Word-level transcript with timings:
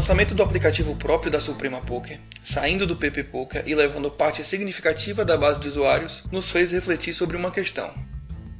lançamento 0.00 0.34
do 0.34 0.42
aplicativo 0.42 0.96
próprio 0.96 1.30
da 1.30 1.42
Suprema 1.42 1.78
Poker, 1.82 2.18
saindo 2.42 2.86
do 2.86 2.96
PP 2.96 3.24
Poker 3.24 3.62
e 3.66 3.74
levando 3.74 4.10
parte 4.10 4.42
significativa 4.42 5.26
da 5.26 5.36
base 5.36 5.60
de 5.60 5.68
usuários, 5.68 6.24
nos 6.32 6.50
fez 6.50 6.72
refletir 6.72 7.12
sobre 7.12 7.36
uma 7.36 7.50
questão. 7.50 7.92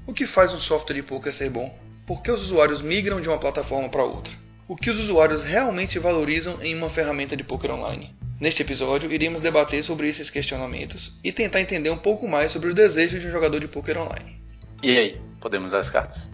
O 0.07 0.13
que 0.13 0.27
faz 0.27 0.53
um 0.53 0.61
software 0.61 0.97
de 0.97 1.03
poker 1.03 1.33
ser 1.33 1.49
bom? 1.49 1.75
Por 2.07 2.21
que 2.21 2.31
os 2.31 2.43
usuários 2.43 2.83
migram 2.83 3.23
de 3.23 3.29
uma 3.31 3.39
plataforma 3.39 3.89
para 3.89 4.05
outra? 4.05 4.35
O 4.69 4.77
que 4.77 4.91
os 4.91 5.01
usuários 5.01 5.43
realmente 5.43 5.99
valorizam 5.99 6.63
em 6.63 6.75
uma 6.75 6.91
ferramenta 6.91 7.35
de 7.35 7.43
poker 7.43 7.71
online? 7.71 8.15
Neste 8.39 8.61
episódio, 8.61 9.11
iremos 9.11 9.41
debater 9.41 9.83
sobre 9.83 10.09
esses 10.09 10.29
questionamentos 10.29 11.19
e 11.25 11.33
tentar 11.33 11.63
entender 11.63 11.89
um 11.89 11.97
pouco 11.97 12.29
mais 12.29 12.53
sobre 12.53 12.69
o 12.69 12.75
desejo 12.75 13.19
de 13.19 13.27
um 13.27 13.31
jogador 13.31 13.61
de 13.61 13.67
poker 13.67 13.97
online. 13.97 14.43
E 14.83 14.99
aí, 14.99 15.19
podemos 15.41 15.73
dar 15.73 15.79
as 15.79 15.89
cartas? 15.89 16.31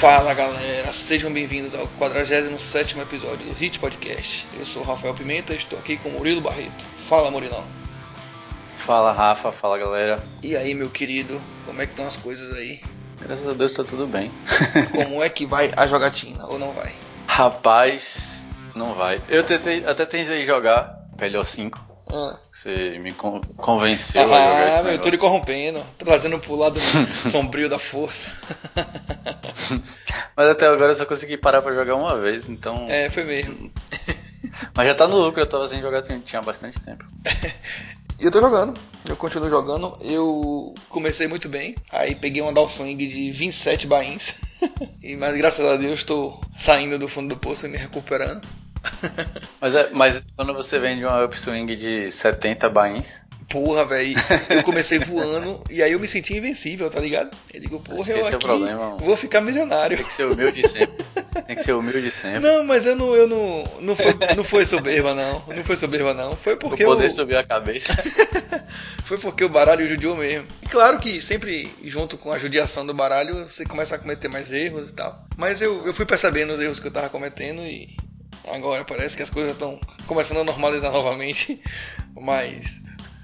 Fala 0.00 0.34
galera, 0.34 0.92
sejam 0.92 1.32
bem-vindos 1.32 1.74
ao 1.74 1.88
47 1.88 2.98
episódio 3.00 3.46
do 3.46 3.54
Hit 3.54 3.78
Podcast. 3.78 4.46
Eu 4.52 4.66
sou 4.66 4.82
Rafael 4.82 5.14
Pimenta 5.14 5.54
e 5.54 5.56
estou 5.56 5.78
aqui 5.78 5.96
com 5.96 6.10
Murilo 6.10 6.42
Barreto. 6.42 6.84
Fala 7.08 7.30
Murilão. 7.30 7.64
Fala 8.76 9.10
Rafa, 9.10 9.50
fala 9.50 9.78
galera. 9.78 10.22
E 10.42 10.54
aí 10.54 10.74
meu 10.74 10.90
querido, 10.90 11.40
como 11.64 11.80
é 11.80 11.86
que 11.86 11.92
estão 11.92 12.06
as 12.06 12.14
coisas 12.14 12.54
aí? 12.58 12.82
Graças 13.22 13.48
a 13.48 13.54
Deus 13.54 13.72
tá 13.72 13.84
tudo 13.84 14.06
bem. 14.06 14.30
como 14.94 15.22
é 15.22 15.30
que 15.30 15.46
vai 15.46 15.72
a 15.74 15.86
jogatina 15.86 16.46
ou 16.46 16.58
não 16.58 16.74
vai? 16.74 16.94
Rapaz, 17.26 18.46
não 18.74 18.92
vai. 18.92 19.22
Eu 19.30 19.44
tentei, 19.44 19.82
até 19.86 20.04
tentei 20.04 20.44
jogar 20.44 21.06
PLO 21.16 21.42
5. 21.42 21.95
Ah. 22.16 22.38
Você 22.50 22.98
me 22.98 23.12
con 23.12 23.42
convenceu 23.56 24.22
ah, 24.22 24.24
a 24.24 24.28
jogar 24.28 24.68
esse 24.68 24.82
meu, 24.82 24.92
eu 24.92 25.00
tô 25.00 25.08
lhe 25.10 25.18
corrompendo, 25.18 25.84
trazendo 25.98 26.38
pro 26.38 26.56
lado 26.56 26.80
sombrio 27.30 27.68
da 27.68 27.78
força. 27.78 28.30
Mas 30.34 30.48
até 30.48 30.66
agora 30.66 30.92
eu 30.92 30.96
só 30.96 31.04
consegui 31.04 31.36
parar 31.36 31.60
pra 31.60 31.74
jogar 31.74 31.94
uma 31.94 32.18
vez, 32.18 32.48
então. 32.48 32.86
É, 32.88 33.10
foi 33.10 33.24
mesmo. 33.24 33.70
Mas 34.74 34.86
já 34.86 34.94
tá 34.94 35.06
no 35.06 35.18
lucro, 35.18 35.40
eu 35.40 35.46
tava 35.46 35.68
sem 35.68 35.80
jogar 35.80 36.02
tinha 36.02 36.40
bastante 36.40 36.80
tempo. 36.80 37.04
E 38.18 38.24
eu 38.24 38.30
tô 38.30 38.40
jogando, 38.40 38.72
eu 39.06 39.14
continuo 39.14 39.50
jogando. 39.50 39.98
Eu 40.00 40.74
comecei 40.88 41.28
muito 41.28 41.50
bem, 41.50 41.76
aí 41.90 42.14
peguei 42.14 42.40
uma 42.40 42.50
down 42.50 42.66
swing 42.66 43.06
de 43.06 43.30
27 43.30 43.86
bains. 43.86 44.34
mas 45.18 45.36
graças 45.36 45.62
a 45.62 45.76
Deus 45.76 45.98
estou 45.98 46.40
saindo 46.56 46.98
do 46.98 47.08
fundo 47.08 47.34
do 47.34 47.38
poço 47.38 47.66
e 47.66 47.68
me 47.68 47.76
recuperando. 47.76 48.40
mas, 49.60 49.74
é, 49.74 49.90
mas 49.92 50.22
quando 50.34 50.54
você 50.54 50.78
vende 50.78 51.04
uma 51.04 51.24
upswing 51.24 51.66
de 51.66 52.10
70 52.10 52.68
bains. 52.68 53.24
Porra, 53.48 53.84
velho, 53.84 54.16
eu 54.50 54.62
comecei 54.64 54.98
voando 55.00 55.62
e 55.70 55.80
aí 55.80 55.92
eu 55.92 56.00
me 56.00 56.08
senti 56.08 56.34
invencível, 56.34 56.90
tá 56.90 56.98
ligado? 56.98 57.36
Eu 57.54 57.60
digo, 57.60 57.78
porra, 57.78 58.10
eu 58.10 58.26
aqui 58.26 58.34
é 58.34 58.36
o 58.36 58.40
problema, 58.40 58.96
vou 58.96 59.16
ficar 59.16 59.40
milionário. 59.40 59.96
Tem 59.96 60.04
que 60.04 60.12
ser 60.12 60.24
humilde 60.24 60.68
sempre. 60.68 61.04
Tem 61.46 61.54
que 61.54 61.62
ser 61.62 61.72
humilde 61.72 62.10
sempre. 62.10 62.40
Não, 62.40 62.64
mas 62.64 62.86
eu 62.86 62.96
não, 62.96 63.14
eu 63.14 63.28
não, 63.28 63.64
não 63.80 63.94
foi, 63.94 64.14
não 64.36 64.42
foi 64.42 64.66
soberba 64.66 65.14
não, 65.14 65.42
não 65.46 65.62
foi 65.62 65.76
soberba 65.76 66.12
não, 66.12 66.32
foi 66.32 66.56
porque 66.56 66.82
o 66.82 66.88
poder 66.88 67.06
eu... 67.06 67.10
subiu 67.10 67.38
a 67.38 67.44
cabeça. 67.44 67.94
foi 69.06 69.18
porque 69.18 69.44
o 69.44 69.48
baralho 69.48 69.88
judiou 69.88 70.16
mesmo. 70.16 70.48
E 70.60 70.66
claro 70.66 70.98
que 70.98 71.20
sempre 71.20 71.70
junto 71.84 72.18
com 72.18 72.32
a 72.32 72.38
judiação 72.38 72.84
do 72.84 72.92
baralho 72.92 73.48
você 73.48 73.64
começa 73.64 73.94
a 73.94 73.98
cometer 73.98 74.28
mais 74.28 74.50
erros 74.52 74.90
e 74.90 74.92
tal. 74.92 75.24
Mas 75.36 75.62
eu, 75.62 75.86
eu 75.86 75.94
fui 75.94 76.04
percebendo 76.04 76.52
os 76.52 76.60
erros 76.60 76.80
que 76.80 76.88
eu 76.88 76.92
tava 76.92 77.08
cometendo 77.08 77.62
e 77.62 77.96
Agora 78.46 78.84
parece 78.84 79.16
que 79.16 79.22
as 79.22 79.30
coisas 79.30 79.52
estão 79.52 79.80
começando 80.06 80.38
a 80.38 80.44
normalizar 80.44 80.92
novamente, 80.92 81.60
mas 82.14 82.66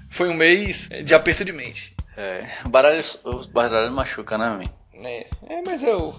foi 0.09 0.29
um 0.29 0.33
mês 0.33 0.89
de 1.03 1.15
aperto 1.15 1.45
de 1.45 1.51
mente. 1.51 1.95
É, 2.15 2.45
o 2.65 2.69
baralho, 2.69 3.03
o 3.23 3.47
baralho 3.47 3.91
machuca, 3.91 4.37
né, 4.37 4.49
mim? 4.57 4.69
É, 4.95 5.27
é, 5.49 5.61
mas 5.65 5.81
eu 5.81 6.15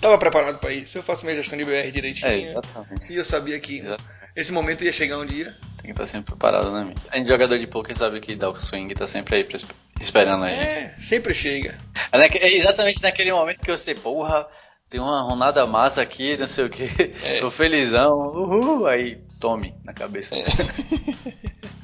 tava 0.00 0.18
preparado 0.18 0.58
para 0.58 0.72
isso. 0.72 0.96
Eu 0.96 1.02
faço 1.02 1.24
minha 1.24 1.36
gestão 1.36 1.58
de 1.58 1.64
BR 1.64 1.90
direitinho. 1.92 2.30
É, 2.30 2.38
exatamente. 2.38 3.12
E 3.12 3.16
eu 3.16 3.24
sabia 3.24 3.58
que 3.60 3.80
exatamente. 3.80 4.04
esse 4.34 4.52
momento 4.52 4.84
ia 4.84 4.92
chegar 4.92 5.18
um 5.18 5.26
dia. 5.26 5.54
Tem 5.76 5.84
que 5.84 5.90
estar 5.90 6.06
sempre 6.06 6.32
preparado, 6.32 6.72
né, 6.72 6.84
mim? 6.84 6.94
A 7.10 7.18
gente 7.18 7.28
jogador 7.28 7.58
de 7.58 7.66
poker 7.66 7.94
sabe 7.94 8.20
que 8.20 8.34
dá 8.34 8.48
o 8.48 8.56
swing 8.58 8.94
tá 8.94 9.06
sempre 9.06 9.36
aí 9.36 9.48
esperando 10.00 10.44
a 10.44 10.48
gente. 10.48 10.66
É, 10.66 10.94
sempre 11.00 11.34
chega. 11.34 11.78
É, 12.10 12.38
é 12.38 12.56
exatamente 12.56 13.02
naquele 13.02 13.32
momento 13.32 13.60
que 13.60 13.70
você, 13.70 13.94
porra, 13.94 14.46
tem 14.94 15.00
uma 15.00 15.22
ronada 15.22 15.66
massa 15.66 16.02
aqui, 16.02 16.36
não 16.36 16.46
sei 16.46 16.66
o 16.66 16.70
que, 16.70 16.88
é. 17.24 17.40
tô 17.40 17.50
felizão, 17.50 18.16
uhul, 18.28 18.86
aí 18.86 19.18
tome 19.40 19.74
na 19.82 19.92
cabeça. 19.92 20.36
É. 20.36 20.44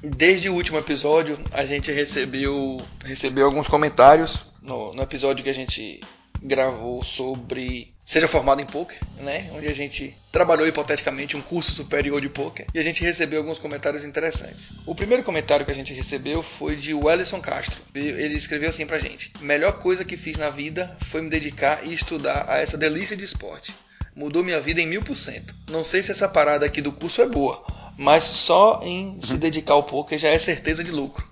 Desde 0.00 0.48
o 0.48 0.54
último 0.54 0.78
episódio, 0.78 1.36
a 1.50 1.64
gente 1.64 1.90
recebeu, 1.90 2.80
recebeu 3.04 3.46
alguns 3.46 3.66
comentários 3.66 4.46
no, 4.62 4.94
no 4.94 5.02
episódio 5.02 5.42
que 5.42 5.50
a 5.50 5.54
gente 5.54 5.98
gravou 6.40 7.02
sobre 7.02 7.92
Seja 8.04 8.26
Formado 8.26 8.60
em 8.60 8.66
Poker, 8.66 8.98
né? 9.18 9.50
Onde 9.52 9.68
a 9.68 9.74
gente 9.74 10.16
trabalhou 10.32 10.66
hipoteticamente 10.66 11.36
um 11.36 11.42
curso 11.42 11.72
superior 11.72 12.20
de 12.20 12.28
poker 12.28 12.66
e 12.74 12.78
a 12.78 12.82
gente 12.82 13.04
recebeu 13.04 13.38
alguns 13.38 13.58
comentários 13.58 14.04
interessantes. 14.04 14.72
O 14.84 14.94
primeiro 14.94 15.22
comentário 15.22 15.64
que 15.64 15.70
a 15.70 15.74
gente 15.74 15.92
recebeu 15.92 16.42
foi 16.42 16.74
de 16.74 16.92
Wellison 16.92 17.40
Castro. 17.40 17.80
Ele 17.94 18.36
escreveu 18.36 18.70
assim 18.70 18.86
pra 18.86 18.98
gente: 18.98 19.32
Melhor 19.40 19.78
coisa 19.78 20.04
que 20.04 20.16
fiz 20.16 20.36
na 20.36 20.50
vida 20.50 20.96
foi 21.06 21.22
me 21.22 21.30
dedicar 21.30 21.86
e 21.86 21.94
estudar 21.94 22.46
a 22.48 22.58
essa 22.58 22.76
delícia 22.76 23.16
de 23.16 23.24
esporte. 23.24 23.72
Mudou 24.14 24.42
minha 24.42 24.60
vida 24.60 24.80
em 24.80 24.86
mil 24.86 25.02
por 25.02 25.16
cento. 25.16 25.54
Não 25.68 25.84
sei 25.84 26.02
se 26.02 26.10
essa 26.10 26.28
parada 26.28 26.66
aqui 26.66 26.80
do 26.80 26.92
curso 26.92 27.22
é 27.22 27.28
boa, 27.28 27.64
mas 27.96 28.24
só 28.24 28.80
em 28.82 29.20
se 29.22 29.36
dedicar 29.36 29.74
ao 29.74 29.84
poker 29.84 30.18
já 30.18 30.28
é 30.28 30.38
certeza 30.38 30.82
de 30.82 30.90
lucro. 30.90 31.29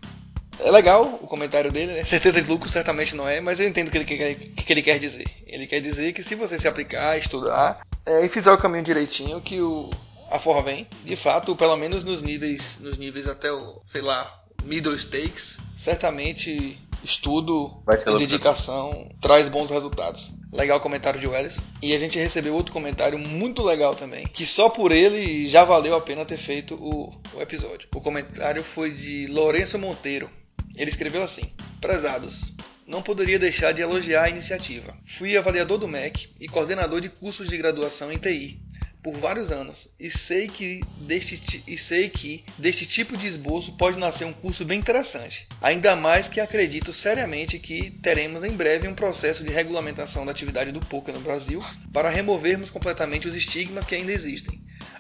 É 0.61 0.71
legal 0.71 1.03
o 1.23 1.27
comentário 1.27 1.71
dele, 1.71 1.93
né? 1.93 2.05
certeza 2.05 2.43
de 2.43 2.49
lucro 2.49 2.69
certamente 2.69 3.15
não 3.15 3.29
é, 3.29 3.41
mas 3.41 3.61
eu 3.61 3.69
entendo 3.69 3.89
o 3.89 3.91
que 3.91 3.99
ele 3.99 4.05
quer, 4.05 4.35
que 4.35 4.73
ele 4.73 4.83
quer 4.83 4.99
dizer. 4.99 5.27
Ele 5.47 5.67
quer 5.67 5.81
dizer 5.81 6.13
que 6.13 6.23
se 6.23 6.35
você 6.35 6.59
se 6.59 6.67
aplicar, 6.67 7.17
estudar 7.17 7.81
é, 8.05 8.25
e 8.25 8.29
fizer 8.29 8.51
o 8.51 8.59
caminho 8.59 8.85
direitinho, 8.85 9.41
que 9.41 9.61
o, 9.61 9.91
a 10.31 10.39
forra 10.39 10.63
vem. 10.63 10.87
De 11.05 11.17
fato, 11.17 11.55
pelo 11.55 11.77
menos 11.77 12.05
nos 12.05 12.23
níveis, 12.23 12.79
nos 12.81 12.97
níveis 12.99 13.29
até 13.29 13.53
o, 13.53 13.81
sei 13.87 14.01
lá, 14.01 14.43
middle 14.65 14.99
stakes, 14.99 15.57
certamente 15.77 16.79
estudo 17.05 17.83
e 17.89 18.19
dedicação 18.19 19.09
traz 19.21 19.49
bons 19.49 19.71
resultados. 19.71 20.33
Legal 20.53 20.79
o 20.79 20.81
comentário 20.81 21.21
de 21.21 21.27
Welles. 21.27 21.59
E 21.83 21.95
a 21.95 21.99
gente 21.99 22.19
recebeu 22.19 22.55
outro 22.55 22.73
comentário 22.73 23.19
muito 23.19 23.63
legal 23.63 23.95
também, 23.95 24.27
que 24.27 24.47
só 24.47 24.69
por 24.69 24.93
ele 24.93 25.49
já 25.49 25.65
valeu 25.65 25.95
a 25.95 26.01
pena 26.01 26.25
ter 26.25 26.39
feito 26.39 26.75
o, 26.75 27.13
o 27.35 27.41
episódio. 27.41 27.89
O 27.95 28.01
comentário 28.01 28.63
foi 28.63 28.91
de 28.91 29.27
Lourenço 29.27 29.79
Monteiro. 29.79 30.31
Ele 30.79 30.91
escreveu 30.91 31.25
assim: 31.25 31.51
Prezados, 31.81 32.53
não 32.87 33.03
poderia 33.03 33.39
deixar 33.39 33.73
de 33.73 33.83
elogiar 33.83 34.25
a 34.25 34.31
iniciativa. 34.31 34.97
Fui 35.05 35.37
avaliador 35.37 35.77
do 35.77 35.89
MEC 35.89 36.31
e 36.41 36.49
coordenador 36.49 37.01
de 37.01 37.09
cursos 37.09 37.49
de 37.49 37.59
graduação 37.59 38.13
em 38.13 38.17
TI 38.17 38.61
por 39.03 39.17
vários 39.17 39.53
anos 39.53 39.89
e 39.99 40.11
sei 40.11 40.49
que 40.49 40.81
deste, 41.01 41.63
e 41.67 41.77
sei 41.77 42.09
que 42.09 42.45
deste 42.57 42.87
tipo 42.87 43.17
de 43.17 43.27
esboço 43.27 43.77
pode 43.77 43.99
nascer 43.99 44.25
um 44.25 44.33
curso 44.33 44.65
bem 44.65 44.79
interessante. 44.79 45.49
Ainda 45.61 45.97
mais 45.97 46.29
que 46.29 46.41
acredito 46.41 46.93
seriamente 46.93 47.59
que 47.59 47.91
teremos 48.03 48.45
em 48.45 48.53
breve 48.53 48.89
um 48.89 48.95
processo 48.95 49.45
de 49.45 49.53
regulamentação 49.53 50.25
da 50.25 50.33
atividade 50.33 50.73
do 50.73 50.81
poker 50.81 51.15
no 51.15 51.21
Brasil 51.21 51.63
para 51.93 52.09
removermos 52.09 52.71
completamente 52.71 53.27
os 53.27 53.35
estigmas 53.35 53.85
que 53.85 53.95
ainda 53.95 54.13
existem 54.13 54.58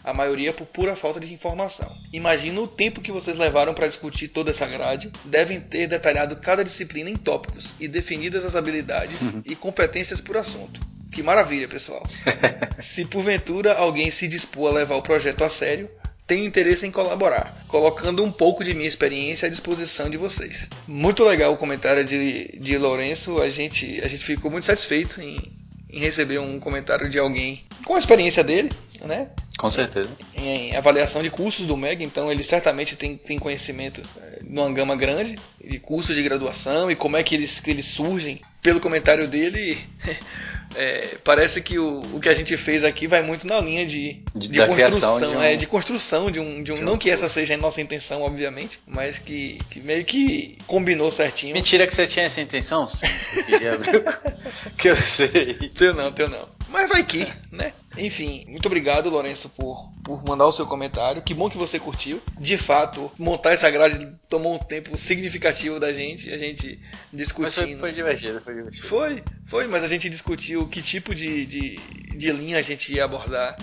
a 0.08 0.14
maioria 0.14 0.54
por 0.54 0.66
pura 0.66 0.96
falta 0.96 1.20
de 1.20 1.32
informação. 1.32 1.86
Imagino 2.12 2.62
o 2.62 2.66
tempo 2.66 3.02
que 3.02 3.12
vocês 3.12 3.36
levaram 3.36 3.74
para 3.74 3.86
discutir 3.86 4.28
toda 4.28 4.50
essa 4.50 4.66
grade. 4.66 5.12
Devem 5.22 5.60
ter 5.60 5.86
detalhado 5.86 6.36
cada 6.36 6.64
disciplina 6.64 7.10
em 7.10 7.16
tópicos 7.16 7.74
e 7.78 7.86
definidas 7.86 8.42
as 8.42 8.56
habilidades 8.56 9.20
uhum. 9.20 9.42
e 9.44 9.54
competências 9.54 10.18
por 10.18 10.38
assunto. 10.38 10.80
Que 11.12 11.22
maravilha, 11.22 11.68
pessoal. 11.68 12.02
se 12.80 13.04
porventura 13.04 13.74
alguém 13.74 14.10
se 14.10 14.26
dispor 14.26 14.70
a 14.70 14.74
levar 14.76 14.96
o 14.96 15.02
projeto 15.02 15.44
a 15.44 15.50
sério, 15.50 15.90
tenho 16.26 16.46
interesse 16.46 16.86
em 16.86 16.90
colaborar, 16.90 17.64
colocando 17.68 18.24
um 18.24 18.32
pouco 18.32 18.64
de 18.64 18.72
minha 18.72 18.88
experiência 18.88 19.46
à 19.46 19.50
disposição 19.50 20.08
de 20.08 20.16
vocês. 20.16 20.68
Muito 20.86 21.22
legal 21.22 21.52
o 21.52 21.56
comentário 21.58 22.04
de, 22.04 22.58
de 22.58 22.78
Lourenço, 22.78 23.42
a 23.42 23.50
gente, 23.50 24.00
a 24.02 24.08
gente 24.08 24.24
ficou 24.24 24.50
muito 24.50 24.64
satisfeito 24.64 25.20
em, 25.20 25.38
em 25.90 26.00
receber 26.00 26.38
um 26.38 26.58
comentário 26.58 27.10
de 27.10 27.18
alguém 27.18 27.64
com 27.84 27.94
a 27.94 27.98
experiência 27.98 28.44
dele, 28.44 28.70
né? 29.04 29.28
Com 29.58 29.70
certeza. 29.70 30.10
Em, 30.36 30.70
em, 30.70 30.76
avaliação 30.76 31.22
de 31.22 31.30
cursos 31.30 31.66
do 31.66 31.76
MEG, 31.76 32.04
então 32.04 32.30
ele 32.30 32.44
certamente 32.44 32.94
tem, 32.94 33.16
tem 33.16 33.38
conhecimento 33.38 34.00
é, 34.22 34.38
numa 34.44 34.70
gama 34.70 34.94
grande 34.94 35.36
de 35.62 35.78
cursos 35.80 36.14
de 36.14 36.22
graduação 36.22 36.90
e 36.90 36.94
como 36.94 37.16
é 37.16 37.22
que 37.22 37.34
eles, 37.34 37.58
que 37.60 37.70
eles 37.70 37.86
surgem. 37.86 38.40
Pelo 38.60 38.80
comentário 38.80 39.28
dele, 39.28 39.78
é, 40.74 41.16
parece 41.24 41.60
que 41.60 41.78
o, 41.78 42.02
o 42.12 42.20
que 42.20 42.28
a 42.28 42.34
gente 42.34 42.56
fez 42.56 42.84
aqui 42.84 43.06
vai 43.06 43.22
muito 43.22 43.46
na 43.46 43.60
linha 43.60 43.86
de, 43.86 44.20
de, 44.34 44.48
de 44.48 44.66
construção, 44.66 45.20
de, 45.20 45.26
um... 45.26 45.42
é, 45.42 45.56
de, 45.56 45.66
construção 45.66 46.30
de 46.30 46.40
um, 46.40 46.62
de 46.62 46.72
um, 46.72 46.74
de 46.76 46.80
um 46.82 46.84
não 46.84 46.98
que 46.98 47.10
essa 47.10 47.28
seja 47.28 47.54
a 47.54 47.56
nossa 47.56 47.80
intenção, 47.80 48.22
obviamente, 48.22 48.80
mas 48.86 49.18
que, 49.18 49.58
que 49.70 49.80
meio 49.80 50.04
que 50.04 50.58
combinou 50.66 51.10
certinho. 51.10 51.54
Mentira 51.54 51.86
que 51.86 51.94
você 51.94 52.06
tinha 52.06 52.26
essa 52.26 52.40
intenção? 52.40 52.88
que 54.76 54.88
eu 54.88 54.96
sei. 54.96 55.54
Teu 55.76 55.94
não, 55.94 56.12
teu 56.12 56.28
não. 56.28 56.57
Mas 56.68 56.88
vai 56.88 57.02
que, 57.02 57.26
né? 57.50 57.72
Enfim, 57.96 58.44
muito 58.46 58.66
obrigado, 58.66 59.08
Lourenço, 59.08 59.48
por, 59.48 59.90
por 60.04 60.22
mandar 60.24 60.46
o 60.46 60.52
seu 60.52 60.66
comentário. 60.66 61.22
Que 61.22 61.34
bom 61.34 61.48
que 61.48 61.56
você 61.56 61.78
curtiu. 61.78 62.20
De 62.38 62.58
fato, 62.58 63.10
montar 63.18 63.52
essa 63.52 63.70
grade 63.70 64.06
tomou 64.28 64.54
um 64.54 64.58
tempo 64.58 64.96
significativo 64.96 65.80
da 65.80 65.92
gente, 65.92 66.30
a 66.32 66.38
gente 66.38 66.78
discutindo. 67.12 67.42
Mas 67.42 67.54
foi, 67.54 67.76
foi 67.76 67.92
divertido, 67.92 68.40
foi 68.40 68.54
divertido. 68.54 68.86
Foi, 68.86 69.22
foi, 69.46 69.66
mas 69.66 69.82
a 69.82 69.88
gente 69.88 70.08
discutiu 70.10 70.68
que 70.68 70.82
tipo 70.82 71.14
de, 71.14 71.46
de, 71.46 71.76
de 72.16 72.32
linha 72.32 72.58
a 72.58 72.62
gente 72.62 72.92
ia 72.92 73.04
abordar 73.04 73.56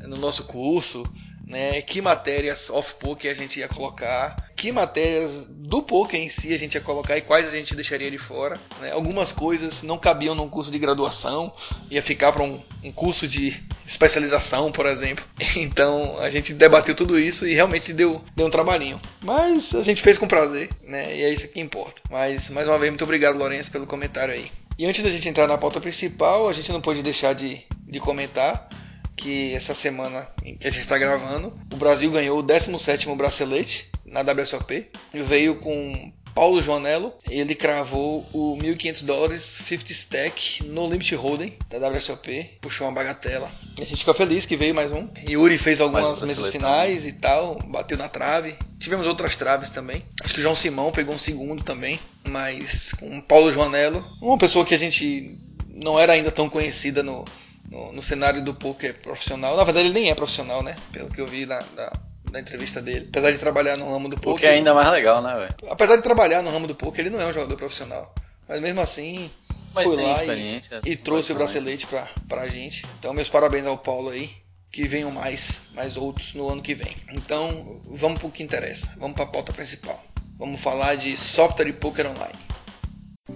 no 0.00 0.16
nosso 0.16 0.44
curso 0.44 1.04
né? 1.46 1.80
Que 1.80 2.02
matérias 2.02 2.68
off-poker 2.68 3.30
a 3.30 3.34
gente 3.34 3.60
ia 3.60 3.68
colocar, 3.68 4.50
que 4.56 4.72
matérias 4.72 5.46
do 5.48 5.82
poker 5.82 6.20
em 6.20 6.28
si 6.28 6.52
a 6.52 6.58
gente 6.58 6.74
ia 6.74 6.80
colocar 6.80 7.16
e 7.16 7.20
quais 7.20 7.46
a 7.46 7.50
gente 7.50 7.74
deixaria 7.74 8.10
de 8.10 8.18
fora. 8.18 8.58
Né? 8.80 8.90
Algumas 8.90 9.30
coisas 9.30 9.82
não 9.82 9.96
cabiam 9.96 10.34
num 10.34 10.48
curso 10.48 10.70
de 10.70 10.78
graduação, 10.78 11.52
ia 11.90 12.02
ficar 12.02 12.32
para 12.32 12.42
um, 12.42 12.60
um 12.82 12.90
curso 12.90 13.28
de 13.28 13.62
especialização, 13.86 14.72
por 14.72 14.86
exemplo. 14.86 15.24
Então 15.56 16.18
a 16.18 16.28
gente 16.28 16.52
debateu 16.52 16.94
tudo 16.94 17.18
isso 17.18 17.46
e 17.46 17.54
realmente 17.54 17.92
deu, 17.92 18.22
deu 18.34 18.46
um 18.46 18.50
trabalhinho. 18.50 19.00
Mas 19.22 19.74
a 19.74 19.82
gente 19.82 20.02
fez 20.02 20.18
com 20.18 20.28
prazer, 20.28 20.68
né? 20.82 21.16
E 21.16 21.22
é 21.22 21.32
isso 21.32 21.48
que 21.48 21.60
importa. 21.60 22.02
Mas 22.10 22.48
mais 22.50 22.68
uma 22.68 22.78
vez, 22.78 22.90
muito 22.90 23.04
obrigado, 23.04 23.38
Lourenço, 23.38 23.70
pelo 23.70 23.86
comentário 23.86 24.34
aí. 24.34 24.50
E 24.78 24.84
antes 24.84 25.02
da 25.02 25.10
gente 25.10 25.28
entrar 25.28 25.46
na 25.46 25.56
pauta 25.56 25.80
principal, 25.80 26.48
a 26.48 26.52
gente 26.52 26.70
não 26.70 26.80
pode 26.80 27.02
deixar 27.02 27.34
de, 27.34 27.62
de 27.88 27.98
comentar 27.98 28.68
que 29.16 29.54
essa 29.54 29.74
semana 29.74 30.28
que 30.42 30.66
a 30.66 30.70
gente 30.70 30.82
está 30.82 30.98
gravando, 30.98 31.58
o 31.72 31.76
Brasil 31.76 32.10
ganhou 32.10 32.38
o 32.38 32.42
17 32.42 33.08
bracelete 33.14 33.90
na 34.04 34.20
WSOP. 34.20 34.86
Veio 35.12 35.56
com 35.56 36.12
Paulo 36.36 36.60
Joanello, 36.60 37.14
ele 37.30 37.54
cravou 37.54 38.26
o 38.30 38.58
1.500 38.58 39.04
dólares 39.04 39.40
50 39.66 39.92
stack 39.92 40.64
no 40.64 40.86
Limit 40.86 41.14
Hold'em 41.14 41.56
da 41.70 41.88
WSOP, 41.88 42.58
puxou 42.60 42.86
uma 42.86 42.92
bagatela. 42.92 43.50
E 43.78 43.82
a 43.82 43.86
gente 43.86 44.00
ficou 44.00 44.12
feliz 44.12 44.44
que 44.44 44.54
veio 44.54 44.74
mais 44.74 44.92
um. 44.92 45.08
Yuri 45.26 45.56
fez 45.56 45.80
algumas 45.80 46.20
mesas 46.20 46.48
finais 46.48 47.06
e 47.06 47.12
tal, 47.12 47.58
bateu 47.66 47.96
na 47.96 48.10
trave. 48.10 48.54
Tivemos 48.78 49.06
outras 49.06 49.34
traves 49.34 49.70
também. 49.70 50.02
Acho 50.22 50.34
que 50.34 50.40
o 50.40 50.42
João 50.42 50.54
Simão 50.54 50.92
pegou 50.92 51.14
um 51.14 51.18
segundo 51.18 51.64
também, 51.64 51.98
mas 52.28 52.92
com 52.92 53.18
Paulo 53.22 53.50
Joanello, 53.50 54.04
uma 54.20 54.36
pessoa 54.36 54.66
que 54.66 54.74
a 54.74 54.78
gente 54.78 55.38
não 55.74 55.98
era 55.98 56.12
ainda 56.12 56.30
tão 56.30 56.50
conhecida 56.50 57.02
no, 57.02 57.24
no, 57.70 57.92
no, 57.92 58.02
cenário 58.02 58.42
do 58.42 58.54
poker 58.54 58.94
profissional. 59.00 59.56
Na 59.56 59.64
verdade, 59.64 59.86
ele 59.86 59.94
nem 59.94 60.10
é 60.10 60.14
profissional, 60.14 60.62
né? 60.62 60.76
Pelo 60.92 61.10
que 61.10 61.20
eu 61.20 61.26
vi 61.26 61.46
na, 61.46 61.60
na, 61.74 61.92
na 62.30 62.40
entrevista 62.40 62.80
dele. 62.80 63.06
Apesar 63.08 63.30
de 63.30 63.38
trabalhar 63.38 63.76
no 63.76 63.90
ramo 63.90 64.08
do 64.08 64.16
poker. 64.16 64.34
O 64.34 64.38
que 64.38 64.46
é 64.46 64.50
ainda 64.50 64.74
mais 64.74 64.90
legal, 64.90 65.22
né, 65.22 65.34
velho? 65.34 65.54
Apesar 65.70 65.96
de 65.96 66.02
trabalhar 66.02 66.42
no 66.42 66.50
ramo 66.50 66.66
do 66.66 66.74
poker, 66.74 67.00
ele 67.00 67.14
não 67.14 67.20
é 67.20 67.26
um 67.26 67.32
jogador 67.32 67.56
profissional. 67.56 68.14
Mas 68.48 68.60
mesmo 68.60 68.80
assim, 68.80 69.30
Mas 69.74 69.84
foi 69.84 70.02
lá 70.02 70.24
e, 70.24 70.60
e 70.84 70.96
trouxe 70.96 71.32
o 71.32 71.34
bracelete 71.34 71.86
pra, 71.86 72.08
pra 72.28 72.48
gente. 72.48 72.84
Então, 72.98 73.12
meus 73.12 73.28
parabéns 73.28 73.66
ao 73.66 73.78
Paulo 73.78 74.10
aí. 74.10 74.30
Que 74.70 74.86
venham 74.86 75.10
mais, 75.10 75.60
mais 75.74 75.96
outros 75.96 76.34
no 76.34 76.50
ano 76.50 76.60
que 76.60 76.74
vem. 76.74 76.94
Então, 77.10 77.80
vamos 77.86 78.18
pro 78.18 78.28
que 78.28 78.42
interessa. 78.42 78.90
Vamos 78.98 79.16
pra 79.16 79.24
pauta 79.24 79.52
principal. 79.52 80.04
Vamos 80.38 80.60
falar 80.60 80.96
de 80.96 81.16
software 81.16 81.68
e 81.68 81.72
poker 81.72 82.06
online. 82.06 82.34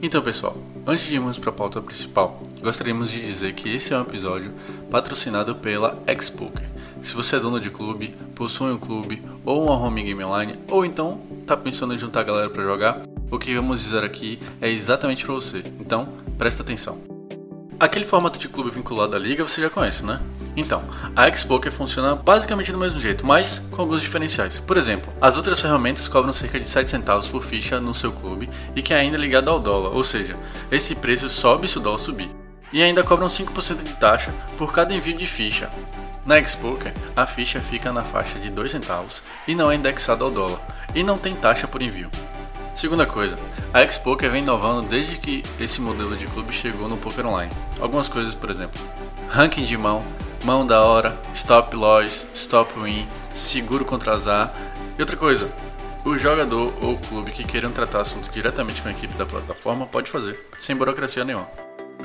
Então, 0.02 0.22
pessoal, 0.22 0.56
antes 0.87 1.06
de 1.06 1.14
irmos 1.14 1.38
para 1.38 1.50
a 1.50 1.52
pauta 1.52 1.82
principal, 1.82 2.40
gostaríamos 2.62 3.10
de 3.10 3.20
dizer 3.20 3.52
que 3.52 3.69
esse 3.69 3.92
é 3.92 3.98
um 3.98 4.02
episódio 4.02 4.52
patrocinado 4.90 5.54
pela 5.56 5.98
Xpoker. 6.20 6.66
Se 7.02 7.14
você 7.14 7.37
é 7.37 7.40
dono 7.40 7.60
de 7.60 7.70
clube, 7.70 8.14
possui 8.34 8.72
um 8.72 8.78
clube 8.78 9.22
ou 9.44 9.64
uma 9.64 9.76
home 9.76 10.02
game 10.02 10.25
online, 10.25 10.54
ou 10.70 10.87
então 10.87 11.20
está 11.42 11.56
pensando 11.56 11.92
em 11.92 11.98
juntar 11.98 12.20
a 12.20 12.25
galera 12.25 12.48
para 12.48 12.62
jogar, 12.62 13.02
o 13.31 13.38
que 13.38 13.54
vamos 13.54 13.82
dizer 13.82 14.04
aqui 14.04 14.38
é 14.60 14.70
exatamente 14.70 15.25
para 15.25 15.34
você. 15.34 15.62
Então, 15.81 16.08
presta 16.38 16.62
atenção. 16.62 17.10
Aquele 17.81 18.05
formato 18.05 18.38
de 18.38 18.47
clube 18.47 18.69
vinculado 18.69 19.17
à 19.17 19.19
liga 19.19 19.43
você 19.43 19.62
já 19.62 19.71
conhece, 19.71 20.05
né? 20.05 20.21
Então, 20.55 20.85
a 21.17 21.35
Xpoker 21.35 21.73
funciona 21.73 22.15
basicamente 22.15 22.71
do 22.71 22.77
mesmo 22.77 23.00
jeito, 23.00 23.25
mas 23.25 23.61
com 23.71 23.81
alguns 23.81 24.03
diferenciais. 24.03 24.61
Por 24.61 24.77
exemplo, 24.77 25.11
as 25.19 25.38
outras 25.38 25.59
ferramentas 25.59 26.06
cobram 26.06 26.31
cerca 26.31 26.61
de 26.61 26.69
7 26.69 26.91
centavos 26.91 27.27
por 27.27 27.43
ficha 27.43 27.81
no 27.81 27.94
seu 27.94 28.12
clube 28.12 28.50
e 28.77 28.82
que 28.82 28.93
é 28.93 28.99
ainda 28.99 29.17
ligado 29.17 29.49
ao 29.49 29.59
dólar, 29.59 29.94
ou 29.94 30.05
seja, 30.05 30.37
esse 30.71 30.94
preço 30.94 31.31
sobe 31.31 31.67
se 31.69 31.79
o 31.79 31.81
dólar 31.81 31.97
subir. 31.97 32.29
E 32.71 32.82
ainda 32.82 33.03
cobram 33.03 33.29
5% 33.29 33.83
de 33.83 33.94
taxa 33.94 34.31
por 34.59 34.75
cada 34.75 34.93
envio 34.93 35.17
de 35.17 35.26
ficha. 35.26 35.71
Na 36.26 36.38
Xpoker, 36.44 36.93
a 37.17 37.25
ficha 37.25 37.62
fica 37.62 37.91
na 37.94 38.03
faixa 38.03 38.38
de 38.38 38.50
2 38.50 38.73
centavos 38.73 39.23
e 39.49 39.55
não 39.55 39.71
é 39.73 39.75
indexada 39.75 40.23
ao 40.23 40.31
dólar, 40.31 40.61
e 40.94 41.03
não 41.03 41.17
tem 41.17 41.35
taxa 41.35 41.67
por 41.67 41.81
envio. 41.81 42.11
Segunda 42.75 43.05
coisa, 43.05 43.37
a 43.75 43.87
Xpoker 43.87 44.31
vem 44.31 44.43
inovando 44.43 44.88
desde 44.88 45.19
que 45.19 45.43
esse 45.58 45.81
modelo 45.81 46.17
de 46.17 46.26
clube 46.26 46.52
chegou 46.52 46.88
no 46.88 46.96
poker 46.96 47.26
online. 47.26 47.52
Algumas 47.81 48.08
coisas, 48.08 48.34
por 48.34 48.50
exemplo, 48.50 48.81
ranking 49.28 49.64
de 49.64 49.76
mão, 49.76 50.05
mão 50.44 50.67
da 50.67 50.82
hora, 50.82 51.19
stop 51.34 51.75
loss, 51.76 52.26
stop 52.34 52.72
win, 52.78 53.06
seguro 53.34 53.84
contra 53.84 54.14
azar. 54.14 54.52
E 54.96 55.00
outra 55.00 55.17
coisa, 55.17 55.50
o 56.05 56.17
jogador 56.17 56.72
ou 56.81 56.96
clube 56.96 57.31
que 57.31 57.44
queiram 57.44 57.72
tratar 57.72 58.00
assunto 58.00 58.31
diretamente 58.32 58.81
com 58.81 58.88
a 58.88 58.93
equipe 58.93 59.14
da 59.14 59.26
plataforma 59.26 59.87
pode 59.87 60.11
fazer, 60.11 60.49
sem 60.58 60.75
burocracia 60.75 61.25
nenhuma. 61.25 61.49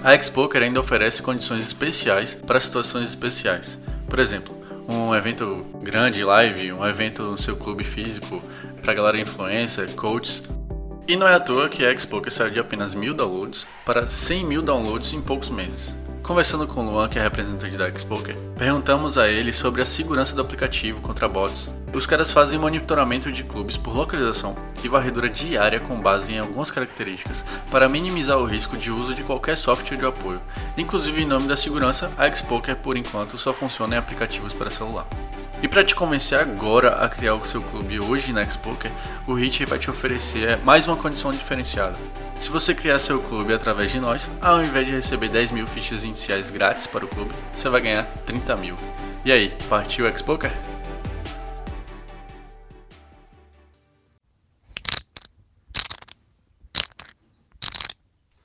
A 0.03 0.21
Xpoker 0.21 0.61
ainda 0.61 0.79
oferece 0.79 1.21
condições 1.21 1.63
especiais 1.63 2.35
para 2.35 2.59
situações 2.59 3.09
especiais. 3.09 3.79
Por 4.09 4.19
exemplo, 4.19 4.64
um 4.87 5.15
evento 5.15 5.65
grande, 5.81 6.23
live, 6.23 6.71
um 6.71 6.85
evento 6.85 7.23
no 7.23 7.37
seu 7.37 7.55
clube 7.55 7.83
físico, 7.83 8.41
para 8.81 8.93
galera 8.93 9.19
influencer, 9.19 9.91
coaches. 9.93 10.43
E 11.07 11.15
não 11.15 11.27
é 11.27 11.35
à 11.35 11.39
toa 11.39 11.69
que 11.69 11.85
a 11.85 11.97
Xpoker 11.97 12.31
saiu 12.31 12.51
de 12.51 12.59
apenas 12.59 12.93
mil 12.93 13.13
downloads 13.13 13.67
para 13.85 14.07
100 14.07 14.45
mil 14.45 14.61
downloads 14.61 15.13
em 15.13 15.21
poucos 15.21 15.49
meses. 15.49 15.95
Conversando 16.25 16.65
com 16.65 16.81
o 16.81 16.89
Luan, 16.89 17.07
que 17.07 17.19
é 17.19 17.21
representante 17.21 17.77
da 17.77 17.87
Xpoker, 17.95 18.35
perguntamos 18.57 19.15
a 19.15 19.27
ele 19.27 19.53
sobre 19.53 19.83
a 19.83 19.85
segurança 19.85 20.33
do 20.33 20.41
aplicativo 20.41 20.99
contra 20.99 21.29
bots. 21.29 21.71
Os 21.93 22.07
caras 22.07 22.31
fazem 22.31 22.57
monitoramento 22.57 23.31
de 23.31 23.43
clubes 23.43 23.77
por 23.77 23.95
localização 23.95 24.57
e 24.83 24.87
varredura 24.87 25.29
diária 25.29 25.79
com 25.79 26.01
base 26.01 26.33
em 26.33 26.39
algumas 26.39 26.71
características 26.71 27.45
para 27.69 27.87
minimizar 27.87 28.39
o 28.39 28.45
risco 28.45 28.75
de 28.75 28.89
uso 28.89 29.13
de 29.13 29.21
qualquer 29.21 29.55
software 29.55 29.97
de 29.97 30.05
apoio. 30.05 30.41
Inclusive, 30.75 31.21
em 31.21 31.27
nome 31.27 31.47
da 31.47 31.55
segurança, 31.55 32.09
a 32.17 32.27
Xpoker 32.33 32.75
por 32.77 32.97
enquanto 32.97 33.37
só 33.37 33.53
funciona 33.53 33.93
em 33.93 33.99
aplicativos 33.99 34.51
para 34.51 34.71
celular. 34.71 35.05
E 35.61 35.67
para 35.67 35.83
te 35.83 35.93
convencer 35.93 36.39
agora 36.39 36.95
a 36.95 37.07
criar 37.07 37.35
o 37.35 37.45
seu 37.45 37.61
clube 37.61 37.99
hoje 37.99 38.33
na 38.33 38.43
Xpoker, 38.49 38.91
o 39.27 39.35
Hit 39.35 39.63
vai 39.65 39.77
te 39.77 39.91
oferecer 39.91 40.57
mais 40.63 40.87
uma 40.87 40.97
condição 40.97 41.31
diferenciada. 41.31 41.95
Se 42.37 42.49
você 42.49 42.75
criar 42.75 42.99
seu 42.99 43.21
clube 43.21 43.53
através 43.53 43.89
de 43.89 43.99
nós, 43.99 44.29
ao 44.41 44.61
invés 44.61 44.85
de 44.85 44.91
receber 44.91 45.29
10 45.29 45.51
mil 45.51 45.65
fichas 45.65 46.03
iniciais 46.03 46.49
grátis 46.49 46.85
para 46.85 47.05
o 47.05 47.07
clube, 47.07 47.33
você 47.53 47.69
vai 47.69 47.81
ganhar 47.81 48.05
30 48.25 48.57
mil. 48.57 48.75
E 49.23 49.31
aí, 49.31 49.57
partiu 49.69 50.05
Xpoker? 50.15 50.51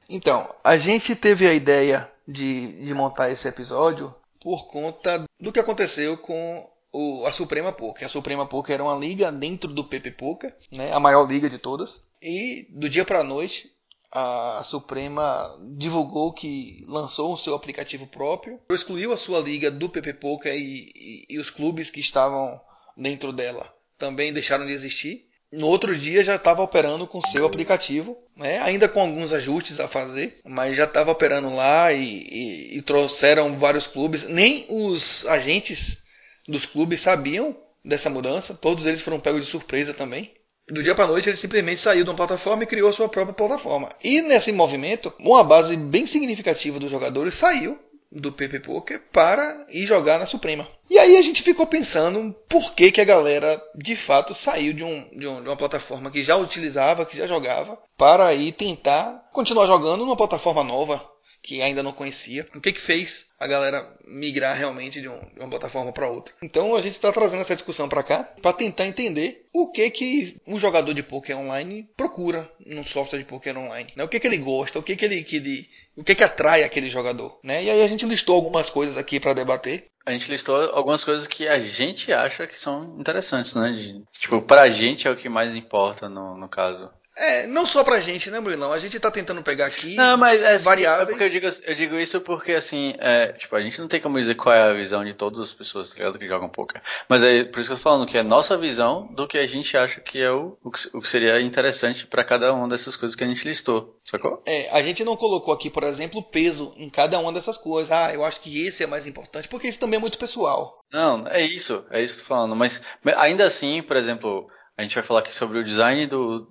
Então, 0.08 0.48
a 0.62 0.76
gente 0.76 1.16
teve 1.16 1.46
a 1.46 1.52
ideia 1.52 2.10
de, 2.26 2.84
de 2.84 2.94
montar 2.94 3.30
esse 3.30 3.46
episódio 3.48 4.14
por 4.40 4.68
conta 4.68 5.24
do 5.38 5.52
que 5.52 5.58
aconteceu 5.58 6.16
com 6.16 6.68
o, 6.92 7.26
a 7.26 7.32
Suprema 7.32 7.72
Poker. 7.72 8.06
A 8.06 8.08
Suprema 8.08 8.46
Poker 8.46 8.74
era 8.74 8.84
uma 8.84 8.96
liga 8.96 9.32
dentro 9.32 9.72
do 9.72 9.84
PP 9.84 10.12
Poker, 10.12 10.56
né, 10.72 10.92
a 10.92 11.00
maior 11.00 11.28
liga 11.28 11.50
de 11.50 11.58
todas. 11.58 12.02
E 12.22 12.66
do 12.70 12.88
dia 12.88 13.04
para 13.04 13.20
a 13.20 13.24
noite, 13.24 13.70
a 14.12 14.62
Suprema 14.64 15.56
divulgou 15.76 16.32
que 16.32 16.84
lançou 16.88 17.32
o 17.32 17.36
seu 17.36 17.54
aplicativo 17.54 18.06
próprio, 18.06 18.58
excluiu 18.70 19.12
a 19.12 19.16
sua 19.16 19.38
liga 19.40 19.70
do 19.70 19.88
PP 19.88 20.14
Poker 20.14 20.52
e, 20.54 20.90
e, 20.94 21.26
e 21.28 21.38
os 21.38 21.50
clubes 21.50 21.90
que 21.90 22.00
estavam 22.00 22.60
dentro 22.96 23.32
dela 23.32 23.72
também 23.98 24.32
deixaram 24.32 24.66
de 24.66 24.72
existir. 24.72 25.26
No 25.52 25.66
outro 25.66 25.96
dia 25.96 26.22
já 26.22 26.36
estava 26.36 26.62
operando 26.62 27.06
com 27.06 27.20
seu 27.20 27.44
aplicativo, 27.44 28.16
né? 28.36 28.58
ainda 28.60 28.88
com 28.88 29.00
alguns 29.00 29.32
ajustes 29.32 29.80
a 29.80 29.88
fazer, 29.88 30.40
mas 30.44 30.76
já 30.76 30.84
estava 30.84 31.10
operando 31.10 31.54
lá 31.54 31.92
e, 31.92 32.04
e, 32.04 32.78
e, 32.78 32.82
trouxeram 32.82 33.58
vários 33.58 33.86
clubes. 33.86 34.24
Nem 34.28 34.64
os 34.68 35.26
agentes 35.26 35.98
dos 36.46 36.64
clubes 36.66 37.00
sabiam 37.00 37.56
dessa 37.84 38.08
mudança, 38.08 38.54
todos 38.54 38.86
eles 38.86 39.00
foram 39.00 39.18
pegos 39.18 39.44
de 39.44 39.50
surpresa 39.50 39.92
também 39.92 40.32
do 40.70 40.82
dia 40.82 40.94
para 40.94 41.06
noite 41.06 41.28
ele 41.28 41.36
simplesmente 41.36 41.80
saiu 41.80 42.04
de 42.04 42.10
uma 42.10 42.16
plataforma 42.16 42.62
e 42.62 42.66
criou 42.66 42.92
sua 42.92 43.08
própria 43.08 43.34
plataforma. 43.34 43.88
E 44.02 44.22
nesse 44.22 44.52
movimento, 44.52 45.12
uma 45.18 45.42
base 45.42 45.76
bem 45.76 46.06
significativa 46.06 46.78
dos 46.78 46.90
jogadores 46.90 47.34
saiu 47.34 47.78
do 48.12 48.32
PP 48.32 48.60
Poker 48.60 49.00
para 49.12 49.66
ir 49.68 49.86
jogar 49.86 50.18
na 50.18 50.26
Suprema. 50.26 50.68
E 50.88 50.98
aí 50.98 51.16
a 51.16 51.22
gente 51.22 51.42
ficou 51.42 51.66
pensando 51.66 52.34
por 52.48 52.74
que, 52.74 52.90
que 52.90 53.00
a 53.00 53.04
galera 53.04 53.62
de 53.74 53.94
fato 53.94 54.34
saiu 54.34 54.72
de, 54.72 54.82
um, 54.82 55.08
de, 55.16 55.26
um, 55.28 55.42
de 55.42 55.48
uma 55.48 55.56
plataforma 55.56 56.10
que 56.10 56.22
já 56.22 56.36
utilizava, 56.36 57.06
que 57.06 57.16
já 57.16 57.26
jogava, 57.26 57.78
para 57.96 58.34
ir 58.34 58.52
tentar 58.52 59.28
continuar 59.32 59.66
jogando 59.66 60.04
numa 60.04 60.16
plataforma 60.16 60.64
nova 60.64 61.08
que 61.42 61.62
ainda 61.62 61.82
não 61.82 61.92
conhecia. 61.92 62.48
O 62.54 62.60
que 62.60 62.72
que 62.72 62.80
fez 62.80 63.26
a 63.40 63.46
galera 63.46 63.88
migrar 64.06 64.54
realmente 64.56 65.00
de, 65.00 65.08
um, 65.08 65.18
de 65.18 65.40
uma 65.40 65.48
plataforma 65.48 65.92
para 65.92 66.08
outra. 66.08 66.34
Então 66.42 66.76
a 66.76 66.82
gente 66.82 66.92
está 66.92 67.10
trazendo 67.10 67.40
essa 67.40 67.54
discussão 67.54 67.88
para 67.88 68.02
cá 68.02 68.28
para 68.42 68.52
tentar 68.52 68.86
entender 68.86 69.46
o 69.52 69.72
que 69.72 69.90
que 69.90 70.36
um 70.46 70.58
jogador 70.58 70.92
de 70.92 71.02
poker 71.02 71.38
online 71.38 71.88
procura 71.96 72.50
num 72.64 72.84
software 72.84 73.20
de 73.20 73.24
poker 73.24 73.56
online, 73.56 73.90
né? 73.96 74.04
O 74.04 74.08
que 74.08 74.20
que 74.20 74.26
ele 74.26 74.36
gosta, 74.36 74.78
o 74.78 74.82
que 74.82 74.94
que 74.94 75.04
ele, 75.06 75.24
que 75.24 75.66
o 75.96 76.04
que 76.04 76.14
que 76.14 76.24
atrai 76.24 76.62
aquele 76.62 76.90
jogador, 76.90 77.40
né? 77.42 77.64
E 77.64 77.70
aí 77.70 77.82
a 77.82 77.88
gente 77.88 78.04
listou 78.04 78.36
algumas 78.36 78.68
coisas 78.68 78.98
aqui 78.98 79.18
para 79.18 79.32
debater. 79.32 79.86
A 80.04 80.12
gente 80.12 80.30
listou 80.30 80.56
algumas 80.72 81.04
coisas 81.04 81.26
que 81.26 81.46
a 81.48 81.58
gente 81.60 82.12
acha 82.12 82.46
que 82.46 82.56
são 82.56 82.96
interessantes, 82.98 83.54
né? 83.54 83.72
De, 83.72 84.02
tipo, 84.18 84.42
pra 84.42 84.68
gente 84.68 85.06
é 85.06 85.10
o 85.10 85.16
que 85.16 85.28
mais 85.28 85.54
importa 85.54 86.08
no, 86.08 86.36
no 86.36 86.48
caso. 86.48 86.90
É, 87.16 87.46
não 87.46 87.66
só 87.66 87.82
pra 87.82 88.00
gente, 88.00 88.30
né, 88.30 88.40
Bruno? 88.40 88.72
A 88.72 88.78
gente 88.78 88.98
tá 88.98 89.10
tentando 89.10 89.42
pegar 89.42 89.66
aqui 89.66 89.94
não, 89.94 90.16
mas 90.16 90.40
é, 90.42 90.58
variáveis. 90.58 91.08
É 91.08 91.10
porque 91.10 91.24
eu 91.24 91.28
digo, 91.28 91.46
eu 91.64 91.74
digo 91.74 91.96
isso 91.96 92.20
porque, 92.20 92.52
assim, 92.52 92.94
é, 92.98 93.32
tipo, 93.32 93.54
a 93.56 93.60
gente 93.60 93.80
não 93.80 93.88
tem 93.88 94.00
como 94.00 94.18
dizer 94.18 94.36
qual 94.36 94.54
é 94.54 94.62
a 94.62 94.72
visão 94.72 95.04
de 95.04 95.12
todas 95.12 95.40
as 95.40 95.52
pessoas, 95.52 95.90
tá 95.90 95.96
ligado, 95.96 96.18
que 96.18 96.26
jogam 96.26 96.48
poker. 96.48 96.80
Mas 97.08 97.22
é 97.22 97.44
por 97.44 97.60
isso 97.60 97.68
que 97.68 97.72
eu 97.72 97.76
tô 97.76 97.82
falando, 97.82 98.06
que 98.06 98.16
é 98.16 98.22
nossa 98.22 98.56
visão 98.56 99.08
do 99.12 99.26
que 99.26 99.38
a 99.38 99.46
gente 99.46 99.76
acha 99.76 100.00
que 100.00 100.20
é 100.20 100.30
o, 100.30 100.56
o, 100.62 100.70
que, 100.70 100.96
o 100.96 101.00
que 101.00 101.08
seria 101.08 101.40
interessante 101.40 102.06
para 102.06 102.24
cada 102.24 102.52
uma 102.52 102.68
dessas 102.68 102.96
coisas 102.96 103.16
que 103.16 103.24
a 103.24 103.26
gente 103.26 103.46
listou, 103.46 103.98
sacou? 104.04 104.42
É, 104.46 104.70
a 104.70 104.82
gente 104.82 105.04
não 105.04 105.16
colocou 105.16 105.52
aqui, 105.52 105.68
por 105.68 105.82
exemplo, 105.82 106.22
peso 106.22 106.72
em 106.76 106.88
cada 106.88 107.18
uma 107.18 107.32
dessas 107.32 107.56
coisas. 107.56 107.90
Ah, 107.90 108.14
eu 108.14 108.24
acho 108.24 108.40
que 108.40 108.64
esse 108.64 108.84
é 108.84 108.86
mais 108.86 109.06
importante, 109.06 109.48
porque 109.48 109.68
isso 109.68 109.80
também 109.80 109.96
é 109.96 110.00
muito 110.00 110.18
pessoal. 110.18 110.84
Não, 110.92 111.26
é 111.28 111.42
isso, 111.42 111.84
é 111.90 112.02
isso 112.02 112.14
que 112.14 112.20
eu 112.20 112.24
tô 112.24 112.28
falando. 112.28 112.56
Mas 112.56 112.80
ainda 113.16 113.44
assim, 113.44 113.82
por 113.82 113.96
exemplo, 113.96 114.48
a 114.76 114.82
gente 114.82 114.94
vai 114.94 115.04
falar 115.04 115.20
aqui 115.20 115.34
sobre 115.34 115.58
o 115.58 115.64
design 115.64 116.06
do, 116.06 116.48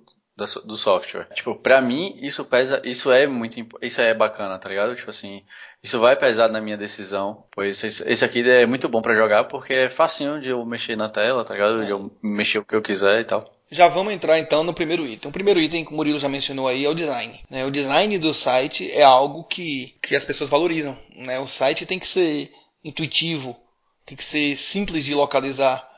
do 0.64 0.76
software. 0.76 1.28
Tipo, 1.34 1.54
pra 1.54 1.80
mim, 1.80 2.18
isso 2.20 2.44
pesa, 2.44 2.80
isso 2.84 3.10
é 3.10 3.26
muito, 3.26 3.66
isso 3.82 4.00
é 4.00 4.14
bacana, 4.14 4.58
tá 4.58 4.68
ligado? 4.68 4.94
Tipo 4.94 5.10
assim, 5.10 5.42
isso 5.82 5.98
vai 5.98 6.16
pesar 6.16 6.48
na 6.48 6.60
minha 6.60 6.76
decisão, 6.76 7.44
pois 7.50 7.82
esse 7.82 8.24
aqui 8.24 8.48
é 8.48 8.66
muito 8.66 8.88
bom 8.88 9.02
para 9.02 9.16
jogar 9.16 9.44
porque 9.44 9.72
é 9.72 9.90
facinho 9.90 10.40
de 10.40 10.50
eu 10.50 10.64
mexer 10.64 10.96
na 10.96 11.08
tela, 11.08 11.44
tá 11.44 11.54
ligado? 11.54 11.84
De 11.84 11.90
eu 11.90 12.10
mexer 12.22 12.58
o 12.58 12.64
que 12.64 12.74
eu 12.74 12.82
quiser 12.82 13.20
e 13.20 13.24
tal. 13.24 13.50
Já 13.70 13.86
vamos 13.86 14.12
entrar 14.12 14.36
então 14.38 14.64
no 14.64 14.74
primeiro 14.74 15.06
item. 15.06 15.28
O 15.28 15.32
primeiro 15.32 15.60
item 15.60 15.84
que 15.84 15.92
o 15.92 15.94
Murilo 15.94 16.18
já 16.18 16.28
mencionou 16.28 16.66
aí 16.66 16.84
é 16.84 16.88
o 16.88 16.94
design. 16.94 17.40
Né? 17.48 17.64
O 17.64 17.70
design 17.70 18.18
do 18.18 18.34
site 18.34 18.90
é 18.90 19.02
algo 19.02 19.44
que, 19.44 19.94
que 20.02 20.16
as 20.16 20.24
pessoas 20.24 20.50
valorizam. 20.50 20.98
Né? 21.14 21.38
O 21.38 21.46
site 21.46 21.86
tem 21.86 21.98
que 21.98 22.08
ser 22.08 22.50
intuitivo, 22.82 23.56
tem 24.04 24.16
que 24.16 24.24
ser 24.24 24.56
simples 24.56 25.04
de 25.04 25.14
localizar 25.14 25.88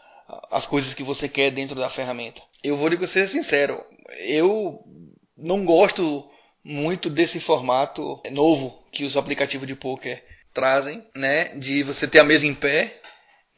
as 0.50 0.66
coisas 0.66 0.92
que 0.92 1.02
você 1.02 1.28
quer 1.28 1.50
dentro 1.50 1.74
da 1.74 1.88
ferramenta. 1.88 2.42
Eu 2.62 2.76
vou 2.76 2.88
lhe 2.88 3.06
ser 3.06 3.26
sincero, 3.26 3.82
eu 4.18 4.82
não 5.36 5.64
gosto 5.64 6.28
muito 6.64 7.10
desse 7.10 7.40
formato 7.40 8.20
novo 8.30 8.82
que 8.92 9.04
os 9.04 9.16
aplicativos 9.16 9.66
de 9.66 9.74
poker 9.74 10.22
trazem, 10.52 11.04
né? 11.14 11.46
De 11.56 11.82
você 11.82 12.06
ter 12.06 12.18
a 12.18 12.24
mesa 12.24 12.46
em 12.46 12.54
pé 12.54 13.00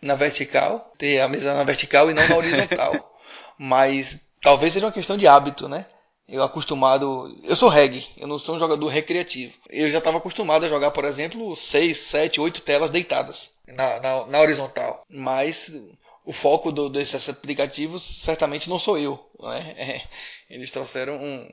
na 0.01 0.15
vertical, 0.15 0.93
ter 0.99 1.21
a 1.21 1.29
mesa 1.29 1.55
na 1.55 1.65
vertical 1.65 2.11
e 2.11 2.15
não 2.15 2.27
na 2.29 2.37
horizontal. 2.37 3.19
Mas 3.59 4.19
talvez 4.41 4.73
seja 4.73 4.87
uma 4.87 4.93
questão 4.93 5.17
de 5.17 5.27
hábito, 5.27 5.69
né? 5.69 5.87
Eu 6.27 6.43
acostumado, 6.43 7.39
eu 7.45 7.55
sou 7.55 7.69
reggae, 7.69 8.09
eu 8.17 8.27
não 8.27 8.39
sou 8.39 8.55
um 8.55 8.59
jogador 8.59 8.87
recreativo. 8.89 9.53
Eu 9.69 9.91
já 9.91 9.99
estava 9.99 10.17
acostumado 10.17 10.65
a 10.65 10.69
jogar, 10.69 10.91
por 10.91 11.05
exemplo, 11.05 11.55
6, 11.55 11.99
7, 11.99 12.41
8 12.41 12.63
telas 12.63 12.91
deitadas 12.91 13.51
na, 13.67 14.01
na, 14.01 14.27
na 14.27 14.41
horizontal. 14.41 15.05
Mas 15.09 15.71
o 16.25 16.33
foco 16.33 16.73
do, 16.73 16.89
desses 16.89 17.29
aplicativos 17.29 18.03
certamente 18.23 18.69
não 18.69 18.79
sou 18.79 18.99
eu. 18.99 19.19
Né? 19.41 19.75
É, 20.49 20.55
eles 20.55 20.71
trouxeram 20.71 21.17
um, 21.17 21.49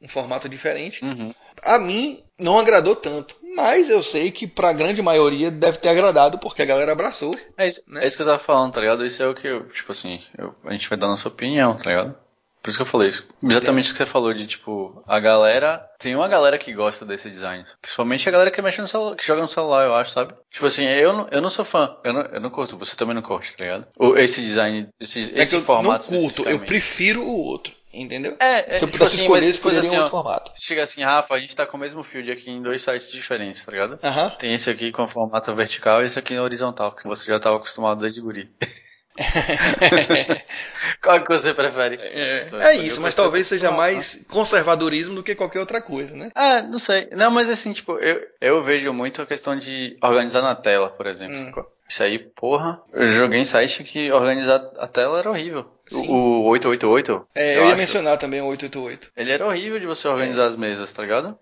um 0.00 0.08
formato 0.08 0.48
diferente. 0.48 1.04
Uhum. 1.04 1.34
A 1.62 1.78
mim 1.78 2.22
não 2.38 2.58
agradou 2.58 2.94
tanto, 2.94 3.36
mas 3.56 3.90
eu 3.90 4.02
sei 4.02 4.30
que 4.30 4.46
para 4.46 4.70
a 4.70 4.72
grande 4.72 5.02
maioria 5.02 5.50
deve 5.50 5.78
ter 5.78 5.88
agradado 5.88 6.38
porque 6.38 6.62
a 6.62 6.66
galera 6.66 6.92
abraçou. 6.92 7.34
É 7.56 7.66
isso, 7.66 7.82
né? 7.86 8.04
é 8.04 8.06
isso 8.06 8.16
que 8.16 8.22
eu 8.22 8.26
tava 8.26 8.38
falando, 8.38 8.72
tá 8.72 8.80
ligado? 8.80 9.04
Isso 9.04 9.22
é 9.22 9.28
o 9.28 9.34
que 9.34 9.46
eu, 9.46 9.68
tipo 9.68 9.92
assim, 9.92 10.22
eu, 10.36 10.54
a 10.64 10.72
gente 10.72 10.88
vai 10.88 10.98
dar 10.98 11.08
nossa 11.08 11.28
opinião, 11.28 11.76
tá 11.76 11.90
ligado? 11.90 12.16
Por 12.62 12.70
isso 12.70 12.78
que 12.78 12.82
eu 12.82 12.86
falei 12.86 13.08
isso. 13.08 13.26
Exatamente 13.42 13.90
o 13.90 13.92
que 13.92 13.98
você 13.98 14.06
falou 14.06 14.32
de, 14.32 14.46
tipo, 14.46 15.02
a 15.06 15.18
galera. 15.18 15.84
Tem 15.98 16.14
uma 16.14 16.28
galera 16.28 16.56
que 16.56 16.72
gosta 16.72 17.04
desse 17.04 17.28
design. 17.28 17.64
Principalmente 17.80 18.28
a 18.28 18.32
galera 18.32 18.50
que 18.50 18.62
mexe 18.62 18.80
no 18.80 18.88
celular, 18.88 19.16
que 19.16 19.26
joga 19.26 19.42
no 19.42 19.48
celular, 19.48 19.84
eu 19.84 19.94
acho, 19.94 20.12
sabe? 20.12 20.34
Tipo 20.50 20.66
assim, 20.66 20.84
eu 20.84 21.12
não, 21.12 21.28
eu 21.30 21.40
não 21.40 21.50
sou 21.50 21.64
fã. 21.64 21.96
Eu 22.04 22.12
não, 22.12 22.20
eu 22.22 22.40
não 22.40 22.50
curto, 22.50 22.78
você 22.78 22.94
também 22.94 23.14
não 23.14 23.22
curte, 23.22 23.56
tá 23.56 23.64
ligado? 23.64 23.88
O, 23.98 24.16
esse 24.16 24.40
design, 24.40 24.88
esse, 25.00 25.32
é 25.34 25.42
esse 25.42 25.60
formato. 25.60 26.06
Eu 26.08 26.12
não 26.12 26.22
curto, 26.22 26.48
eu 26.48 26.60
prefiro 26.60 27.22
o 27.22 27.44
outro. 27.44 27.74
Entendeu? 27.92 28.36
É, 28.40 28.76
é 28.76 28.78
Se 28.78 28.84
eu 28.84 28.88
pudesse 28.88 28.90
tipo 28.90 29.04
assim, 29.04 29.16
escolher, 29.16 29.50
escolheria 29.50 29.80
assim, 29.80 29.96
um 29.96 29.98
outro 29.98 30.10
formato. 30.10 30.50
Chega 30.54 30.82
assim, 30.82 31.02
Rafa, 31.02 31.34
a 31.34 31.40
gente 31.40 31.54
tá 31.54 31.66
com 31.66 31.76
o 31.76 31.80
mesmo 31.80 32.02
field 32.02 32.30
aqui 32.30 32.50
em 32.50 32.62
dois 32.62 32.80
sites 32.80 33.10
diferentes, 33.10 33.62
tá 33.64 33.70
ligado? 33.70 33.98
Tem 34.38 34.54
esse 34.54 34.70
aqui 34.70 34.90
com 34.90 35.06
formato 35.06 35.54
vertical 35.54 36.02
e 36.02 36.06
esse 36.06 36.18
aqui 36.18 36.34
no 36.34 36.42
horizontal, 36.42 36.92
que 36.92 37.06
você 37.06 37.26
já 37.26 37.38
tava 37.38 37.56
acostumado 37.56 38.00
desde 38.00 38.20
guri. 38.20 38.50
Qual 41.02 41.22
que 41.22 41.28
você 41.28 41.52
prefere? 41.52 41.96
É, 42.00 42.48
é 42.60 42.74
isso, 42.76 43.00
mas 43.00 43.14
talvez 43.14 43.46
seja 43.46 43.70
mais 43.70 44.18
conservadorismo 44.28 45.14
do 45.14 45.22
que 45.22 45.34
qualquer 45.34 45.60
outra 45.60 45.82
coisa, 45.82 46.14
né? 46.14 46.30
Ah, 46.34 46.62
não 46.62 46.78
sei. 46.78 47.08
Não, 47.12 47.30
mas 47.30 47.50
assim, 47.50 47.72
tipo, 47.72 47.98
eu, 47.98 48.26
eu 48.40 48.62
vejo 48.62 48.92
muito 48.92 49.20
a 49.20 49.26
questão 49.26 49.56
de 49.56 49.96
organizar 50.02 50.42
na 50.42 50.54
tela, 50.54 50.88
por 50.88 51.06
exemplo. 51.06 51.62
Hum. 51.62 51.64
Isso 51.88 52.02
aí, 52.02 52.18
porra. 52.18 52.80
Eu 52.90 53.06
joguei 53.06 53.40
em 53.40 53.44
site 53.44 53.84
que 53.84 54.10
organizar 54.10 54.66
a 54.78 54.86
tela 54.86 55.18
era 55.18 55.28
horrível. 55.28 55.70
Sim. 55.86 56.08
O 56.08 56.44
888. 56.44 57.28
É, 57.34 57.58
eu, 57.58 57.64
eu 57.64 57.68
ia 57.68 57.76
mencionar 57.76 58.16
também 58.16 58.40
o 58.40 58.46
888. 58.46 59.12
Ele 59.14 59.30
era 59.30 59.46
horrível 59.46 59.78
de 59.78 59.84
você 59.84 60.08
organizar 60.08 60.44
é. 60.44 60.46
as 60.46 60.56
mesas, 60.56 60.90
tá 60.90 61.02
ligado? 61.02 61.38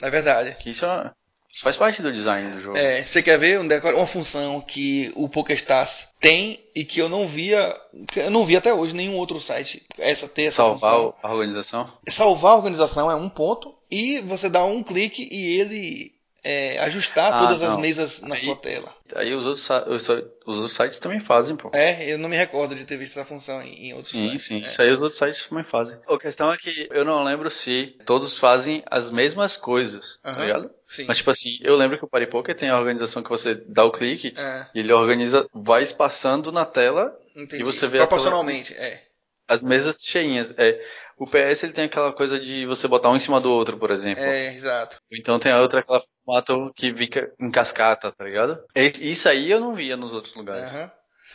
É 0.00 0.08
verdade. 0.08 0.56
Que 0.58 0.70
isso 0.70 0.86
é. 0.86 1.10
Isso 1.54 1.62
faz 1.62 1.76
parte 1.76 2.02
do 2.02 2.12
design 2.12 2.50
do 2.50 2.60
jogo. 2.60 2.76
É, 2.76 3.04
você 3.04 3.22
quer 3.22 3.38
ver 3.38 3.60
uma 3.60 4.06
função 4.08 4.60
que 4.60 5.12
o 5.14 5.28
PokerStars 5.28 6.08
tem 6.18 6.58
e 6.74 6.84
que 6.84 7.00
eu 7.00 7.08
não 7.08 7.28
via, 7.28 7.80
eu 8.16 8.28
não 8.28 8.44
vi 8.44 8.56
até 8.56 8.74
hoje 8.74 8.92
nenhum 8.92 9.16
outro 9.16 9.40
site 9.40 9.80
essa 9.96 10.26
ter 10.26 10.46
essa 10.46 10.56
Salvar 10.56 10.94
função. 10.96 11.14
a 11.22 11.32
organização? 11.32 11.92
Salvar 12.08 12.54
a 12.54 12.56
organização 12.56 13.08
é 13.08 13.14
um 13.14 13.28
ponto 13.28 13.72
e 13.88 14.20
você 14.22 14.48
dá 14.48 14.64
um 14.64 14.82
clique 14.82 15.28
e 15.30 15.60
ele 15.60 16.13
é, 16.44 16.78
ajustar 16.80 17.32
ah, 17.32 17.38
todas 17.38 17.62
não. 17.62 17.68
as 17.68 17.76
mesas 17.78 18.20
na 18.20 18.34
aí, 18.34 18.44
sua 18.44 18.54
tela. 18.54 18.94
Aí 19.14 19.34
os 19.34 19.46
outros, 19.46 19.68
os, 19.88 20.08
os, 20.46 20.58
outros 20.58 20.76
sites 20.76 20.98
também 20.98 21.18
fazem, 21.18 21.56
pô. 21.56 21.70
É, 21.74 22.12
eu 22.12 22.18
não 22.18 22.28
me 22.28 22.36
recordo 22.36 22.74
de 22.74 22.84
ter 22.84 22.98
visto 22.98 23.12
essa 23.12 23.24
função 23.24 23.62
em, 23.62 23.86
em 23.86 23.94
outros 23.94 24.12
sim, 24.12 24.28
sites. 24.28 24.42
Sim, 24.42 24.58
sim. 24.58 24.62
É. 24.62 24.66
Isso 24.66 24.82
aí 24.82 24.90
os 24.90 25.02
outros 25.02 25.18
sites 25.18 25.46
também 25.46 25.64
fazem. 25.64 25.98
A 26.06 26.18
questão 26.18 26.52
é 26.52 26.56
que 26.58 26.86
eu 26.92 27.02
não 27.02 27.24
lembro 27.24 27.50
se 27.50 27.96
todos 28.04 28.38
fazem 28.38 28.82
as 28.90 29.10
mesmas 29.10 29.56
coisas, 29.56 30.16
uh 30.16 30.28
-huh. 30.28 30.34
tá 30.34 30.40
ligado? 30.42 30.70
Sim. 30.86 31.06
Mas 31.08 31.16
tipo 31.16 31.30
assim, 31.30 31.58
eu 31.62 31.76
lembro 31.76 31.96
que 31.96 32.04
o 32.04 32.08
Paripoker 32.08 32.54
tem 32.54 32.68
a 32.68 32.78
organização 32.78 33.22
que 33.22 33.30
você 33.30 33.54
dá 33.54 33.84
o 33.84 33.90
clique 33.90 34.34
é. 34.36 34.66
e 34.74 34.80
ele 34.80 34.92
organiza, 34.92 35.48
vai 35.52 35.82
espaçando 35.82 36.52
na 36.52 36.66
tela 36.66 37.18
Entendi. 37.34 37.62
e 37.62 37.64
você 37.64 37.88
vê 37.88 37.98
Proporcionalmente, 37.98 38.74
tela, 38.74 38.86
é. 38.86 39.02
As 39.48 39.62
mesas 39.62 40.02
cheinhas, 40.02 40.54
é. 40.56 40.80
O 41.16 41.26
PS 41.26 41.64
ele 41.64 41.72
tem 41.72 41.84
aquela 41.84 42.12
coisa 42.12 42.40
de 42.40 42.66
você 42.66 42.88
botar 42.88 43.10
um 43.10 43.16
em 43.16 43.20
cima 43.20 43.40
do 43.40 43.52
outro, 43.52 43.78
por 43.78 43.90
exemplo. 43.90 44.22
É, 44.22 44.54
exato. 44.54 44.98
Então 45.12 45.38
tem 45.38 45.52
a 45.52 45.60
outra 45.60 45.80
aquela 45.80 46.00
formato 46.00 46.72
que 46.74 46.92
fica 46.92 47.32
em 47.38 47.50
cascata, 47.50 48.10
tá 48.10 48.24
ligado? 48.24 48.58
Isso 48.74 49.28
aí 49.28 49.50
eu 49.50 49.60
não 49.60 49.74
via 49.74 49.96
nos 49.96 50.12
outros 50.12 50.34
lugares. 50.34 50.72
Uhum. 50.72 50.90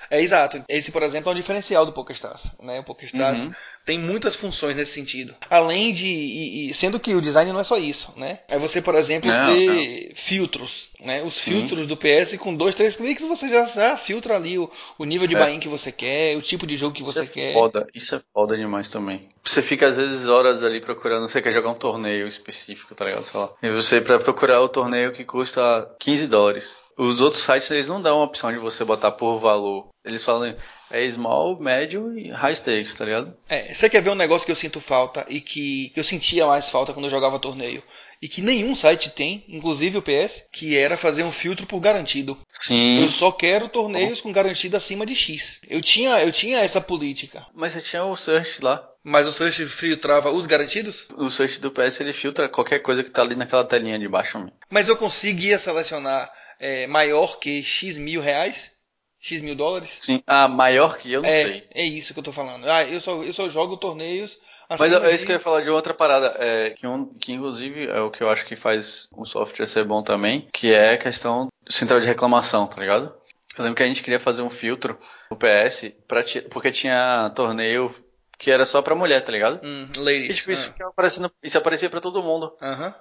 É 0.09 0.21
exato. 0.21 0.63
Esse, 0.67 0.91
por 0.91 1.03
exemplo, 1.03 1.29
é 1.29 1.33
um 1.33 1.37
diferencial 1.37 1.85
do 1.85 1.93
PokerStars. 1.93 2.51
Né? 2.61 2.79
O 2.79 2.83
PokerStars 2.83 3.41
uhum. 3.41 3.53
tem 3.85 3.99
muitas 3.99 4.35
funções 4.35 4.75
nesse 4.75 4.93
sentido. 4.93 5.35
Além 5.49 5.93
de. 5.93 6.05
E, 6.05 6.69
e, 6.69 6.73
sendo 6.73 6.99
que 6.99 7.13
o 7.13 7.21
design 7.21 7.51
não 7.51 7.59
é 7.59 7.63
só 7.63 7.77
isso. 7.77 8.13
Né? 8.15 8.39
É 8.47 8.57
você, 8.57 8.81
por 8.81 8.95
exemplo, 8.95 9.29
não, 9.29 9.53
ter 9.53 10.07
não. 10.09 10.15
filtros. 10.15 10.89
Né? 10.99 11.23
Os 11.23 11.35
Sim. 11.35 11.51
filtros 11.51 11.87
do 11.87 11.95
PS 11.95 12.35
com 12.37 12.53
dois, 12.53 12.75
três 12.75 12.95
cliques 12.95 13.23
você 13.23 13.47
já, 13.47 13.65
já 13.65 13.97
filtra 13.97 14.35
ali 14.35 14.57
o, 14.57 14.69
o 14.97 15.05
nível 15.05 15.27
de 15.27 15.35
é. 15.35 15.57
que 15.57 15.69
você 15.69 15.91
quer, 15.91 16.35
o 16.37 16.41
tipo 16.41 16.67
de 16.67 16.75
jogo 16.75 16.93
que 16.93 17.01
isso 17.01 17.13
você 17.13 17.21
é 17.21 17.25
quer. 17.25 17.53
Foda. 17.53 17.87
Isso 17.93 18.15
é 18.15 18.19
foda 18.19 18.57
demais 18.57 18.89
também. 18.89 19.29
Você 19.43 19.61
fica 19.61 19.87
às 19.87 19.97
vezes 19.97 20.27
horas 20.27 20.63
ali 20.63 20.81
procurando, 20.81 21.29
você 21.29 21.41
quer 21.41 21.53
jogar 21.53 21.71
um 21.71 21.75
torneio 21.75 22.27
específico, 22.27 22.93
tá 22.93 23.05
ligado? 23.05 23.23
Sei 23.23 23.39
lá. 23.39 23.49
E 23.63 23.71
você 23.71 24.01
para 24.01 24.19
procurar 24.19 24.61
o 24.61 24.69
torneio 24.69 25.11
que 25.11 25.23
custa 25.23 25.89
15 25.99 26.27
dólares. 26.27 26.77
Os 26.99 27.21
outros 27.21 27.43
sites 27.43 27.71
eles 27.71 27.87
não 27.87 28.01
dão 28.01 28.19
a 28.19 28.25
opção 28.25 28.51
de 28.51 28.57
você 28.57 28.83
botar 28.83 29.11
por 29.11 29.39
valor. 29.39 29.87
Eles 30.03 30.21
falam 30.21 30.53
é 30.91 31.09
small, 31.09 31.57
médio 31.57 32.17
e 32.17 32.29
high 32.29 32.53
stakes, 32.53 32.93
tá 32.93 33.05
ligado? 33.05 33.33
É, 33.47 33.73
você 33.73 33.89
quer 33.89 34.01
ver 34.01 34.09
um 34.09 34.15
negócio 34.15 34.45
que 34.45 34.51
eu 34.51 34.55
sinto 34.55 34.81
falta 34.81 35.25
e 35.29 35.39
que, 35.39 35.91
que 35.93 35.99
eu 35.99 36.03
sentia 36.03 36.45
mais 36.45 36.67
falta 36.67 36.91
quando 36.91 37.05
eu 37.05 37.11
jogava 37.11 37.39
torneio 37.39 37.81
e 38.21 38.27
que 38.27 38.41
nenhum 38.41 38.75
site 38.75 39.09
tem, 39.09 39.45
inclusive 39.47 39.97
o 39.97 40.01
PS, 40.01 40.43
que 40.51 40.77
era 40.77 40.97
fazer 40.97 41.23
um 41.23 41.31
filtro 41.31 41.65
por 41.65 41.79
garantido. 41.79 42.37
Sim. 42.51 43.01
Eu 43.01 43.07
só 43.07 43.31
quero 43.31 43.69
torneios 43.69 44.19
com 44.19 44.31
garantido 44.31 44.75
acima 44.75 45.05
de 45.05 45.15
X. 45.15 45.61
Eu 45.69 45.81
tinha, 45.81 46.19
eu 46.21 46.31
tinha 46.33 46.59
essa 46.59 46.81
política. 46.81 47.47
Mas 47.53 47.71
você 47.71 47.81
tinha 47.81 48.03
o 48.03 48.17
search 48.17 48.61
lá. 48.61 48.85
Mas 49.03 49.27
o 49.27 49.31
search 49.31 49.65
filtrava 49.65 50.29
os 50.31 50.45
garantidos? 50.45 51.07
O 51.15 51.29
search 51.29 51.59
do 51.59 51.71
PS 51.71 52.01
ele 52.01 52.13
filtra 52.13 52.49
qualquer 52.49 52.79
coisa 52.79 53.03
que 53.03 53.09
tá 53.09 53.21
ali 53.21 53.35
naquela 53.35 53.63
telinha 53.63 53.97
de 53.97 54.07
baixo. 54.07 54.45
Mas 54.69 54.89
eu 54.89 54.97
conseguia 54.97 55.57
selecionar 55.57 56.31
é, 56.59 56.85
maior 56.87 57.39
que 57.39 57.63
X 57.63 57.97
mil 57.97 58.21
reais? 58.21 58.71
X 59.19 59.41
mil 59.41 59.55
dólares. 59.55 59.97
Sim. 59.99 60.21
Ah, 60.25 60.47
maior 60.47 60.97
que 60.97 61.11
eu 61.11 61.21
não 61.21 61.29
é, 61.29 61.43
sei. 61.43 61.67
é 61.73 61.83
isso 61.83 62.13
que 62.13 62.19
eu 62.19 62.23
tô 62.23 62.31
falando. 62.31 62.69
Ah, 62.69 62.83
eu 62.83 63.01
só, 63.01 63.21
eu 63.21 63.33
só 63.33 63.49
jogo 63.49 63.77
torneios 63.77 64.37
Mas 64.69 64.81
acima 64.81 65.07
é 65.07 65.13
isso 65.13 65.25
que 65.25 65.31
eu 65.31 65.35
ia 65.35 65.41
falar 65.41 65.61
de 65.61 65.69
outra 65.69 65.93
parada, 65.93 66.35
é, 66.39 66.69
que, 66.71 66.87
um, 66.87 67.05
que 67.05 67.33
inclusive 67.33 67.87
é 67.87 67.99
o 67.99 68.11
que 68.11 68.23
eu 68.23 68.29
acho 68.29 68.45
que 68.45 68.55
faz 68.55 69.09
um 69.17 69.25
software 69.25 69.65
ser 69.65 69.83
bom 69.83 70.01
também, 70.01 70.47
que 70.53 70.73
é 70.73 70.93
a 70.93 70.97
questão 70.97 71.47
central 71.69 71.99
de 71.99 72.07
reclamação, 72.07 72.65
tá 72.67 72.79
ligado? 72.79 73.13
Eu 73.57 73.63
lembro 73.63 73.75
que 73.75 73.83
a 73.83 73.87
gente 73.87 74.03
queria 74.03 74.19
fazer 74.19 74.41
um 74.41 74.49
filtro 74.49 74.97
no 75.29 75.37
PS, 75.37 75.91
pra 76.07 76.23
porque 76.49 76.71
tinha 76.71 77.29
torneio 77.35 77.93
que 78.39 78.49
era 78.49 78.65
só 78.65 78.81
pra 78.81 78.95
mulher, 78.95 79.21
tá 79.23 79.31
ligado? 79.31 79.59
Hum, 79.63 79.87
E 79.95 79.99
ladies. 79.99 80.37
tipo, 80.37 80.51
isso, 80.51 80.65
ficava 80.71 80.89
aparecendo, 80.89 81.31
isso 81.43 81.57
aparecia 81.57 81.89
pra 81.89 82.01
todo 82.01 82.23
mundo. 82.23 82.55
Ah, 82.61 82.71
Aham. 82.71 82.95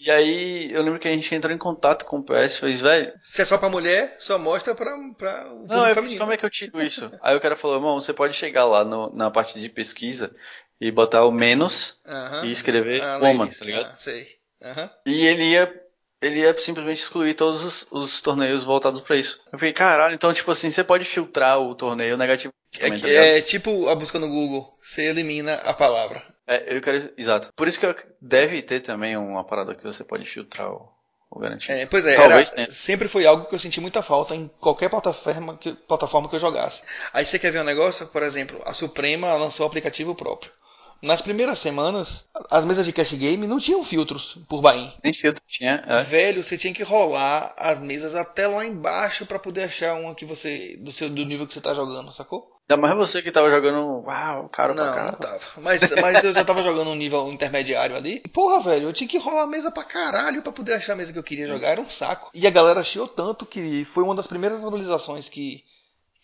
E 0.00 0.10
aí 0.12 0.72
eu 0.72 0.80
lembro 0.82 1.00
que 1.00 1.08
a 1.08 1.10
gente 1.10 1.34
entrou 1.34 1.52
em 1.52 1.58
contato 1.58 2.04
com 2.04 2.18
o 2.18 2.22
PS 2.24 2.56
e 2.56 2.60
fez, 2.60 2.80
velho, 2.80 3.12
Se 3.20 3.42
é 3.42 3.44
só 3.44 3.58
pra 3.58 3.68
mulher, 3.68 4.14
só 4.20 4.38
mostra 4.38 4.72
pra, 4.74 4.92
pra 5.18 5.46
o 5.48 5.66
público 5.66 5.74
Não, 5.74 5.80
eu 5.82 5.86
fiz, 5.88 5.94
feminino. 5.96 6.20
como 6.20 6.32
é 6.32 6.36
que 6.36 6.46
eu 6.46 6.50
tiro 6.50 6.80
isso? 6.80 7.12
Aí 7.20 7.36
o 7.36 7.40
cara 7.40 7.56
falou, 7.56 7.76
irmão, 7.78 8.00
você 8.00 8.12
pode 8.14 8.32
chegar 8.34 8.64
lá 8.64 8.84
no- 8.84 9.12
na 9.14 9.28
parte 9.30 9.60
de 9.60 9.68
pesquisa 9.68 10.32
e 10.80 10.90
botar 10.92 11.24
o 11.24 11.32
menos 11.32 11.98
e 12.44 12.52
escrever 12.52 13.02
Ah, 13.02 13.16
woman, 13.18 13.38
ladies. 13.46 13.58
tá 13.58 13.64
ligado? 13.64 13.86
Ah, 13.92 13.96
sei. 13.98 14.28
Aham. 14.62 14.90
E 15.04 15.26
ele 15.26 15.42
ia, 15.50 15.74
ele 16.20 16.40
ia 16.40 16.58
simplesmente 16.58 17.00
excluir 17.00 17.34
todos 17.34 17.64
os, 17.64 17.86
os 17.90 18.20
torneios 18.20 18.64
voltados 18.64 19.00
pra 19.00 19.16
isso. 19.16 19.40
Eu 19.52 19.58
falei, 19.58 19.72
caralho, 19.72 20.14
então 20.14 20.32
tipo 20.32 20.50
assim, 20.50 20.70
você 20.70 20.82
pode 20.82 21.04
filtrar 21.04 21.60
o 21.60 21.74
torneio 21.74 22.16
negativo 22.16 22.52
É, 22.80 22.90
tá 22.90 23.08
é 23.08 23.40
tipo 23.40 23.88
a 23.88 23.94
busca 23.94 24.18
no 24.18 24.28
Google. 24.28 24.76
Você 24.82 25.02
elimina 25.02 25.54
a 25.54 25.72
palavra. 25.72 26.22
É, 26.46 26.76
eu 26.76 26.80
quero, 26.80 27.10
exato. 27.16 27.50
Por 27.54 27.68
isso 27.68 27.78
que 27.78 27.86
deve 28.20 28.62
ter 28.62 28.80
também 28.80 29.16
uma 29.16 29.44
parada 29.44 29.74
que 29.74 29.84
você 29.84 30.02
pode 30.02 30.24
filtrar 30.24 30.70
o, 30.72 30.88
o 31.30 31.38
garantido. 31.38 31.72
É, 31.74 31.84
pois 31.86 32.06
é, 32.06 32.16
Talvez 32.16 32.48
era- 32.48 32.56
tenha. 32.56 32.70
sempre 32.70 33.06
foi 33.06 33.26
algo 33.26 33.44
que 33.46 33.54
eu 33.54 33.58
senti 33.58 33.80
muita 33.80 34.02
falta 34.02 34.34
em 34.34 34.48
qualquer 34.58 34.88
plataforma 34.88 35.56
que, 35.58 35.72
plataforma 35.74 36.28
que 36.28 36.36
eu 36.36 36.40
jogasse. 36.40 36.82
Aí 37.12 37.24
você 37.26 37.38
quer 37.38 37.52
ver 37.52 37.60
um 37.60 37.64
negócio? 37.64 38.06
Por 38.06 38.22
exemplo, 38.22 38.60
a 38.64 38.72
Suprema 38.72 39.34
lançou 39.34 39.64
o 39.64 39.68
aplicativo 39.68 40.14
próprio. 40.14 40.50
Nas 41.00 41.22
primeiras 41.22 41.58
semanas, 41.60 42.24
as 42.50 42.64
mesas 42.64 42.84
de 42.84 42.92
cash 42.92 43.12
game 43.14 43.46
não 43.46 43.60
tinham 43.60 43.84
filtros 43.84 44.36
por 44.48 44.60
Bahia. 44.60 44.92
Nem 45.02 45.12
filtro 45.12 45.42
tinha, 45.46 45.84
é. 45.86 46.02
Velho, 46.02 46.42
você 46.42 46.58
tinha 46.58 46.74
que 46.74 46.82
rolar 46.82 47.54
as 47.56 47.78
mesas 47.78 48.14
até 48.16 48.48
lá 48.48 48.64
embaixo 48.66 49.24
pra 49.24 49.38
poder 49.38 49.64
achar 49.64 49.94
uma 49.94 50.14
que 50.14 50.24
você 50.24 50.76
do 50.80 50.90
seu 50.90 51.08
do 51.08 51.24
nível 51.24 51.46
que 51.46 51.54
você 51.54 51.60
tá 51.60 51.72
jogando, 51.72 52.12
sacou? 52.12 52.50
Ainda 52.68 52.82
mais 52.82 52.96
você 52.98 53.22
que 53.22 53.30
tava 53.32 53.48
jogando, 53.48 54.02
uau, 54.04 54.48
caro 54.50 54.74
pra 54.74 54.84
Não, 54.84 54.90
não 54.90 54.94
caramba. 54.94 55.16
tava. 55.16 55.40
Mas, 55.58 55.80
mas 56.02 56.22
eu 56.24 56.34
já 56.34 56.44
tava 56.44 56.62
jogando 56.62 56.90
um 56.90 56.94
nível 56.94 57.32
intermediário 57.32 57.96
ali. 57.96 58.20
E, 58.24 58.28
porra, 58.28 58.60
velho, 58.60 58.88
eu 58.88 58.92
tinha 58.92 59.08
que 59.08 59.16
rolar 59.18 59.44
a 59.44 59.46
mesa 59.46 59.70
pra 59.70 59.84
caralho 59.84 60.42
pra 60.42 60.52
poder 60.52 60.74
achar 60.74 60.92
a 60.92 60.96
mesa 60.96 61.10
que 61.12 61.18
eu 61.18 61.22
queria 61.22 61.46
jogar. 61.46 61.68
Era 61.68 61.80
um 61.80 61.88
saco. 61.88 62.30
E 62.34 62.46
a 62.46 62.50
galera 62.50 62.84
chiou 62.84 63.08
tanto 63.08 63.46
que 63.46 63.84
foi 63.86 64.02
uma 64.04 64.14
das 64.14 64.26
primeiras 64.26 64.62
atualizações 64.62 65.30
que, 65.30 65.64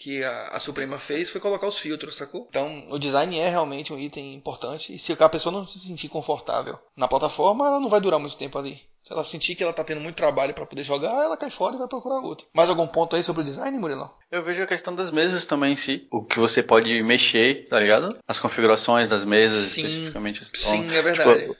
que 0.05 0.23
a, 0.23 0.49
a 0.49 0.61
Suprema 0.61 0.99
fez 0.99 1.31
foi 1.31 1.41
colocar 1.41 1.67
os 1.67 1.79
filtros, 1.79 2.15
sacou? 2.17 2.47
Então, 2.51 2.87
o 2.91 2.99
design 2.99 3.39
é 3.39 3.49
realmente 3.49 3.91
um 3.91 3.99
item 3.99 4.35
importante. 4.35 4.95
E 4.95 4.99
se 4.99 5.17
a 5.19 5.29
pessoa 5.31 5.51
não 5.51 5.67
se 5.67 5.79
sentir 5.79 6.11
confortável 6.11 6.79
na 6.95 7.09
plataforma, 7.09 7.67
ela 7.67 7.81
não 7.81 7.89
vai 7.89 8.03
durar 8.03 8.21
muito 8.21 8.37
tempo 8.37 8.59
ali. 8.59 8.83
Se 9.03 9.13
ela 9.13 9.25
sentir 9.25 9.55
que 9.55 9.63
ela 9.63 9.73
tá 9.73 9.83
tendo 9.83 10.03
muito 10.03 10.17
trabalho 10.17 10.53
pra 10.53 10.67
poder 10.67 10.85
jogar, 10.85 11.25
ela 11.25 11.39
cai 11.39 11.49
fora 11.49 11.75
e 11.77 11.79
vai 11.79 11.89
procurar 11.89 12.21
outro. 12.21 12.47
Mais 12.55 12.69
algum 12.69 12.87
ponto 12.87 13.17
aí 13.17 13.25
sobre 13.25 13.41
o 13.41 13.45
design, 13.45 13.79
Murilão? 13.79 14.15
Eu 14.31 14.43
vejo 14.45 14.63
a 14.63 14.67
questão 14.67 14.95
das 14.95 15.11
mesas 15.11 15.47
também 15.47 15.73
em 15.73 15.77
si. 15.77 16.07
O 16.11 16.23
que 16.23 16.39
você 16.39 16.63
pode 16.63 17.03
mexer, 17.03 17.67
tá 17.69 17.81
ligado? 17.81 18.19
As 18.29 18.39
configurações 18.39 19.09
das 19.09 19.25
mesas, 19.25 19.71
Sim. 19.73 19.87
especificamente. 19.87 20.45
Sim, 20.55 20.87
é 20.95 21.01
verdade. 21.01 21.41
Tipo, 21.41 21.57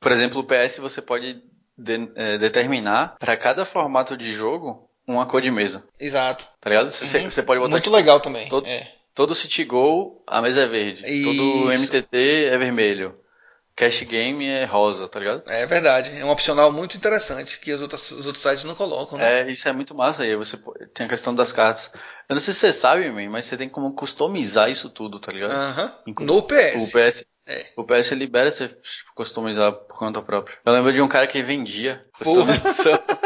por 0.00 0.12
exemplo, 0.12 0.40
o 0.40 0.44
PS 0.44 0.80
você 0.80 1.02
pode 1.02 1.42
de- 1.76 2.12
eh, 2.16 2.38
determinar 2.38 3.16
para 3.18 3.36
cada 3.36 3.64
formato 3.66 4.16
de 4.16 4.32
jogo 4.32 4.88
uma 5.12 5.26
cor 5.26 5.40
de 5.40 5.50
mesa, 5.50 5.84
Exato. 5.98 6.46
tá 6.60 6.70
ligado? 6.70 6.90
Você, 6.90 7.18
Uhum. 7.18 7.30
você 7.30 7.42
pode 7.42 7.60
botar 7.60 7.70
Muito 7.70 7.84
tipo, 7.84 7.94
legal 7.96 8.20
também. 8.20 8.48
todo- 8.48 8.66
É. 8.68 8.90
todo 9.14 9.34
City 9.34 9.64
Go, 9.64 10.22
a 10.26 10.40
mesa 10.42 10.62
é 10.62 10.66
verde. 10.66 11.02
Todo 11.02 11.72
Isso. 11.72 11.72
MTT 11.72 12.46
é 12.46 12.56
vermelho. 12.58 13.16
Cash 13.74 14.02
Game 14.02 14.46
é 14.46 14.66
rosa, 14.66 15.08
tá 15.08 15.18
ligado? 15.18 15.44
É 15.46 15.64
verdade, 15.64 16.10
é 16.14 16.22
um 16.22 16.28
opcional 16.30 16.70
muito 16.70 16.94
interessante 16.94 17.58
que 17.58 17.72
os 17.72 17.80
outros, 17.80 18.10
os 18.10 18.26
outros 18.26 18.42
sites 18.42 18.64
não 18.64 18.74
colocam, 18.74 19.16
né? 19.16 19.40
É, 19.40 19.50
isso 19.50 19.66
é 19.66 19.72
muito 19.72 19.94
massa 19.94 20.22
aí. 20.24 20.36
Você 20.36 20.58
tem 20.92 21.06
a 21.06 21.08
questão 21.08 21.34
das 21.34 21.52
cartas. 21.52 21.90
Eu 22.28 22.34
não 22.34 22.40
sei 22.40 22.52
se 22.52 22.60
você 22.60 22.72
sabe, 22.72 23.10
mas 23.30 23.46
você 23.46 23.56
tem 23.56 23.70
como 23.70 23.94
customizar 23.94 24.70
isso 24.70 24.90
tudo, 24.90 25.18
tá 25.18 25.32
ligado? 25.32 25.52
Aham. 25.52 25.94
No 26.20 26.42
PS. 26.42 26.76
O 26.76 26.92
PS, 26.92 27.26
É. 27.46 27.66
o 27.74 27.82
PS 27.82 28.10
libera 28.14 28.50
você 28.50 28.76
customizar 29.16 29.72
por 29.72 29.96
conta 29.98 30.20
própria. 30.20 30.58
Eu 30.66 30.72
lembro 30.74 30.92
de 30.92 31.00
um 31.00 31.08
cara 31.08 31.26
que 31.26 31.42
vendia 31.42 32.04
customização. 32.18 32.92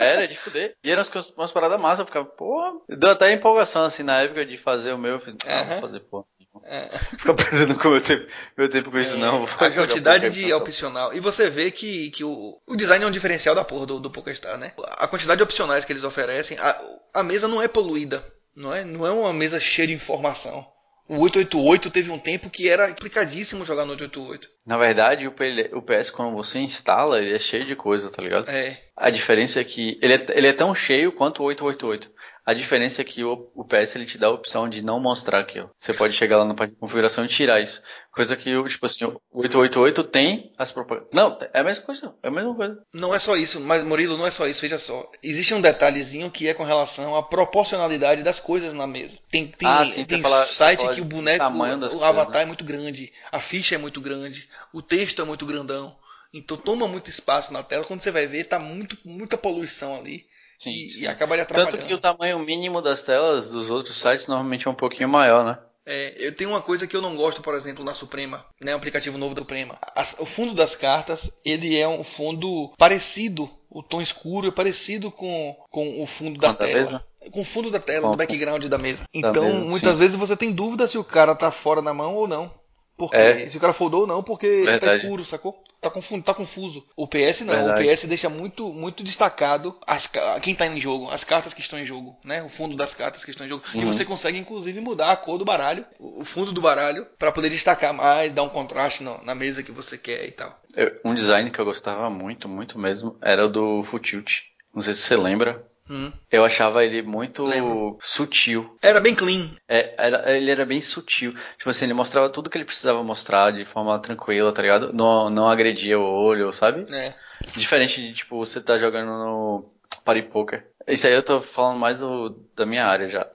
Era 0.00 0.26
de 0.26 0.36
fuder. 0.36 0.74
E 0.82 0.90
eram 0.90 1.02
umas, 1.02 1.30
umas 1.30 1.50
paradas 1.50 1.80
massas. 1.80 2.00
Eu 2.00 2.06
ficava, 2.06 2.24
pô. 2.24 2.84
Deu 2.88 3.10
até 3.10 3.30
empolgação 3.32 3.84
assim 3.84 4.02
na 4.02 4.22
época 4.22 4.46
de 4.46 4.56
fazer 4.56 4.92
o 4.92 4.98
meu. 4.98 5.12
Eu 5.12 5.20
falei, 5.20 5.36
ah, 5.46 5.62
vou 5.62 5.80
fazer, 5.80 6.00
pô. 6.00 6.26
É. 6.64 6.88
Fica 7.16 7.32
perdendo 7.32 7.76
com 7.76 7.90
meu 7.90 8.00
tempo, 8.00 8.26
meu 8.56 8.68
tempo 8.68 8.90
com 8.90 8.98
isso, 8.98 9.16
não. 9.18 9.46
Vou 9.46 9.66
a 9.66 9.70
quantidade 9.70 10.30
de 10.30 10.52
opcional. 10.52 11.14
E 11.14 11.20
você 11.20 11.48
vê 11.48 11.70
que, 11.70 12.10
que 12.10 12.24
o, 12.24 12.60
o 12.66 12.76
design 12.76 13.04
é 13.04 13.08
um 13.08 13.12
diferencial 13.12 13.54
da 13.54 13.64
porra 13.64 13.86
do, 13.86 14.00
do 14.00 14.10
PokerStar, 14.10 14.58
né? 14.58 14.72
A 14.96 15.06
quantidade 15.06 15.38
de 15.38 15.44
opcionais 15.44 15.84
que 15.84 15.92
eles 15.92 16.02
oferecem, 16.02 16.58
a, 16.58 16.82
a 17.14 17.22
mesa 17.22 17.46
não 17.46 17.62
é 17.62 17.68
poluída, 17.68 18.24
não 18.54 18.74
é? 18.74 18.84
Não 18.84 19.06
é 19.06 19.12
uma 19.12 19.32
mesa 19.32 19.60
cheia 19.60 19.88
de 19.88 19.94
informação. 19.94 20.66
O 21.10 21.22
888 21.22 21.90
teve 21.90 22.08
um 22.08 22.20
tempo 22.20 22.48
que 22.48 22.68
era 22.68 22.86
complicadíssimo 22.86 23.64
jogar 23.64 23.84
no 23.84 23.90
888. 23.90 24.48
Na 24.64 24.78
verdade, 24.78 25.26
o, 25.26 25.32
PS, 25.32 26.08
quando 26.08 26.36
você 26.36 26.60
instala, 26.60 27.18
ele 27.18 27.34
é 27.34 27.38
cheio 27.38 27.64
de 27.64 27.74
coisa, 27.74 28.10
tá 28.10 28.22
ligado? 28.22 28.48
É. 28.48 28.80
A 28.96 29.10
diferença 29.10 29.60
é 29.60 29.64
que 29.64 29.98
ele 30.00 30.14
é, 30.14 30.26
ele 30.30 30.46
é 30.46 30.52
tão 30.52 30.72
cheio 30.72 31.10
quanto 31.10 31.42
o 31.42 31.46
888. 31.46 32.12
A 32.44 32.54
diferença 32.54 33.02
é 33.02 33.04
que 33.04 33.22
o, 33.22 33.50
o 33.54 33.64
PS 33.64 33.94
ele 33.96 34.06
te 34.06 34.16
dá 34.18 34.26
a 34.28 34.30
opção 34.30 34.68
de 34.68 34.82
não 34.82 34.98
mostrar 34.98 35.40
aquilo. 35.40 35.70
Você 35.78 35.92
pode 35.92 36.14
chegar 36.14 36.38
lá 36.38 36.44
na 36.44 36.54
parte 36.54 36.70
de 36.72 36.76
configuração 36.80 37.24
e 37.24 37.28
tirar 37.28 37.60
isso. 37.60 37.82
Coisa 38.10 38.34
que, 38.36 38.56
o, 38.56 38.66
tipo 38.66 38.86
assim, 38.86 39.04
o 39.04 39.20
888 39.32 40.04
tem 40.04 40.52
as 40.58 40.72
propagandas. 40.72 41.10
Não, 41.12 41.38
é 41.52 41.60
a 41.60 41.64
mesma 41.64 41.84
coisa. 41.84 42.14
É 42.22 42.28
a 42.28 42.30
mesma 42.30 42.54
coisa. 42.54 42.82
Não 42.92 43.14
é 43.14 43.18
só 43.18 43.36
isso, 43.36 43.60
mas 43.60 43.82
Murilo, 43.84 44.16
não 44.16 44.26
é 44.26 44.30
só 44.30 44.46
isso, 44.48 44.60
veja 44.62 44.78
só. 44.78 45.08
Existe 45.22 45.52
um 45.54 45.60
detalhezinho 45.60 46.30
que 46.30 46.48
é 46.48 46.54
com 46.54 46.64
relação 46.64 47.14
à 47.14 47.22
proporcionalidade 47.22 48.22
das 48.22 48.40
coisas 48.40 48.72
na 48.74 48.86
mesa. 48.86 49.16
Tem, 49.30 49.46
tem, 49.46 49.68
Ah, 49.68 49.84
sim, 49.86 50.04
tem 50.04 50.20
fala- 50.22 50.46
site 50.46 50.88
que 50.94 51.00
o 51.00 51.04
boneco, 51.04 51.44
o 51.44 51.58
coisas, 51.58 52.02
avatar 52.02 52.36
né? 52.36 52.42
é 52.42 52.46
muito 52.46 52.64
grande, 52.64 53.12
a 53.30 53.38
ficha 53.40 53.74
é 53.74 53.78
muito 53.78 54.00
grande, 54.00 54.48
o 54.72 54.80
texto 54.82 55.20
é 55.20 55.24
muito 55.24 55.44
grandão. 55.46 55.96
Então 56.32 56.56
toma 56.56 56.86
muito 56.88 57.10
espaço 57.10 57.52
na 57.52 57.62
tela. 57.62 57.84
Quando 57.84 58.00
você 58.02 58.10
vai 58.10 58.26
ver, 58.26 58.44
tá 58.44 58.58
muito, 58.58 58.96
muita 59.04 59.36
poluição 59.36 59.94
ali. 59.96 60.26
Sim, 60.60 60.70
e, 60.72 60.90
sim. 60.90 61.02
e 61.02 61.06
atrapalhando. 61.06 61.46
Tanto 61.48 61.78
que 61.78 61.94
o 61.94 61.98
tamanho 61.98 62.38
mínimo 62.38 62.82
das 62.82 63.02
telas 63.02 63.50
dos 63.50 63.70
outros 63.70 63.98
sites 63.98 64.26
normalmente 64.26 64.68
é 64.68 64.70
um 64.70 64.74
pouquinho 64.74 65.08
maior, 65.08 65.42
né? 65.44 65.58
É, 65.86 66.14
eu 66.18 66.34
tenho 66.34 66.50
uma 66.50 66.60
coisa 66.60 66.86
que 66.86 66.94
eu 66.94 67.00
não 67.00 67.16
gosto, 67.16 67.40
por 67.40 67.54
exemplo, 67.54 67.82
na 67.82 67.94
Suprema, 67.94 68.44
né, 68.60 68.74
o 68.74 68.76
aplicativo 68.76 69.16
novo 69.16 69.34
da 69.34 69.40
Suprema. 69.40 69.78
As- 69.96 70.14
o 70.18 70.26
fundo 70.26 70.54
das 70.54 70.76
cartas, 70.76 71.32
ele 71.44 71.76
é 71.78 71.88
um 71.88 72.04
fundo 72.04 72.70
parecido, 72.76 73.50
o 73.70 73.82
tom 73.82 74.02
escuro 74.02 74.48
é 74.48 74.50
parecido 74.52 75.10
com, 75.10 75.56
com 75.70 76.02
o 76.02 76.06
fundo 76.06 76.38
da 76.38 76.48
Quanto 76.48 76.62
a 76.62 76.66
tela. 76.66 76.78
mesa? 76.80 77.04
Com 77.32 77.40
o 77.40 77.44
fundo 77.44 77.70
da 77.70 77.80
tela, 77.80 78.02
Com- 78.02 78.10
do 78.12 78.16
background 78.18 78.64
da 78.66 78.78
mesa. 78.78 79.04
Então, 79.12 79.44
mesa, 79.44 79.64
muitas 79.64 79.92
sim. 79.94 79.98
vezes 79.98 80.14
você 80.16 80.36
tem 80.36 80.52
dúvida 80.52 80.86
se 80.86 80.98
o 80.98 81.04
cara 81.04 81.34
tá 81.34 81.50
fora 81.50 81.80
da 81.80 81.94
mão 81.94 82.14
ou 82.14 82.28
não. 82.28 82.52
Porque, 83.00 83.16
É. 83.16 83.48
se 83.48 83.56
o 83.56 83.60
cara 83.60 83.72
foldou 83.72 84.02
ou 84.02 84.06
não, 84.06 84.22
porque 84.22 84.46
tá 84.64 84.70
Verdade. 84.72 85.02
escuro, 85.02 85.24
sacou? 85.24 85.64
Tá, 85.80 85.88
confu- 85.88 86.20
tá 86.20 86.34
confuso. 86.34 86.84
O 86.94 87.06
PS 87.08 87.40
não, 87.46 87.54
Verdade. 87.54 87.88
o 87.88 87.90
PS 87.90 88.06
deixa 88.06 88.28
muito, 88.28 88.68
muito 88.74 89.02
destacado 89.02 89.74
as, 89.86 90.06
quem 90.42 90.54
tá 90.54 90.66
em 90.66 90.78
jogo, 90.78 91.08
as 91.10 91.24
cartas 91.24 91.54
que 91.54 91.62
estão 91.62 91.78
em 91.78 91.86
jogo, 91.86 92.14
né? 92.22 92.42
O 92.42 92.50
fundo 92.50 92.76
das 92.76 92.92
cartas 92.92 93.24
que 93.24 93.30
estão 93.30 93.46
em 93.46 93.48
jogo. 93.48 93.62
E 93.74 93.78
Uhum. 93.78 93.86
você 93.86 94.04
consegue, 94.04 94.36
inclusive, 94.36 94.78
mudar 94.82 95.12
a 95.12 95.16
cor 95.16 95.38
do 95.38 95.44
baralho, 95.46 95.86
o 95.98 96.22
fundo 96.26 96.52
do 96.52 96.60
baralho, 96.60 97.06
para 97.18 97.32
poder 97.32 97.48
destacar 97.48 97.94
mais, 97.94 98.30
dar 98.34 98.42
um 98.42 98.50
contraste 98.50 99.02
no- 99.02 99.18
na 99.24 99.34
mesa 99.34 99.62
que 99.62 99.72
você 99.72 99.96
quer 99.96 100.26
e 100.26 100.32
tal. 100.32 100.60
Eu- 100.76 100.92
um 101.02 101.14
design 101.14 101.50
que 101.50 101.58
eu 101.58 101.64
gostava 101.64 102.10
muito, 102.10 102.46
muito 102.46 102.78
mesmo, 102.78 103.16
era 103.22 103.46
o 103.46 103.48
do 103.48 103.82
Futilt. 103.84 104.42
Não 104.74 104.82
sei 104.82 104.92
se 104.92 105.00
você 105.00 105.16
lembra. 105.16 105.64
Hum. 105.90 106.12
Eu 106.30 106.44
achava 106.44 106.84
ele 106.84 107.02
muito 107.02 107.44
Lembro. 107.44 107.98
sutil. 108.00 108.78
Era 108.80 109.00
bem 109.00 109.14
clean. 109.14 109.50
É, 109.68 109.92
era- 109.98 110.36
ele 110.36 110.50
era 110.50 110.64
bem 110.64 110.80
sutil. 110.80 111.34
Tipo 111.58 111.68
assim, 111.70 111.84
ele 111.86 111.94
mostrava 111.94 112.30
tudo 112.30 112.48
que 112.48 112.56
ele 112.56 112.64
precisava 112.64 113.02
mostrar 113.02 113.50
de 113.50 113.64
forma 113.64 113.98
tranquila, 113.98 114.52
tá 114.52 114.62
ligado? 114.62 114.92
Não, 114.92 115.28
não 115.28 115.48
agredia 115.48 115.98
o 115.98 116.02
olho, 116.04 116.52
sabe? 116.52 116.88
né? 116.88 117.14
Diferente 117.56 118.00
de, 118.00 118.14
tipo, 118.14 118.38
você 118.38 118.60
tá 118.60 118.78
jogando 118.78 119.08
no 119.10 119.72
Party 120.04 120.22
Poker. 120.22 120.64
Isso 120.86 121.06
aí 121.06 121.12
eu 121.12 121.22
tô 121.22 121.40
falando 121.40 121.78
mais 121.78 121.98
do, 121.98 122.30
da 122.54 122.64
minha 122.64 122.86
área 122.86 123.08
já. 123.08 123.24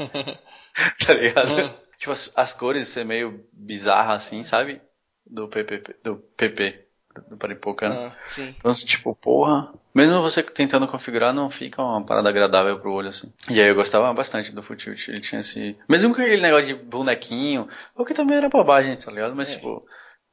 tá 1.06 1.14
ligado? 1.14 1.74
tipo, 1.98 2.12
as, 2.12 2.32
as 2.36 2.54
cores 2.54 2.88
ser 2.88 3.04
meio 3.04 3.44
bizarra 3.52 4.14
assim, 4.14 4.44
sabe? 4.44 4.80
Do 5.28 5.48
PPP, 5.48 5.96
do 6.04 6.16
PP, 6.36 6.85
do 7.28 7.36
Party 7.36 7.56
Poker, 7.56 7.88
né? 7.88 7.96
Ah, 8.12 8.16
sim. 8.28 8.54
Então, 8.58 8.70
assim, 8.70 8.86
tipo, 8.86 9.14
porra. 9.14 9.72
Mesmo 9.94 10.20
você 10.20 10.42
tentando 10.42 10.86
configurar, 10.86 11.32
não 11.32 11.48
fica 11.50 11.82
uma 11.82 12.04
parada 12.04 12.28
agradável 12.28 12.78
pro 12.78 12.92
olho, 12.92 13.08
assim. 13.08 13.32
E 13.48 13.60
aí 13.60 13.68
eu 13.68 13.74
gostava 13.74 14.12
bastante 14.12 14.52
do 14.52 14.62
Futilt. 14.62 15.08
Ele 15.08 15.20
tinha 15.20 15.40
esse. 15.40 15.76
Mesmo 15.88 16.14
com 16.14 16.20
aquele 16.20 16.42
negócio 16.42 16.66
de 16.66 16.74
bonequinho, 16.74 17.66
o 17.94 18.04
que 18.04 18.12
também 18.14 18.36
era 18.36 18.48
bobagem, 18.48 18.96
tá 18.96 19.10
ligado? 19.10 19.34
Mas, 19.34 19.50
É. 19.50 19.54
tipo, 19.56 19.86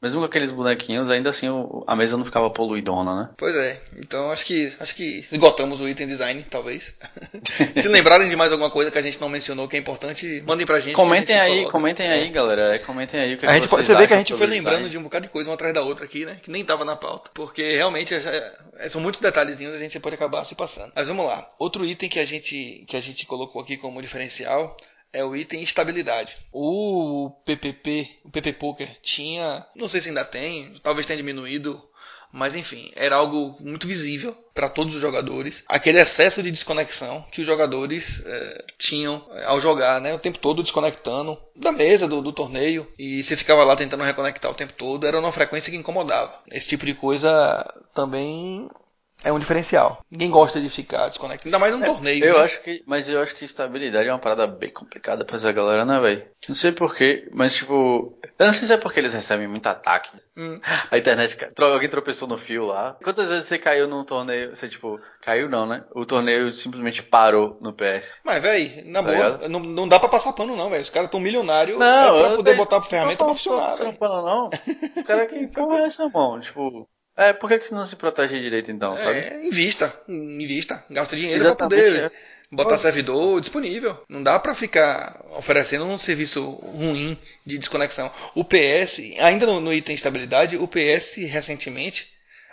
Mesmo 0.04 0.20
com 0.20 0.26
aqueles 0.26 0.52
bonequinhos, 0.52 1.10
ainda 1.10 1.30
assim 1.32 1.48
o- 1.50 1.84
a 1.88 1.96
mesa 1.96 2.18
não 2.18 2.26
ficava 2.26 2.50
poluidona, 2.50 3.16
né? 3.16 3.30
Pois 3.38 3.56
é, 3.56 3.82
então 3.98 4.30
acho 4.32 4.46
que 4.46 4.72
acho 4.80 4.94
que 4.94 5.26
esgotamos 5.32 5.80
o 5.80 5.88
item 5.88 6.06
design, 6.08 6.46
talvez. 6.50 6.94
Se 7.82 7.88
lembrarem 7.88 8.30
de 8.30 8.36
mais 8.36 8.52
alguma 8.52 8.70
coisa 8.70 8.92
que 8.92 8.98
a 8.98 9.02
gente 9.02 9.20
não 9.22 9.30
mencionou 9.30 9.68
que 9.68 9.76
é 9.78 9.80
importante, 9.80 10.44
mandem 10.46 10.66
pra 10.66 10.80
gente. 10.80 10.94
Comentem 10.96 11.28
que 11.28 11.32
gente 11.34 11.42
aí, 11.42 11.56
coloca. 11.60 11.72
comentem 11.72 12.08
aí, 12.10 12.30
galera. 12.30 12.76
É, 12.76 12.80
Comentem 12.80 13.20
aí 13.20 13.36
o 13.36 13.38
que, 13.38 13.46
A 13.46 13.50
que 13.50 13.54
gente 13.56 13.70
pode, 13.70 13.86
vocês 13.86 13.88
você 13.98 14.02
vê 14.02 14.08
que 14.08 14.14
a 14.14 14.18
gente 14.18 14.34
foi 14.36 14.46
lembrando 14.48 14.76
design. 14.76 14.90
de 14.90 14.98
um 14.98 15.04
bocado 15.04 15.26
de 15.26 15.32
coisa 15.32 15.50
uma 15.50 15.54
atrás 15.56 15.74
da 15.74 15.82
outra 15.82 16.04
aqui, 16.06 16.26
né? 16.26 16.38
Que 16.44 16.52
nem 16.52 16.64
tava 16.66 16.84
na 16.84 16.96
pauta. 16.98 17.30
Porque 17.34 17.76
realmente 17.76 18.14
é- 18.14 18.54
é- 18.80 18.90
são 18.90 19.00
muitos 19.00 19.22
detalhezinhos 19.22 19.74
a 19.74 19.78
gente 19.78 19.98
pode 20.00 20.16
acabar 20.16 20.44
se 20.46 20.54
passando. 20.54 20.92
Mas 20.94 21.08
vamos 21.08 21.26
lá. 21.26 21.48
Outro 21.58 21.86
item 21.86 22.10
que 22.10 22.20
a 22.20 22.26
gente, 22.26 22.84
que 22.88 22.98
a 22.98 23.02
gente 23.02 23.26
colocou 23.26 23.62
aqui 23.62 23.78
como 23.78 24.02
diferencial 24.02 24.76
é 25.14 25.24
o 25.24 25.36
item 25.36 25.62
estabilidade. 25.62 26.36
O 26.52 27.32
PPP, 27.46 28.20
o 28.26 28.32
PP 28.32 28.54
Poker 28.54 28.90
tinha, 29.02 29.66
não 29.76 29.88
sei 29.88 30.02
se 30.02 30.10
ainda 30.10 30.26
tem, 30.26 30.76
talvez 30.82 31.06
tenha 31.06 31.18
diminuído, 31.18 31.82
mas 32.32 32.56
enfim, 32.56 32.92
era 32.96 33.16
algo 33.16 33.56
muito 33.60 33.88
visível 33.88 34.36
para 34.56 34.68
todos 34.68 34.96
os 34.96 35.02
jogadores. 35.02 35.64
Aquele 35.68 36.00
excesso 36.00 36.42
de 36.42 36.50
desconexão 36.50 37.24
que 37.32 37.42
os 37.42 37.48
jogadores 37.48 38.24
eh, 38.26 38.66
tinham 38.80 39.24
eh, 39.34 39.44
ao 39.46 39.62
jogar, 39.62 40.02
né? 40.02 40.16
O 40.16 40.20
tempo 40.20 40.40
todo 40.40 40.64
desconectando 40.64 41.38
da 41.56 41.72
mesa, 41.72 42.08
do, 42.08 42.24
do 42.24 42.34
torneio. 42.34 42.92
E 42.98 43.22
você 43.22 43.36
ficava 43.36 43.64
lá 43.64 43.76
tentando 43.76 44.04
reconectar 44.04 44.50
o 44.50 44.56
tempo 44.56 44.74
todo. 44.74 45.06
Era 45.06 45.20
uma 45.20 45.32
frequência 45.32 45.70
que 45.70 45.78
incomodava. 45.78 46.40
Esse 46.52 46.68
tipo 46.68 46.88
de 46.88 46.96
coisa 46.96 47.64
também 47.94 48.68
é 49.24 49.32
um 49.32 49.40
diferencial. 49.40 50.04
Ninguém 50.12 50.30
gosta 50.30 50.60
de 50.60 50.70
ficar 50.70 51.08
desconectado. 51.10 51.48
Ainda 51.48 51.60
mais 51.60 51.74
num 51.74 51.86
torneio. 51.86 52.24
Eu 52.26 52.38
né? 52.38 52.44
acho 52.44 52.62
que, 52.62 52.84
mas 52.86 53.10
eu 53.10 53.22
acho 53.22 53.36
que 53.36 53.46
estabilidade 53.46 54.10
é 54.10 54.12
uma 54.12 54.20
parada 54.20 54.46
bem 54.46 54.70
complicada 54.70 55.24
pra 55.24 55.36
essa 55.36 55.52
galera, 55.52 55.86
né, 55.86 56.00
velho? 56.00 56.26
Não 56.48 56.56
sei 56.56 56.72
porquê, 56.72 57.30
mas 57.32 57.54
tipo, 57.54 58.18
eu 58.38 58.46
não 58.46 58.54
sei 58.54 58.68
se 58.68 58.74
é 58.74 58.78
porque 58.78 59.00
eles 59.00 59.14
recebem 59.14 59.48
muito 59.48 59.68
ataque. 59.68 60.12
Hum. 60.36 60.60
A 60.92 60.98
internet, 60.98 61.38
alguém 61.60 61.90
tropeçou 61.90 62.28
no 62.28 62.38
fio 62.38 62.66
lá. 62.66 62.98
Quantas 63.04 63.30
vezes 63.30 63.46
você 63.46 63.58
caiu 63.58 63.88
num 63.88 64.04
torneio, 64.04 64.56
você 64.56 64.68
tipo, 64.68 65.00
caiu 65.22 65.50
não, 65.50 65.66
né? 65.66 65.84
O 65.96 66.06
torneio 66.06 66.54
simplesmente 66.54 67.02
parou 67.02 67.58
no 67.62 67.74
PS. 67.74 68.20
Mas, 68.24 68.42
véi, 68.42 68.84
na 68.86 69.04
Tá 69.04 69.12
boa, 69.12 69.50
não, 69.50 69.60
não 69.60 69.88
dá 69.88 70.00
pra 70.00 70.10
passar 70.10 70.34
pano, 70.34 70.56
não, 70.56 70.70
velho. 70.70 70.84
Os 70.84 70.90
caras 70.90 71.10
tão 71.10 71.20
milionários 71.20 71.78
Não, 71.78 72.20
é 72.20 72.28
pra 72.28 72.36
poder 72.38 72.56
botar 72.56 72.78
a 72.78 72.82
ferramenta 72.82 73.24
pra 73.24 73.34
funcionar, 73.34 73.70
não 73.70 73.78
velho. 73.78 73.98
não? 74.02 74.50
Os 74.98 75.04
caras 75.04 75.28
que 75.30 75.48
porra 75.48 75.80
é 75.80 75.84
essa, 75.84 76.10
mão? 76.10 76.40
Tipo, 76.40 76.88
é, 77.16 77.34
por 77.34 77.50
que, 77.50 77.60
que 77.60 77.68
você 77.68 77.76
não 77.76 77.86
se 77.86 77.96
protege 77.96 78.40
direito 78.40 78.72
então, 78.72 78.98
sabe? 78.98 79.20
É, 79.20 79.46
invista, 79.46 80.02
invista, 80.08 80.84
gasta 80.90 81.16
dinheiro 81.16 81.40
Exatamente, 81.42 81.58
pra 81.58 81.92
poder 81.92 82.12
é. 82.12 82.12
botar 82.52 82.78
servidor 82.78 83.40
disponível. 83.42 84.02
Não 84.10 84.22
dá 84.24 84.40
pra 84.40 84.56
ficar 84.56 85.24
oferecendo 85.38 85.86
um 85.86 85.98
serviço 85.98 86.44
ruim 86.44 87.18
de 87.46 87.58
desconexão. 87.58 88.12
O 88.36 88.44
PS, 88.44 89.00
ainda 89.20 89.46
no, 89.46 89.60
no 89.60 89.74
item 89.74 89.96
estabilidade, 89.96 90.58
o 90.58 90.68
PS 90.68 91.16
recentemente 91.30 92.08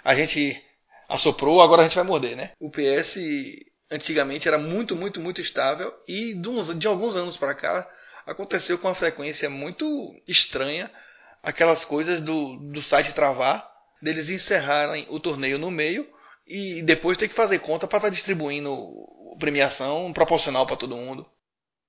a 0.05 0.15
gente 0.15 0.63
assoprou, 1.09 1.61
agora 1.61 1.83
a 1.83 1.85
gente 1.85 1.95
vai 1.97 2.05
morder, 2.05 2.37
né? 2.37 2.51
O 2.61 2.71
PS 2.71 3.17
antigamente 3.91 4.47
era 4.47 4.59
muito, 4.59 4.95
muito, 4.95 5.21
muito 5.21 5.41
estável 5.41 5.93
e 6.07 6.35
de, 6.35 6.49
uns- 6.49 6.79
de 6.79 6.87
alguns 6.87 7.17
anos 7.17 7.37
pra 7.37 7.55
cá 7.55 7.89
aconteceu 8.27 8.79
com 8.79 8.89
uma 8.89 8.95
frequência 8.95 9.51
muito 9.51 10.15
estranha 10.29 10.91
aquelas 11.43 11.85
coisas 11.85 12.21
do, 12.21 12.57
do 12.57 12.81
site 12.83 13.13
travar, 13.15 13.67
deles 14.03 14.29
encerrarem 14.31 15.07
o 15.09 15.21
torneio 15.21 15.59
no 15.59 15.71
meio 15.71 16.07
e 16.47 16.83
depois 16.83 17.17
ter 17.17 17.29
que 17.29 17.35
fazer 17.35 17.59
conta 17.61 17.87
para 17.87 17.99
estar 17.99 18.09
distribuindo 18.11 18.77
premiação 19.39 20.13
proporcional 20.13 20.67
para 20.67 20.77
todo 20.77 20.97
mundo. 20.97 21.27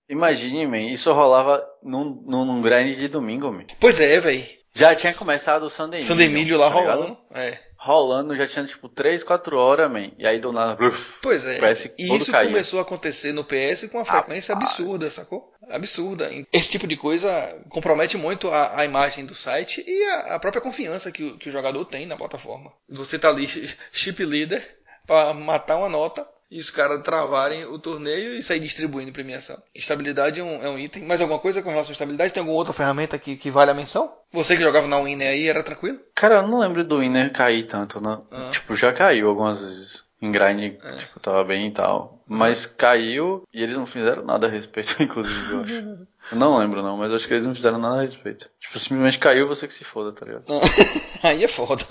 Imagine, 0.10 0.68
man, 0.68 0.80
isso 0.80 1.12
rolava 1.14 1.64
num, 1.82 2.22
num, 2.26 2.46
num 2.46 2.62
grind 2.62 2.98
de 2.98 3.08
domingo, 3.08 3.52
man. 3.52 3.66
Pois 3.80 4.00
é, 4.00 4.20
velho. 4.20 4.61
Já 4.74 4.96
tinha 4.96 5.14
começado 5.14 5.64
o 5.64 5.70
Sunday 5.70 6.02
Sunday 6.02 6.30
Milho 6.30 6.58
lá 6.58 6.70
tá 6.70 6.74
rolando. 6.74 7.18
É. 7.34 7.60
Rolando, 7.76 8.36
já 8.36 8.48
tinha 8.48 8.64
tipo 8.64 8.88
3, 8.88 9.24
4 9.24 9.58
horas, 9.58 9.92
man. 9.92 10.12
E 10.18 10.26
aí 10.26 10.40
do 10.40 10.52
nada, 10.54 10.76
bluf, 10.76 11.18
Pois 11.22 11.46
é. 11.46 11.60
E 11.98 12.16
isso 12.16 12.32
começou 12.32 12.80
a 12.80 12.84
acontecer 12.84 13.34
no 13.34 13.44
PS 13.44 13.88
com 13.92 13.98
uma 13.98 14.06
frequência 14.06 14.54
Rapaz. 14.54 14.72
absurda, 14.72 15.10
sacou? 15.10 15.52
Absurda. 15.70 16.30
Esse 16.54 16.70
tipo 16.70 16.88
de 16.88 16.96
coisa 16.96 17.30
compromete 17.70 18.18
muito 18.18 18.50
a, 18.50 18.80
a 18.80 18.86
imagem 18.86 19.26
do 19.26 19.34
site 19.36 19.84
e 19.86 20.04
a, 20.06 20.36
a 20.36 20.40
própria 20.40 20.62
confiança 20.62 21.12
que 21.12 21.24
o, 21.24 21.38
que 21.38 21.50
o 21.50 21.52
jogador 21.52 21.84
tem 21.86 22.06
na 22.06 22.16
plataforma. 22.16 22.72
Você 22.88 23.18
tá 23.18 23.30
ali 23.30 23.48
chip 23.92 24.24
leader 24.24 24.64
para 25.06 25.34
matar 25.34 25.78
uma 25.78 25.90
nota 25.90 26.26
e 26.52 26.60
os 26.60 26.70
caras 26.70 27.02
travarem 27.02 27.64
o 27.66 27.80
torneio 27.80 28.36
e 28.36 28.44
sair 28.44 28.60
distribuindo 28.60 29.14
premiação. 29.14 29.58
Estabilidade 29.74 30.42
é 30.42 30.44
um, 30.44 30.62
é 30.64 30.70
um 30.70 30.78
item. 30.78 31.04
Mais 31.06 31.22
alguma 31.22 31.40
coisa 31.40 31.62
com 31.62 31.70
relação 31.70 31.92
à 31.92 31.94
estabilidade? 31.94 32.34
Tem 32.34 32.42
alguma 32.42 32.58
outra 32.58 32.74
ferramenta 32.74 33.18
que, 33.18 33.38
que 33.38 33.50
vale 33.50 33.72
a 33.72 33.74
menção? 33.74 34.14
Você 34.34 34.58
que 34.58 34.62
jogava 34.62 34.86
na 34.88 35.00
Winner 35.00 35.30
aí, 35.30 35.48
era 35.48 35.64
tranquilo? 35.64 36.00
Cara, 36.14 36.36
eu 36.36 36.48
não 36.48 36.60
lembro 36.60 36.84
do 36.84 37.00
Winner 37.00 37.32
cair 37.32 37.64
tanto, 37.64 38.02
né? 38.02 38.20
Ah. 38.30 38.50
Tipo, 38.52 38.76
já 38.76 38.92
caiu 38.92 39.30
algumas 39.30 39.64
vezes. 39.64 40.04
Em 40.22 40.32
grind, 40.32 40.76
É. 40.84 40.96
tipo, 40.98 41.20
tava 41.20 41.44
bem 41.44 41.68
e 41.68 41.72
tal. 41.72 42.22
Mas 42.28 42.68
caiu 42.68 43.42
e 43.52 43.64
eles 43.64 43.76
não 43.76 43.88
fizeram 43.88 44.24
nada 44.24 44.46
a 44.46 44.50
respeito, 44.50 44.96
inclusive, 45.02 45.52
eu 45.52 45.62
acho. 45.62 46.08
Eu 46.32 46.38
não 46.38 46.58
lembro 46.58 46.82
não, 46.82 46.98
mas 46.98 47.14
acho 47.14 47.28
que 47.28 47.34
eles 47.34 47.46
não 47.46 47.56
fizeram 47.56 47.78
nada 47.78 47.98
a 47.98 48.02
respeito. 48.02 48.50
Tipo, 48.60 48.80
simplesmente 48.80 49.20
caiu, 49.20 49.48
você 49.48 49.68
que 49.68 49.74
se 49.74 49.84
foda, 49.84 50.12
tá 50.12 50.26
ligado? 50.26 50.46
aí 51.24 51.44
é 51.44 51.48
foda. 51.48 51.86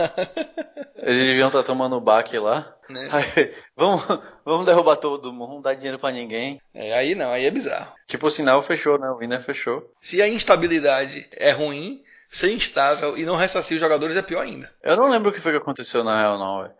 Eles 0.96 1.26
deviam 1.26 1.48
estar 1.48 1.62
tomando 1.62 2.00
baque 2.00 2.38
lá. 2.38 2.74
Né? 2.88 3.08
Aí, 3.10 3.54
vamos, 3.76 4.02
vamos 4.44 4.66
derrubar 4.66 4.96
todo 4.96 5.32
mundo, 5.32 5.54
não 5.54 5.62
dar 5.62 5.74
dinheiro 5.74 5.98
pra 5.98 6.10
ninguém. 6.10 6.60
É, 6.74 6.94
aí 6.94 7.14
não, 7.14 7.30
aí 7.30 7.46
é 7.46 7.50
bizarro. 7.50 7.92
Tipo, 8.06 8.26
o 8.26 8.30
sinal 8.30 8.62
fechou, 8.62 8.98
né? 8.98 9.08
O 9.10 9.18
Winner 9.18 9.42
fechou. 9.42 9.90
Se 10.00 10.20
a 10.20 10.28
instabilidade 10.28 11.28
é 11.32 11.50
ruim, 11.50 12.02
ser 12.30 12.52
instável 12.52 13.16
e 13.18 13.24
não 13.24 13.36
ressarcir 13.36 13.74
os 13.74 13.80
jogadores 13.80 14.16
é 14.16 14.22
pior 14.22 14.42
ainda. 14.42 14.70
Eu 14.82 14.96
não 14.96 15.08
lembro 15.08 15.30
o 15.30 15.32
que 15.32 15.40
foi 15.40 15.52
que 15.52 15.58
aconteceu 15.58 16.04
na 16.04 16.18
real, 16.18 16.38
não, 16.38 16.62
velho. 16.62 16.74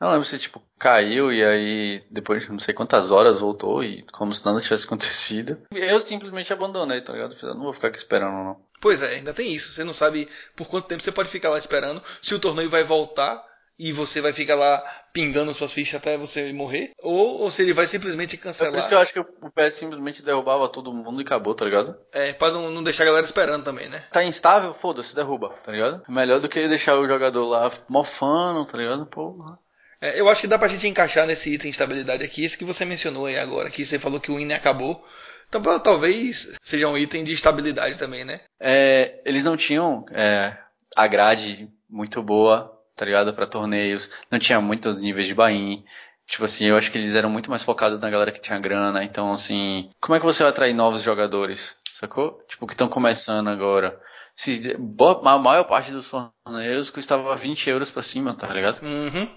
Eu 0.00 0.06
não 0.06 0.12
lembro 0.12 0.26
se, 0.28 0.38
tipo, 0.38 0.62
caiu 0.78 1.32
e 1.32 1.42
aí 1.44 2.04
depois 2.10 2.42
de 2.44 2.52
não 2.52 2.58
sei 2.60 2.74
quantas 2.74 3.10
horas 3.10 3.40
voltou 3.40 3.82
e 3.82 4.02
como 4.12 4.34
se 4.34 4.44
nada 4.44 4.60
tivesse 4.62 4.84
acontecido. 4.84 5.58
Eu 5.72 5.98
simplesmente 6.00 6.52
abandonei, 6.52 7.00
tá 7.00 7.12
ligado? 7.12 7.34
Eu 7.42 7.54
não 7.54 7.62
vou 7.62 7.72
ficar 7.72 7.88
aqui 7.88 7.98
esperando, 7.98 8.32
não. 8.32 8.60
Pois 8.80 9.00
é, 9.02 9.14
ainda 9.14 9.32
tem 9.32 9.54
isso. 9.54 9.72
Você 9.72 9.82
não 9.84 9.94
sabe 9.94 10.28
por 10.54 10.68
quanto 10.68 10.86
tempo 10.86 11.02
você 11.02 11.10
pode 11.10 11.30
ficar 11.30 11.48
lá 11.50 11.58
esperando, 11.58 12.02
se 12.20 12.34
o 12.34 12.38
torneio 12.38 12.68
vai 12.68 12.84
voltar 12.84 13.42
e 13.78 13.92
você 13.92 14.20
vai 14.22 14.32
ficar 14.32 14.54
lá 14.54 14.82
pingando 15.12 15.52
suas 15.52 15.70
fichas 15.72 16.00
até 16.00 16.16
você 16.16 16.50
morrer, 16.52 16.92
ou, 17.02 17.40
ou 17.42 17.50
se 17.50 17.60
ele 17.62 17.74
vai 17.74 17.86
simplesmente 17.86 18.34
É 18.36 18.38
cancelar. 18.38 18.72
por 18.72 18.78
isso 18.78 18.88
que 18.88 18.94
eu 18.94 18.98
acho 18.98 19.12
que 19.12 19.20
o 19.20 19.50
PS 19.54 19.74
simplesmente 19.74 20.22
derrubava 20.22 20.66
todo 20.68 20.92
mundo 20.94 21.20
e 21.20 21.24
acabou, 21.24 21.54
tá 21.54 21.64
ligado? 21.66 21.94
É, 22.12 22.32
pra 22.32 22.50
não, 22.50 22.70
não 22.70 22.82
deixar 22.82 23.02
a 23.02 23.06
galera 23.06 23.26
esperando 23.26 23.64
também, 23.64 23.88
né? 23.88 24.04
Tá 24.12 24.24
instável, 24.24 24.72
foda-se, 24.72 25.14
derruba, 25.14 25.50
tá 25.62 25.72
ligado? 25.72 26.02
Melhor 26.08 26.40
do 26.40 26.48
que 26.48 26.66
deixar 26.68 26.98
o 26.98 27.06
jogador 27.06 27.46
lá 27.46 27.70
mofando, 27.88 28.64
tá 28.64 28.78
ligado? 28.78 29.04
Porra. 29.06 29.58
É, 30.00 30.20
eu 30.20 30.28
acho 30.28 30.40
que 30.40 30.46
dá 30.46 30.58
pra 30.58 30.68
gente 30.68 30.86
encaixar 30.86 31.26
nesse 31.26 31.52
item 31.54 31.70
estabilidade 31.70 32.22
aqui, 32.22 32.44
esse 32.44 32.58
que 32.58 32.64
você 32.64 32.84
mencionou 32.84 33.26
aí 33.26 33.38
agora, 33.38 33.70
que 33.70 33.84
você 33.84 33.98
falou 33.98 34.20
que 34.20 34.30
o 34.30 34.36
Winner 34.36 34.56
acabou. 34.56 35.06
Então 35.48 35.62
talvez 35.78 36.48
seja 36.62 36.88
um 36.88 36.98
item 36.98 37.24
de 37.24 37.32
estabilidade 37.32 37.96
também, 37.96 38.24
né? 38.24 38.40
É, 38.60 39.20
eles 39.24 39.44
não 39.44 39.56
tinham 39.56 40.04
é, 40.10 40.56
a 40.96 41.06
grade 41.06 41.68
muito 41.88 42.22
boa, 42.22 42.76
tá 42.96 43.04
ligado? 43.04 43.32
Pra 43.32 43.46
torneios. 43.46 44.10
Não 44.30 44.38
tinha 44.38 44.60
muitos 44.60 44.96
níveis 44.96 45.26
de 45.26 45.34
buy 45.34 45.84
Tipo 46.26 46.44
assim, 46.44 46.64
eu 46.64 46.76
acho 46.76 46.90
que 46.90 46.98
eles 46.98 47.14
eram 47.14 47.30
muito 47.30 47.48
mais 47.48 47.62
focados 47.62 48.00
na 48.00 48.10
galera 48.10 48.32
que 48.32 48.40
tinha 48.40 48.58
grana. 48.58 49.04
Então, 49.04 49.32
assim, 49.32 49.90
como 50.00 50.16
é 50.16 50.18
que 50.18 50.26
você 50.26 50.42
vai 50.42 50.50
atrair 50.50 50.74
novos 50.74 51.02
jogadores? 51.02 51.76
Sacou? 52.00 52.42
Tipo, 52.48 52.66
que 52.66 52.74
estão 52.74 52.88
começando 52.88 53.48
agora. 53.48 53.98
Se, 54.34 54.76
a 55.24 55.38
maior 55.38 55.64
parte 55.64 55.92
dos 55.92 56.10
torneios 56.44 56.90
custava 56.90 57.34
20 57.36 57.70
euros 57.70 57.90
pra 57.90 58.02
cima, 58.02 58.34
tá 58.34 58.48
ligado? 58.48 58.82
Uhum. 58.84 59.28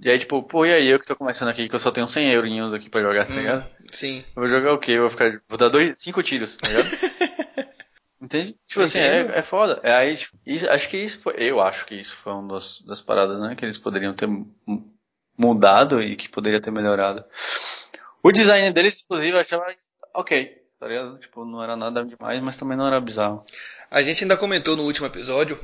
E 0.00 0.10
aí, 0.10 0.18
tipo, 0.18 0.42
pô, 0.42 0.64
e 0.64 0.72
aí 0.72 0.86
eu 0.88 0.98
que 0.98 1.06
tô 1.06 1.14
começando 1.14 1.48
aqui, 1.48 1.68
que 1.68 1.74
eu 1.74 1.78
só 1.80 1.90
tenho 1.90 2.08
100 2.08 2.30
eurinhos 2.32 2.72
aqui 2.72 2.88
pra 2.88 3.02
jogar, 3.02 3.26
tá 3.26 3.34
ligado? 3.34 3.62
Hum, 3.80 3.86
sim. 3.92 4.18
Eu 4.34 4.40
vou 4.42 4.48
jogar 4.48 4.72
o 4.72 4.78
quê? 4.78 4.92
Eu 4.92 5.02
vou 5.02 5.10
ficar. 5.10 5.40
Vou 5.48 5.58
dar 5.58 5.68
dois, 5.68 5.98
cinco 6.00 6.22
tiros, 6.22 6.56
tá 6.56 6.66
ligado? 6.68 6.88
Entende? 8.20 8.56
Tipo 8.66 8.82
assim, 8.82 8.98
é, 9.00 9.38
é 9.38 9.42
foda. 9.42 9.80
É 9.82 9.92
aí, 9.92 10.16
tipo, 10.16 10.36
isso- 10.46 10.70
acho 10.70 10.88
que 10.88 10.96
isso 10.96 11.18
foi. 11.20 11.34
Eu 11.38 11.60
acho 11.60 11.84
que 11.84 11.94
isso 11.94 12.16
foi 12.16 12.32
uma 12.32 12.54
das, 12.54 12.80
das 12.82 13.00
paradas, 13.00 13.40
né? 13.40 13.54
Que 13.56 13.64
eles 13.64 13.76
poderiam 13.78 14.14
ter 14.14 14.26
mu- 14.26 14.54
mudado 15.36 16.00
e 16.00 16.14
que 16.16 16.28
poderia 16.28 16.60
ter 16.60 16.70
melhorado. 16.70 17.24
O 18.22 18.30
design 18.30 18.70
deles, 18.72 19.02
inclusive, 19.04 19.36
eu 19.36 19.40
achava 19.40 19.66
ok, 20.14 20.56
tá 20.78 20.86
ligado? 20.86 21.18
Tipo, 21.18 21.44
não 21.44 21.62
era 21.62 21.76
nada 21.76 22.04
demais, 22.04 22.40
mas 22.40 22.56
também 22.56 22.76
não 22.78 22.86
era 22.86 23.00
bizarro. 23.00 23.44
A 23.90 24.02
gente 24.02 24.22
ainda 24.24 24.36
comentou 24.36 24.76
no 24.76 24.84
último 24.84 25.06
episódio, 25.08 25.58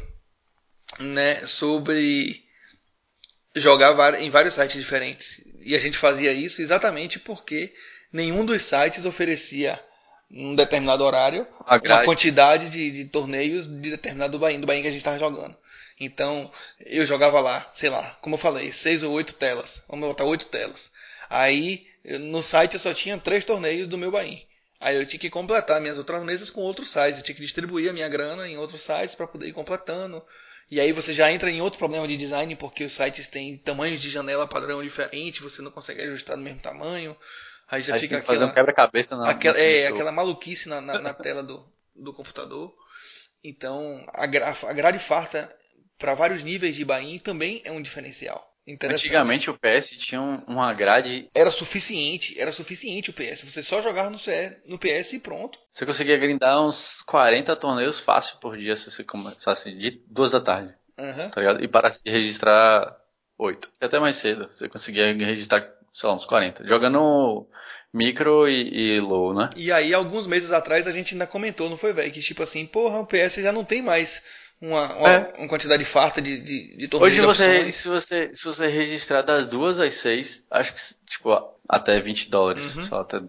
né, 0.99 1.37
sobre 1.47 2.45
jogar 3.55 4.21
em 4.21 4.31
vários 4.31 4.55
sites 4.55 4.77
diferentes. 4.81 5.43
E 5.61 5.75
a 5.75 5.79
gente 5.79 5.99
fazia 5.99 6.33
isso 6.33 6.63
exatamente 6.63 7.19
porque 7.19 7.73
nenhum 8.13 8.45
dos 8.45 8.63
sites 8.63 9.05
oferecia 9.05 9.81
um 10.31 10.55
determinado 10.55 11.05
horário 11.05 11.47
A 11.67 11.77
uma 11.77 12.05
quantidade 12.05 12.71
de, 12.71 12.91
de 12.91 13.05
torneios 13.07 13.67
de 13.67 13.91
determinado 13.91 14.39
Bahia, 14.39 14.59
do 14.59 14.67
Bahia 14.67 14.83
que 14.83 14.89
a 14.89 14.91
gente 14.91 15.01
estava 15.01 15.19
jogando. 15.19 15.57
Então, 16.01 16.51
eu 16.81 17.05
jogava 17.05 17.41
lá, 17.41 17.71
sei 17.75 17.91
lá, 17.91 18.17
como 18.21 18.35
eu 18.35 18.39
falei, 18.39 18.73
seis 18.73 19.03
ou 19.03 19.13
oito 19.13 19.35
telas. 19.35 19.83
Vamos 19.89 20.07
botar 20.07 20.25
oito 20.25 20.47
telas. 20.47 20.91
Aí, 21.29 21.87
no 22.21 22.43
site 22.43 22.75
eu 22.75 22.81
só 22.81 22.95
tinha 22.95 23.19
três 23.19 23.45
torneios 23.45 23.89
do 23.89 23.99
meu 23.99 24.11
Bahia. 24.11 24.43
Aí 24.81 24.97
eu 24.97 25.05
tinha 25.05 25.19
que 25.19 25.29
completar 25.29 25.81
minhas 25.81 25.99
outras 25.99 26.23
mesas 26.23 26.51
com 26.51 26.61
outros 26.61 26.91
sites. 26.91 27.19
Eu 27.19 27.25
tinha 27.25 27.35
que 27.35 27.43
distribuir 27.43 27.91
a 27.91 27.93
minha 27.93 28.09
grana 28.09 28.49
em 28.49 28.57
outros 28.57 28.83
sites 28.83 29.15
para 29.15 29.27
poder 29.27 29.49
ir 29.49 29.53
completando. 29.53 30.25
E 30.71 30.81
aí 30.81 30.93
você 30.93 31.13
já 31.13 31.33
entra 31.33 31.51
em 31.51 31.63
outro 31.63 31.79
problema 31.79 32.07
de 32.07 32.17
design, 32.17 32.55
porque 32.57 32.85
os 32.85 32.93
sites 32.93 33.27
têm 33.27 33.57
tamanhos 33.57 34.01
de 34.01 34.11
janela 34.11 34.47
padrão 34.47 34.83
diferente, 34.83 35.43
você 35.43 35.63
não 35.63 35.71
consegue 35.71 36.03
ajustar 36.03 36.37
no 36.37 36.43
mesmo 36.43 36.61
tamanho. 36.61 37.17
Aí 37.71 37.83
já 37.83 37.95
Aí 37.95 38.01
fica 38.01 38.21
que 38.21 38.27
fazer 38.27 38.39
aquela, 38.39 38.51
um 38.51 38.55
quebra-cabeça 38.55 39.17
na 39.17 39.31
aquela, 39.31 39.59
é, 39.59 39.87
aquela 39.87 40.13
maluquice 40.13 40.69
na, 40.69 40.81
na, 40.81 40.99
na 40.99 41.15
tela 41.15 41.43
do, 41.43 41.67
do 41.95 42.13
computador. 42.13 42.75
Então, 43.43 44.05
a, 44.13 44.27
gra, 44.27 44.57
a 44.63 44.73
grade 44.73 44.99
farta 44.99 45.55
para 45.99 46.15
vários 46.15 46.43
níveis 46.43 46.75
de 46.75 46.85
Bahia 46.85 47.21
também 47.21 47.63
é 47.65 47.73
um 47.73 47.83
diferencial. 47.83 48.48
Antigamente 48.83 49.49
o 49.51 49.59
PS 49.59 49.97
tinha 49.97 50.21
um- 50.21 50.43
uma 50.47 50.73
grade. 50.75 51.29
Era 51.35 51.51
suficiente, 51.51 52.39
era 52.39 52.53
suficiente 52.53 53.11
o 53.11 53.13
PS. 53.13 53.45
Você 53.45 53.63
só 53.63 53.81
jogava 53.81 54.11
no, 54.11 54.19
CS, 54.19 54.57
no 54.67 54.79
PS 54.79 55.15
e 55.15 55.19
pronto. 55.19 55.59
Você 55.73 55.87
conseguia 55.87 56.17
grindar 56.19 56.63
uns 56.63 57.03
40 57.03 57.55
torneios 57.57 58.01
fácil 58.01 58.37
por 58.41 58.57
dia 58.59 58.77
se 58.77 58.91
você 58.91 59.03
começasse 59.05 59.73
de 59.73 60.03
duas 60.07 60.31
da 60.33 60.41
tarde, 60.41 60.75
Aham. 60.99 61.29
tá 61.31 61.41
ligado? 61.41 61.65
E 61.65 61.69
parasse 61.69 62.03
de 62.05 62.11
registrar 62.11 62.95
8. 63.39 63.71
E 63.81 63.85
até 63.85 63.99
mais 63.99 64.17
cedo. 64.17 64.49
Você 64.51 64.69
conseguia 64.69 65.13
registrar, 65.15 65.67
sei 65.95 66.09
lá, 66.09 66.15
uns 66.15 66.27
40. 66.27 66.67
Jogando 66.67 67.49
micro 67.93 68.49
e, 68.49 68.97
e 68.97 69.01
low, 69.01 69.33
né? 69.35 69.49
E 69.57 69.73
aí, 69.73 69.95
alguns 69.95 70.27
meses 70.27 70.51
atrás, 70.53 70.87
a 70.87 70.91
gente 70.93 71.15
ainda 71.15 71.27
comentou, 71.27 71.71
não 71.71 71.77
foi, 71.77 71.93
velho? 71.93 72.13
Que 72.13 72.21
tipo 72.21 72.43
assim, 72.43 72.67
porra, 72.67 72.99
o 72.99 73.07
PS 73.07 73.37
já 73.37 73.53
não 73.53 73.65
tem 73.65 73.81
mais 73.81 74.23
uma, 74.61 74.93
uma, 74.95 75.09
É. 75.11 75.33
uma 75.39 75.49
quantidade 75.49 75.85
farta 75.85 76.21
de, 76.21 76.39
de, 76.41 76.77
de 76.77 76.89
torneios 76.89 77.15
Hoje 77.15 77.21
de 77.21 77.27
você, 77.27 77.73
se 77.73 77.89
você, 77.89 78.31
se 78.35 78.45
você 78.45 78.67
registrar 78.67 79.23
das 79.23 79.47
duas 79.47 79.79
às 79.79 79.95
seis, 79.95 80.45
acho 80.51 80.75
que, 80.75 80.81
tipo, 81.07 81.31
até 81.69 82.01
20 82.01 82.29
dólares, 82.31 82.75
Uhum. 82.77 82.89
lá, 82.91 83.01
até 83.03 83.21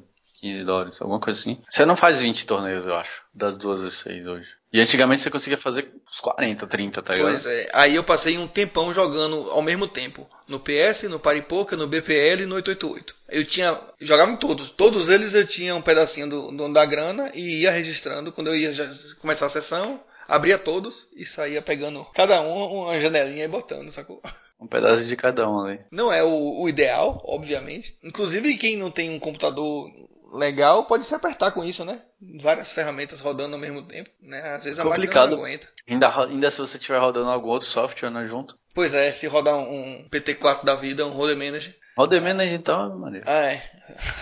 15 0.42 0.64
dólares, 0.64 1.02
alguma 1.02 1.20
coisa 1.20 1.40
assim. 1.40 1.62
Você 1.70 1.86
não 1.86 1.96
faz 1.96 2.22
20 2.22 2.46
torneios, 2.46 2.86
eu 2.86 2.96
acho, 2.96 3.22
das 3.34 3.58
duas 3.58 3.84
às 3.84 3.96
seis 3.96 4.26
hoje. 4.26 4.48
E 4.72 4.80
antigamente 4.80 5.24
você 5.24 5.32
conseguia 5.32 5.58
fazer 5.58 5.92
uns 6.12 6.20
40, 6.20 6.68
30, 6.68 7.02
tá 7.02 7.16
ligado? 7.16 7.32
Pois 7.32 7.46
é. 7.48 7.68
Aí 7.74 7.96
eu 7.96 8.04
passei 8.04 8.38
um 8.38 8.48
tempão 8.48 8.94
jogando 8.94 9.50
ao 9.50 9.64
mesmo 9.64 9.88
tempo. 9.88 10.30
No 10.48 10.60
PS, 10.60 11.04
no 11.10 11.20
Paripoca, 11.20 11.76
no 11.76 11.88
BPL 11.88 12.44
e 12.44 12.46
no 12.46 12.54
888. 12.54 13.16
Eu 13.30 13.44
tinha. 13.46 13.76
Jogava 14.00 14.32
em 14.32 14.38
todos. 14.38 14.70
Todos 14.70 15.10
eles 15.10 15.34
eu 15.34 15.46
tinha 15.48 15.76
um 15.76 15.82
pedacinho 15.82 16.30
do, 16.30 16.52
do- 16.52 16.72
da 16.72 16.86
grana 16.86 17.32
e 17.34 17.62
ia 17.62 17.72
registrando. 17.72 18.32
Quando 18.32 18.48
eu 18.48 18.56
ia 18.56 18.72
já 18.72 18.88
começar 19.20 19.48
a 19.48 19.50
sessão, 19.50 20.00
abria 20.30 20.58
todos 20.58 21.08
e 21.16 21.26
saía 21.26 21.62
pegando 21.62 22.06
cada 22.14 22.42
um 22.42 22.84
uma 22.84 23.00
janelinha 23.00 23.46
e 23.46 23.48
botando, 23.48 23.92
sacou? 23.92 24.22
Um 24.60 24.68
pedaço 24.68 25.06
de 25.06 25.16
cada 25.16 25.50
um 25.50 25.62
ali. 25.66 25.80
Não 25.90 26.12
é 26.12 26.22
o, 26.24 26.62
o 26.62 26.68
ideal, 26.68 27.22
obviamente. 27.26 27.98
Inclusive, 28.04 28.58
quem 28.58 28.78
não 28.78 28.92
tem 28.92 29.10
um 29.10 29.20
computador 29.20 29.90
legal 30.34 30.84
pode 30.86 31.06
se 31.06 31.16
apertar 31.16 31.52
com 31.52 31.64
isso, 31.64 31.86
né? 31.86 32.02
Várias 32.42 32.72
ferramentas 32.72 33.20
rodando 33.20 33.56
ao 33.56 33.60
mesmo 33.62 33.82
tempo, 33.84 34.10
né? 34.22 34.42
Às 34.42 34.64
vezes 34.64 34.80
a 34.80 34.84
Complicado. 34.84 35.32
máquina 35.32 35.38
não 35.38 35.46
aguenta. 35.46 35.68
Ainda, 35.88 36.24
ainda 36.26 36.52
se 36.52 36.60
você 36.60 36.78
estiver 36.78 37.00
rodando 37.00 37.30
algum 37.30 37.50
outro 37.50 37.70
software 37.70 38.10
né, 38.12 38.28
junto. 38.28 38.58
Pois 38.74 38.94
é, 38.94 39.12
se 39.12 39.28
rodar 39.28 39.56
um, 39.56 39.62
um 39.62 40.10
PT4 40.10 40.64
da 40.64 40.76
vida, 40.76 41.06
um 41.06 41.12
Roller 41.12 41.38
Manager, 41.38 41.74
Roda 42.00 42.22
Manager 42.22 42.54
então, 42.54 42.98
Maria. 42.98 43.24
ah, 43.26 43.52
é. 43.52 43.62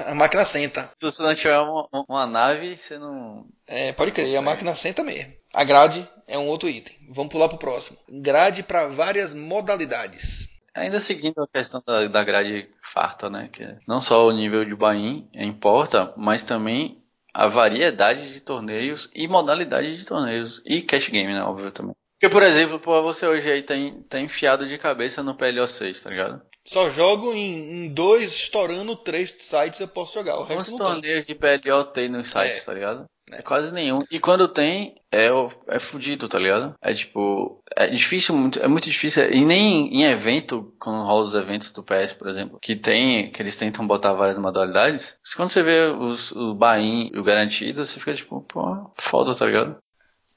A 0.08 0.16
máquina 0.16 0.44
senta. 0.46 0.90
Se 0.98 1.06
você 1.06 1.22
não 1.22 1.36
tiver 1.36 1.60
uma, 1.60 1.88
uma 2.10 2.26
nave, 2.26 2.76
você 2.76 2.98
não. 2.98 3.46
É, 3.68 3.92
pode 3.92 4.12
crer, 4.12 4.36
a 4.36 4.42
máquina 4.42 4.76
senta 4.76 5.04
mesmo. 5.04 5.32
A 5.54 5.64
grade 5.64 6.08
é 6.28 6.38
um 6.38 6.48
outro 6.48 6.68
item. 6.70 6.96
Vamos 7.10 7.32
pular 7.32 7.48
pro 7.50 7.58
próximo. 7.58 7.98
Grade 8.10 8.64
para 8.64 8.88
várias 8.88 9.34
modalidades. 9.34 10.48
Ainda 10.74 11.00
seguindo 11.00 11.42
a 11.42 11.48
questão 11.48 11.82
da, 11.86 12.06
da 12.08 12.24
grade 12.24 12.70
farta, 12.84 13.30
né? 13.30 13.50
Que 13.52 13.68
não 13.88 14.00
só 14.00 14.26
o 14.28 14.32
nível 14.32 14.64
de 14.64 14.76
buy-in 14.76 15.28
importa, 15.34 16.14
mas 16.16 16.44
também 16.44 17.02
a 17.34 17.48
variedade 17.48 18.32
de 18.34 18.42
torneios 18.42 19.10
e 19.16 19.28
modalidade 19.28 19.98
de 19.98 20.06
torneios. 20.06 20.62
E 20.66 20.82
cash 20.82 21.10
game, 21.10 21.34
né? 21.34 21.42
Óbvio 21.44 21.72
também. 21.72 21.94
Porque, 22.20 22.32
por 22.34 22.44
exemplo, 22.44 22.80
pô, 22.80 23.02
você 23.04 23.28
hoje 23.28 23.52
aí 23.52 23.62
tá, 23.64 23.76
en- 23.76 24.02
tá 24.04 24.20
enfiado 24.20 24.68
de 24.68 24.78
cabeça 24.78 25.22
no 25.24 25.36
PLO6, 25.36 26.02
tá 26.04 26.10
ligado? 26.10 26.42
Só 26.66 26.90
jogo 26.90 27.32
em, 27.34 27.86
em 27.86 27.94
dois, 27.94 28.32
estourando 28.32 28.96
três 28.96 29.34
sites 29.40 29.80
eu 29.80 29.88
posso 29.88 30.14
jogar. 30.16 30.36
O 30.36 30.46
Quantos 30.46 30.56
resto 30.70 30.78
tem. 30.78 30.86
torneios 30.86 31.26
de 31.26 31.36
PLO 31.36 31.84
tem 31.86 32.10
nos 32.10 32.28
sites, 32.30 32.58
É. 32.60 32.62
tá 32.66 32.74
ligado? 32.74 33.06
É. 33.32 33.42
Quase 33.42 33.74
nenhum. 33.74 34.04
E 34.10 34.20
quando 34.20 34.48
tem, 34.48 34.96
é, 35.12 35.28
é 35.68 35.80
fudido, 35.80 36.30
tá 36.30 36.40
ligado? 36.40 36.76
É 36.82 36.94
tipo, 36.94 37.62
é 37.76 37.88
difícil, 37.88 38.34
muito, 38.36 38.60
é 38.60 38.68
muito 38.68 38.90
difícil. 38.90 39.30
E 39.30 39.46
nem 39.46 39.94
em 39.94 40.04
evento, 40.06 40.74
quando 40.80 41.06
rola 41.06 41.26
os 41.26 41.36
eventos 41.36 41.72
do 41.72 41.84
PS, 41.84 42.14
por 42.14 42.28
exemplo, 42.28 42.58
que 42.62 42.76
tem, 42.76 43.30
que 43.32 43.42
eles 43.42 43.56
tentam 43.56 43.86
botar 43.86 44.14
várias 44.14 44.38
modalidades, 44.38 45.18
quando 45.36 45.50
você 45.50 45.62
vê 45.62 45.82
os, 45.88 46.32
o 46.32 46.54
buy-in 46.54 47.12
e 47.14 47.20
o 47.20 47.24
garantido, 47.24 47.86
você 47.86 48.00
fica 48.00 48.14
tipo, 48.14 48.42
pô, 48.42 48.92
foda, 48.98 49.36
tá 49.36 49.46
ligado? 49.46 49.78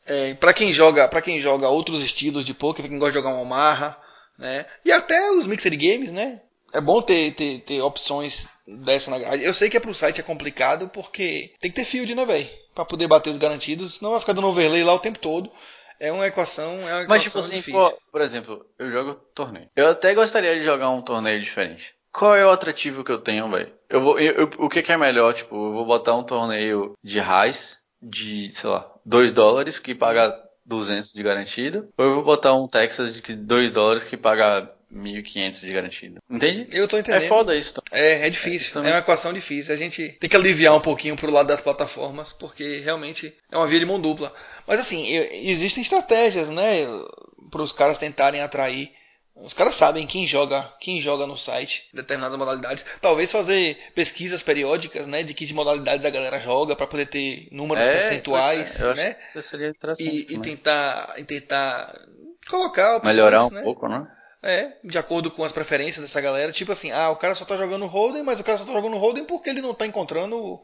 É, 0.05 0.35
para 0.35 0.53
quem 0.53 0.73
joga, 0.73 1.07
para 1.07 1.23
quem 1.23 1.39
joga 1.39 1.69
outros 1.69 2.03
estilos 2.03 2.45
de 2.45 2.53
poker, 2.53 2.83
pra 2.83 2.91
quem 2.91 2.99
gosta 2.99 3.13
de 3.13 3.19
jogar 3.19 3.37
uma 3.37 3.45
marra, 3.45 3.97
né? 4.37 4.67
E 4.85 4.91
até 4.91 5.31
os 5.31 5.47
mixed 5.47 5.77
games, 5.77 6.11
né? 6.11 6.41
É 6.73 6.81
bom 6.81 7.01
ter, 7.03 7.33
ter, 7.35 7.61
ter 7.61 7.81
opções 7.81 8.47
dessa 8.67 9.11
na 9.11 9.19
grade. 9.19 9.43
Eu 9.45 9.53
sei 9.55 9.69
que 9.69 9.77
é 9.77 9.81
pro 9.81 9.95
site 9.95 10.21
é 10.21 10.25
complicado 10.25 10.89
porque 10.89 11.53
tem 11.61 11.71
que 11.71 11.77
ter 11.77 11.85
field, 11.85 12.15
né, 12.15 12.25
velho? 12.25 12.49
Pra 12.75 12.85
poder 12.85 13.09
bater 13.09 13.31
os 13.31 13.37
garantidos, 13.39 13.95
senão 13.95 14.13
vai 14.13 14.21
ficar 14.21 14.33
dando 14.33 14.47
overlay 14.47 14.85
lá 14.85 14.95
o 14.95 14.99
tempo 15.01 15.19
todo. 15.19 15.51
É 15.99 16.11
uma 16.11 16.27
equação, 16.27 16.73
é 16.89 16.95
uma 16.95 17.03
equação 17.03 17.07
Mas 17.09 17.23
tipo 17.25 17.39
assim, 17.41 17.57
difícil. 17.57 17.93
por 18.11 18.21
exemplo, 18.23 18.65
eu 18.79 18.91
jogo 18.91 19.15
torneio. 19.35 19.69
Eu 19.77 19.89
até 19.89 20.15
gostaria 20.15 20.55
de 20.59 20.65
jogar 20.65 20.89
um 20.91 21.03
torneio 21.03 21.41
diferente. 21.43 21.93
Qual 22.13 22.35
é 22.35 22.45
o 22.47 22.51
atrativo 22.51 23.05
que 23.05 23.13
eu 23.13 23.19
tenho, 23.21 23.51
velho? 23.51 23.73
Eu 23.89 24.01
vou, 24.01 24.19
eu, 24.19 24.33
eu- 24.33 24.51
o 24.59 24.69
que, 24.69 24.83
que 24.83 24.93
é 24.93 24.97
melhor? 24.97 25.35
Tipo, 25.35 25.55
eu 25.55 25.73
vou 25.73 25.85
botar 25.85 26.15
um 26.17 26.23
torneio 26.23 26.95
de 27.05 27.19
raiz 27.21 27.79
de, 28.01 28.51
sei 28.53 28.71
lá, 28.71 28.91
2 29.05 29.31
dólares 29.33 29.79
que 29.79 29.95
paga 29.95 30.35
200 30.65 31.13
de 31.13 31.23
garantido, 31.23 31.89
ou 31.99 32.05
eu 32.07 32.15
vou 32.15 32.25
botar 32.25 32.55
um 32.55 32.67
Texas 32.67 33.15
de 33.15 33.35
2 33.37 33.71
dólares 33.71 34.03
que 34.05 34.17
paga 34.17 34.73
1.500 34.93 35.61
de 35.61 35.73
garantido. 35.73 36.23
Entende? 36.29 36.67
Eu 36.73 36.89
tô 36.89 36.99
entendendo. 36.99 37.23
É 37.23 37.29
foda 37.29 37.57
isso. 37.57 37.75
tá? 37.75 37.83
É, 37.93 38.27
é 38.27 38.31
difícil. 38.31 38.83
É. 38.83 38.89
É, 38.89 38.93
uma 38.93 38.99
equação 38.99 39.33
difícil. 39.33 39.73
A 39.73 39.77
gente 39.77 40.09
tem 40.21 40.29
que 40.29 40.37
aliviar 40.37 40.75
um 40.75 40.81
pouquinho 40.81 41.17
pro 41.17 41.31
lado 41.31 41.47
das 41.47 41.61
plataformas, 41.61 42.33
porque 42.33 42.79
realmente 42.79 43.33
é 43.51 43.57
uma 43.57 43.67
via 43.67 43.79
de 43.79 43.87
mão 43.87 44.01
dupla. 44.01 44.33
Mas 44.67 44.81
assim, 44.81 45.09
existem 45.33 45.83
estratégias, 45.83 46.49
né, 46.49 46.87
para 47.51 47.63
os 47.63 47.73
caras 47.73 47.99
tentarem 47.99 48.41
atrair. 48.41 48.93
Os 49.43 49.55
caras 49.55 49.75
sabem 49.75 50.07
quem 50.07 50.27
joga, 50.27 50.71
quem 50.81 51.01
joga 51.01 51.27
no 51.27 51.39
site, 51.39 51.89
determinadas 51.95 52.37
modalidades. 52.37 52.85
Talvez 53.01 53.33
fazer 53.33 53.79
pesquisas 53.95 54.43
periódicas, 54.43 55.07
né, 55.07 55.23
de 55.23 55.33
que 55.33 55.51
modalidades 55.55 56.05
a 56.05 56.11
galera 56.11 56.39
joga 56.39 56.77
para 56.77 56.87
poder 56.87 57.07
ter 57.07 57.49
números 57.51 57.87
É, 57.87 57.93
percentuais, 57.93 58.79
né? 58.97 59.17
que 59.33 59.43
seria 59.43 59.69
interessante. 59.71 60.27
E, 60.31 60.35
e 60.35 60.39
tentar, 60.41 61.15
e 61.17 61.25
tentar 61.25 61.97
colocar 62.51 62.97
opções, 62.97 63.17
Melhorar 63.17 63.47
um 63.47 63.51
né? 63.51 63.63
pouco, 63.63 63.89
né? 63.89 64.07
É, 64.43 64.73
de 64.83 64.97
acordo 64.97 65.31
com 65.31 65.45
as 65.45 65.53
preferências 65.53 66.03
dessa 66.05 66.21
galera. 66.21 66.51
Tipo 66.53 66.73
assim, 66.73 66.91
ah, 66.91 67.11
o 67.11 67.17
cara 67.17 67.35
só 67.35 67.45
tá 67.45 67.57
jogando 67.57 67.87
Holden, 67.87 68.23
mas 68.23 68.41
o 68.41 68.45
cara 68.45 68.57
só 68.59 68.65
tá 68.65 68.73
jogando 68.73 68.97
Holden 68.97 69.25
porque 69.25 69.51
ele 69.51 69.61
não 69.61 69.75
tá 69.75 69.87
encontrando 69.87 70.59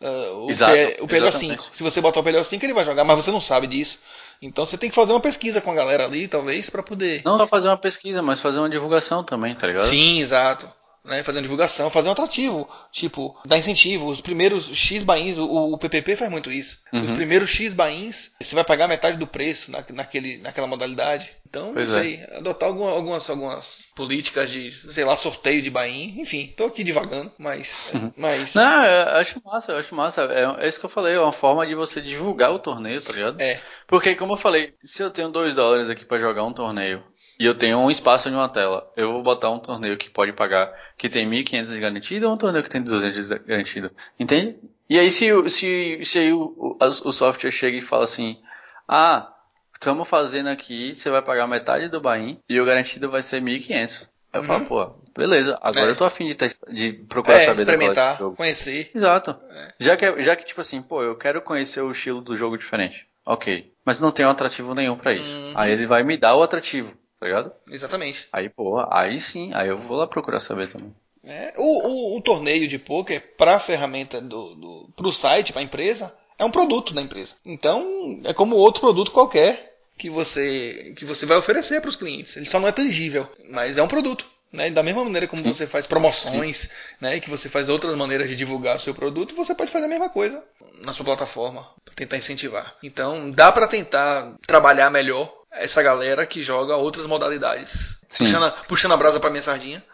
ah, 0.00 0.30
o, 0.32 0.48
Exato, 0.48 0.72
P- 0.72 0.96
o 1.02 1.06
PLO5. 1.06 1.14
exatamente. 1.16 1.70
Se 1.72 1.82
você 1.82 2.00
botar 2.00 2.20
o 2.20 2.24
PLO5, 2.24 2.62
ele 2.62 2.72
vai 2.72 2.84
jogar, 2.84 3.04
mas 3.04 3.16
você 3.16 3.30
não 3.30 3.40
sabe 3.40 3.66
disso. 3.66 3.98
Então 4.40 4.64
você 4.64 4.78
tem 4.78 4.88
que 4.88 4.94
fazer 4.94 5.12
uma 5.12 5.20
pesquisa 5.20 5.60
com 5.60 5.70
a 5.70 5.74
galera 5.74 6.04
ali, 6.04 6.26
talvez, 6.28 6.70
pra 6.70 6.82
poder. 6.82 7.22
Não 7.24 7.36
só 7.36 7.46
fazer 7.46 7.68
uma 7.68 7.76
pesquisa, 7.76 8.22
mas 8.22 8.40
fazer 8.40 8.58
uma 8.60 8.70
divulgação 8.70 9.22
também, 9.24 9.54
tá 9.54 9.66
ligado? 9.66 9.86
Sim, 9.86 10.20
exato. 10.20 10.72
Né, 11.08 11.22
fazer 11.22 11.38
uma 11.38 11.42
divulgação, 11.42 11.88
fazer 11.90 12.08
um 12.08 12.12
atrativo, 12.12 12.68
tipo, 12.92 13.34
dar 13.46 13.56
incentivo. 13.58 14.06
Os 14.08 14.20
primeiros 14.20 14.66
X 14.76 15.02
bains, 15.02 15.38
o, 15.38 15.44
o 15.72 15.78
PPP 15.78 16.16
faz 16.16 16.30
muito 16.30 16.52
isso. 16.52 16.78
Os 16.92 17.08
Uhum. 17.08 17.14
primeiros 17.14 17.48
X 17.50 17.72
bains, 17.72 18.30
você 18.40 18.54
vai 18.54 18.62
pagar 18.64 18.86
metade 18.86 19.16
do 19.16 19.26
preço 19.26 19.70
na, 19.70 19.82
naquele, 19.94 20.36
naquela 20.38 20.66
modalidade. 20.66 21.30
Então, 21.48 21.72
Pois 21.72 21.88
não 21.88 21.96
é. 21.96 22.02
sei, 22.02 22.22
adotar 22.36 22.68
alguma- 22.68 22.90
algumas, 22.90 23.30
algumas 23.30 23.78
políticas 23.96 24.50
de, 24.50 24.70
sei 24.70 25.02
lá, 25.02 25.16
sorteio 25.16 25.62
de 25.62 25.70
bain. 25.70 26.14
Enfim, 26.20 26.52
tô 26.54 26.66
aqui 26.66 26.84
divagando, 26.84 27.32
mas. 27.38 27.74
mas 28.16 28.54
Não, 28.54 28.84
eu 28.84 29.08
acho 29.16 29.40
massa, 29.42 29.72
eu 29.72 29.78
acho 29.78 29.94
massa. 29.94 30.22
É, 30.24 30.64
é 30.64 30.68
isso 30.68 30.78
que 30.78 30.84
eu 30.84 30.90
falei, 30.90 31.14
é 31.14 31.20
uma 31.20 31.32
forma 31.32 31.66
de 31.66 31.74
você 31.74 32.02
divulgar 32.02 32.52
o 32.52 32.58
torneio, 32.58 33.00
tá 33.00 33.12
ligado? 33.12 33.40
é, 33.40 33.58
Porque, 33.86 34.14
como 34.14 34.34
eu 34.34 34.36
falei, 34.36 34.74
se 34.84 35.02
eu 35.02 35.10
tenho 35.10 35.30
2 35.30 35.54
dólares 35.54 35.88
aqui 35.88 36.04
pra 36.04 36.18
jogar 36.20 36.44
um 36.44 36.52
torneio 36.52 37.02
e 37.38 37.44
eu 37.46 37.54
tenho 37.54 37.78
um 37.78 37.90
espaço 37.90 38.28
em 38.28 38.32
uma 38.34 38.48
tela, 38.48 38.90
eu 38.96 39.12
vou 39.12 39.22
botar 39.22 39.50
um 39.50 39.58
torneio 39.58 39.96
que 39.96 40.10
pode 40.10 40.32
pagar, 40.32 40.72
que 40.96 41.08
tem 41.08 41.28
1.500 41.28 41.66
de 41.68 41.80
garantido 41.80 42.26
ou 42.28 42.34
um 42.34 42.36
torneio 42.38 42.62
que 42.64 42.70
tem 42.70 42.82
200 42.82 43.28
de 43.28 43.38
garantido. 43.40 43.90
Entende? 44.18 44.58
E 44.90 44.98
aí, 44.98 45.10
se, 45.10 45.32
o- 45.32 45.48
se, 45.48 46.00
se 46.04 46.18
aí 46.18 46.32
o, 46.32 46.54
o, 46.56 46.76
o 46.80 47.12
software 47.12 47.50
chega 47.50 47.76
e 47.76 47.82
fala 47.82 48.04
assim: 48.04 48.38
Ah, 48.86 49.32
estamos 49.74 50.08
fazendo 50.08 50.48
aqui, 50.48 50.94
você 50.94 51.10
vai 51.10 51.22
pagar 51.22 51.46
metade 51.46 51.88
do 51.88 52.00
buy 52.00 52.38
e 52.48 52.60
o 52.60 52.64
garantido 52.64 53.10
vai 53.10 53.22
ser 53.22 53.40
1.500. 53.42 54.08
Aí 54.32 54.40
eu 54.40 54.44
falo, 54.44 54.66
pô, 54.66 54.90
beleza, 55.16 55.58
agora 55.62 55.86
É. 55.86 55.90
eu 55.90 55.96
tô 55.96 56.04
afim 56.04 56.26
de, 56.26 56.34
testar- 56.34 56.70
de 56.70 56.92
procurar 56.92 57.38
é 57.38 57.44
saber 57.46 57.62
experimentar, 57.62 58.14
do 58.16 58.18
jogo. 58.18 58.36
conhecer. 58.36 58.90
Exato. 58.94 59.34
É. 59.50 59.72
Já, 59.80 59.96
que, 59.96 60.20
já 60.22 60.36
que, 60.36 60.44
tipo 60.44 60.60
assim, 60.60 60.82
pô, 60.82 61.02
eu 61.02 61.16
quero 61.16 61.40
conhecer 61.40 61.80
o 61.80 61.90
estilo 61.90 62.20
do 62.20 62.36
jogo 62.36 62.58
diferente. 62.58 63.06
Ok. 63.24 63.72
Mas 63.86 64.00
não 64.00 64.10
tem 64.12 64.26
um 64.26 64.30
atrativo 64.30 64.74
nenhum 64.74 64.96
pra 64.96 65.14
isso. 65.14 65.38
Uhum. 65.38 65.52
Aí 65.54 65.72
ele 65.72 65.86
vai 65.86 66.02
me 66.02 66.16
dar 66.18 66.34
o 66.36 66.42
atrativo, 66.42 66.92
tá 67.18 67.26
ligado? 67.26 67.52
Exatamente. 67.70 68.28
Aí, 68.32 68.48
pô, 68.48 68.84
aí 68.90 69.18
sim, 69.18 69.50
aí 69.54 69.68
eu 69.68 69.78
vou 69.78 69.96
lá 69.96 70.06
procurar 70.06 70.40
saber 70.40 70.68
também. 70.68 70.94
É, 71.24 71.52
o, 71.56 71.88
o, 71.88 72.16
o 72.16 72.22
torneio 72.22 72.66
de 72.66 72.78
poker 72.78 73.34
para 73.36 73.56
a 73.56 73.60
ferramenta 73.60 74.20
do, 74.20 74.54
do 74.54 74.90
pro 74.96 75.12
site, 75.12 75.52
para 75.52 75.60
a 75.60 75.64
empresa, 75.64 76.14
é 76.38 76.44
um 76.44 76.50
produto 76.50 76.94
da 76.94 77.02
empresa. 77.02 77.34
Então, 77.44 78.20
é 78.24 78.32
como 78.32 78.56
outro 78.56 78.80
produto 78.80 79.10
qualquer 79.10 79.76
que 79.98 80.08
você 80.08 80.94
que 80.96 81.04
você 81.04 81.26
vai 81.26 81.36
oferecer 81.36 81.80
para 81.80 81.90
os 81.90 81.96
clientes. 81.96 82.36
Ele 82.36 82.46
só 82.46 82.60
não 82.60 82.68
é 82.68 82.72
tangível, 82.72 83.28
mas 83.50 83.76
é 83.76 83.82
um 83.82 83.88
produto. 83.88 84.24
Né? 84.50 84.70
Da 84.70 84.82
mesma 84.82 85.04
maneira 85.04 85.26
como 85.26 85.42
Sim. 85.42 85.52
você 85.52 85.66
faz 85.66 85.86
promoções, 85.86 86.70
né? 87.00 87.20
que 87.20 87.28
você 87.28 87.48
faz 87.50 87.68
outras 87.68 87.94
maneiras 87.94 88.30
de 88.30 88.36
divulgar 88.36 88.76
o 88.76 88.80
seu 88.80 88.94
produto, 88.94 89.34
você 89.34 89.54
pode 89.54 89.70
fazer 89.70 89.84
a 89.84 89.88
mesma 89.88 90.08
coisa 90.08 90.42
na 90.80 90.94
sua 90.94 91.04
plataforma 91.04 91.68
para 91.84 91.94
tentar 91.94 92.16
incentivar. 92.16 92.74
Então, 92.82 93.30
dá 93.30 93.52
para 93.52 93.66
tentar 93.66 94.36
trabalhar 94.46 94.90
melhor 94.90 95.37
essa 95.50 95.82
galera 95.82 96.26
que 96.26 96.42
joga 96.42 96.76
outras 96.76 97.06
modalidades. 97.06 97.96
Puxando, 98.16 98.52
puxando 98.66 98.92
a 98.92 98.96
brasa 98.96 99.20
para 99.20 99.30
minha 99.30 99.42
sardinha. 99.42 99.84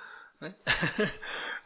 Né? 0.40 0.54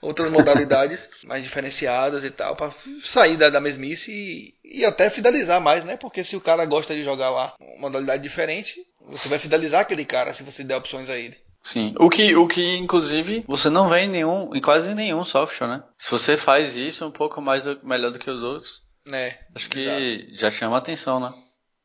outras 0.00 0.30
modalidades 0.30 1.08
mais 1.24 1.42
diferenciadas 1.42 2.24
e 2.24 2.30
tal, 2.30 2.54
para 2.56 2.72
sair 3.02 3.36
da, 3.36 3.50
da 3.50 3.60
mesmice 3.60 4.12
e, 4.12 4.80
e, 4.80 4.84
até 4.84 5.10
fidelizar 5.10 5.60
mais, 5.60 5.84
né? 5.84 5.96
Porque 5.96 6.22
se 6.22 6.36
o 6.36 6.40
cara 6.40 6.64
gosta 6.64 6.94
de 6.94 7.02
jogar 7.02 7.30
lá 7.30 7.54
uma 7.60 7.88
modalidade 7.88 8.22
diferente, 8.22 8.76
você 9.00 9.28
vai 9.28 9.38
fidelizar 9.38 9.80
aquele 9.80 10.04
cara 10.04 10.32
se 10.32 10.42
você 10.42 10.62
der 10.62 10.76
opções 10.76 11.10
a 11.10 11.16
ele. 11.16 11.36
Sim. 11.62 11.94
O 11.98 12.08
que, 12.08 12.34
o 12.36 12.46
que, 12.46 12.76
inclusive, 12.76 13.44
você 13.46 13.68
não 13.68 13.88
vê 13.88 14.00
em 14.00 14.08
nenhum, 14.08 14.54
em 14.54 14.60
quase 14.60 14.94
nenhum 14.94 15.24
software, 15.24 15.68
né? 15.68 15.82
Se 15.98 16.10
você 16.10 16.36
faz 16.36 16.76
isso 16.76 17.04
um 17.04 17.10
pouco 17.10 17.42
mais 17.42 17.64
do, 17.64 17.78
melhor 17.82 18.10
do 18.10 18.18
que 18.18 18.30
os 18.30 18.42
outros, 18.42 18.82
é, 19.12 19.36
acho 19.54 19.68
que 19.68 19.80
exato. 19.80 20.36
já 20.36 20.50
chama 20.50 20.78
atenção, 20.78 21.18
né? 21.18 21.32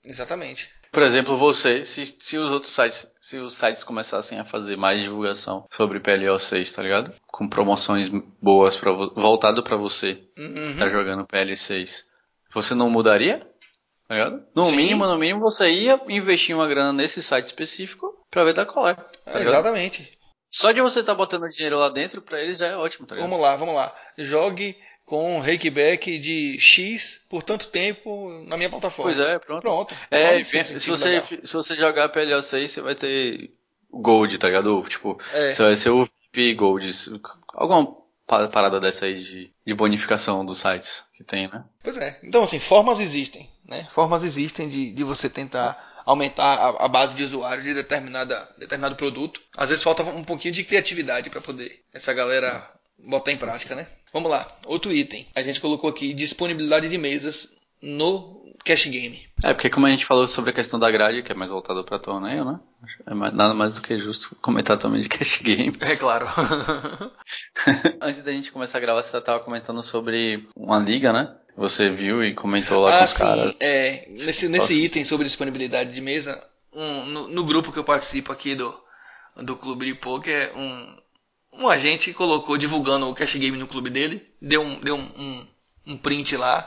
Exatamente. 0.03 0.69
Por 0.91 1.01
exemplo, 1.01 1.35
você, 1.37 1.83
se, 1.83 2.15
se 2.19 2.37
os 2.37 2.51
outros 2.51 2.71
sites, 2.71 3.11
se 3.19 3.37
os 3.37 3.57
sites 3.57 3.83
começassem 3.83 4.39
a 4.39 4.45
fazer 4.45 4.77
mais 4.77 5.01
divulgação 5.01 5.65
sobre 5.71 5.99
PLO 5.99 6.37
6, 6.39 6.71
tá 6.71 6.83
ligado? 6.83 7.11
Com 7.25 7.47
promoções 7.49 8.09
boas 8.39 8.77
para 8.77 8.91
voltado 8.91 9.63
para 9.63 9.75
você 9.75 10.21
uhum. 10.37 10.73
que 10.73 10.77
tá 10.77 10.89
jogando 10.89 11.25
PL6, 11.25 12.03
você 12.53 12.75
não 12.75 12.91
mudaria? 12.91 13.39
Tá 14.07 14.15
ligado? 14.15 14.43
No 14.55 14.67
Sim. 14.67 14.75
mínimo, 14.75 15.07
no 15.07 15.17
mínimo, 15.17 15.39
você 15.39 15.71
ia 15.71 15.99
investir 16.09 16.55
uma 16.55 16.67
grana 16.67 16.93
nesse 16.93 17.23
site 17.23 17.47
específico 17.47 18.13
pra 18.29 18.43
ver 18.43 18.53
da 18.53 18.65
qual 18.65 18.87
é. 18.87 18.93
Tá 18.93 19.39
é 19.39 19.41
exatamente. 19.41 20.19
Só 20.51 20.71
de 20.71 20.81
você 20.81 20.99
estar 20.99 21.13
tá 21.13 21.17
botando 21.17 21.49
dinheiro 21.49 21.79
lá 21.79 21.89
dentro, 21.89 22.21
pra 22.21 22.39
eles 22.39 22.59
já 22.59 22.67
é 22.67 22.77
ótimo, 22.77 23.07
tá 23.07 23.15
ligado? 23.15 23.27
Vamos 23.27 23.43
lá, 23.43 23.55
vamos 23.55 23.73
lá. 23.73 23.95
Jogue 24.15 24.77
com 25.05 25.35
um 25.35 25.39
rakeback 25.39 26.17
de 26.17 26.57
X 26.59 27.21
por 27.29 27.43
tanto 27.43 27.67
tempo 27.67 28.43
na 28.47 28.57
minha 28.57 28.69
plataforma. 28.69 29.11
Pois 29.11 29.25
é, 29.25 29.39
pronto. 29.39 29.61
Pronto. 29.61 29.95
É, 30.09 30.43
se, 30.43 30.89
você, 30.89 31.21
se 31.21 31.53
você 31.53 31.75
jogar 31.75 32.09
PLO6, 32.09 32.67
você 32.67 32.81
vai 32.81 32.95
ter 32.95 33.51
Gold, 33.91 34.37
tá 34.37 34.47
ligado? 34.47 34.83
Tipo, 34.87 35.19
é. 35.33 35.51
você 35.51 35.61
vai 35.61 35.75
ser 35.75 35.89
o 35.89 36.05
VIP 36.33 36.55
Gold. 36.55 36.91
Alguma 37.53 37.95
parada 38.27 38.79
dessa 38.79 39.05
aí 39.05 39.15
de, 39.15 39.53
de 39.65 39.73
bonificação 39.73 40.45
dos 40.45 40.59
sites 40.59 41.03
que 41.13 41.23
tem, 41.23 41.47
né? 41.47 41.63
Pois 41.83 41.97
é. 41.97 42.19
Então, 42.23 42.43
assim, 42.43 42.59
formas 42.59 42.99
existem, 42.99 43.49
né? 43.65 43.87
Formas 43.91 44.23
existem 44.23 44.69
de, 44.69 44.93
de 44.93 45.03
você 45.03 45.29
tentar 45.29 46.01
aumentar 46.05 46.55
a, 46.55 46.85
a, 46.85 46.87
base 46.87 47.15
de 47.15 47.23
usuário 47.23 47.63
de 47.63 47.73
determinada, 47.73 48.49
determinado 48.57 48.95
produto. 48.95 49.41
Às 49.55 49.69
vezes 49.69 49.83
falta 49.83 50.03
um 50.03 50.23
pouquinho 50.23 50.53
de 50.53 50.63
criatividade 50.63 51.29
para 51.29 51.41
poder 51.41 51.83
essa 51.93 52.13
galera 52.13 52.67
botar 52.97 53.31
em 53.31 53.37
prática, 53.37 53.75
né? 53.75 53.87
Vamos 54.13 54.30
lá, 54.30 54.47
outro 54.67 54.93
item. 54.93 55.26
A 55.36 55.41
gente 55.41 55.60
colocou 55.60 55.89
aqui 55.89 56.13
disponibilidade 56.13 56.88
de 56.88 56.97
mesas 56.99 57.49
no 57.82 58.43
cash 58.63 58.86
game. 58.86 59.28
É, 59.43 59.54
porque 59.54 59.69
como 59.69 59.88
a 59.88 59.89
gente 59.89 60.06
falou 60.06 60.28
sobre 60.28 60.52
a 60.52 60.54
questão 60.54 60.80
da 60.80 60.89
grade, 60.91 61.23
que 61.23 61.32
é 61.32 61.36
mais 61.36 61.49
voltada 61.49 61.84
para 61.84 61.99
torneio, 61.99 62.45
né? 62.45 62.60
É 63.08 63.13
mais, 63.13 63.34
nada 63.34 63.54
mais 63.54 63.73
do 63.73 63.82
que 63.82 63.97
justo 63.97 64.36
comentar 64.41 64.78
também 64.78 65.02
de 65.02 65.10
cash 65.10 65.41
game. 65.41 65.73
É 65.82 65.95
claro. 65.95 66.28
Antes 67.99 68.21
da 68.21 68.32
gente 68.32 68.52
começar 68.52 68.78
a 68.78 68.82
gravar, 68.82 69.02
você 69.02 69.17
estava 69.17 69.43
comentando 69.43 69.82
sobre 69.82 70.47
uma 70.56 70.78
liga, 70.78 71.12
né? 71.12 71.36
Você 71.58 71.89
viu 71.89 72.23
e 72.23 72.34
comentou 72.34 72.82
lá 72.82 72.95
ah, 72.95 72.99
com 72.99 73.06
os 73.06 73.12
sim. 73.12 73.17
caras. 73.17 73.62
É, 73.62 74.06
nesse, 74.10 74.47
nesse 74.47 74.73
item 74.73 75.04
sobre 75.04 75.26
disponibilidade 75.26 75.91
de 75.91 76.02
mesa, 76.02 76.41
um, 76.71 77.06
no, 77.06 77.28
no, 77.28 77.43
grupo 77.43 77.71
que 77.71 77.80
eu 77.80 77.84
participo 77.84 78.32
aqui 78.32 78.56
do, 78.56 78.73
do 79.38 79.56
clube 79.56 79.86
de 79.86 79.95
poker, 79.95 80.52
um, 80.56 80.97
um 81.57 81.67
agente 81.67 82.13
colocou 82.13 82.57
divulgando 82.57 83.07
o 83.07 83.13
cash 83.13 83.35
game 83.35 83.57
no 83.57 83.67
clube 83.67 83.89
dele, 83.89 84.25
deu 84.41 84.61
um, 84.61 84.79
deu 84.79 84.95
um, 84.95 85.11
um, 85.17 85.47
um 85.87 85.97
print 85.97 86.35
lá. 86.35 86.65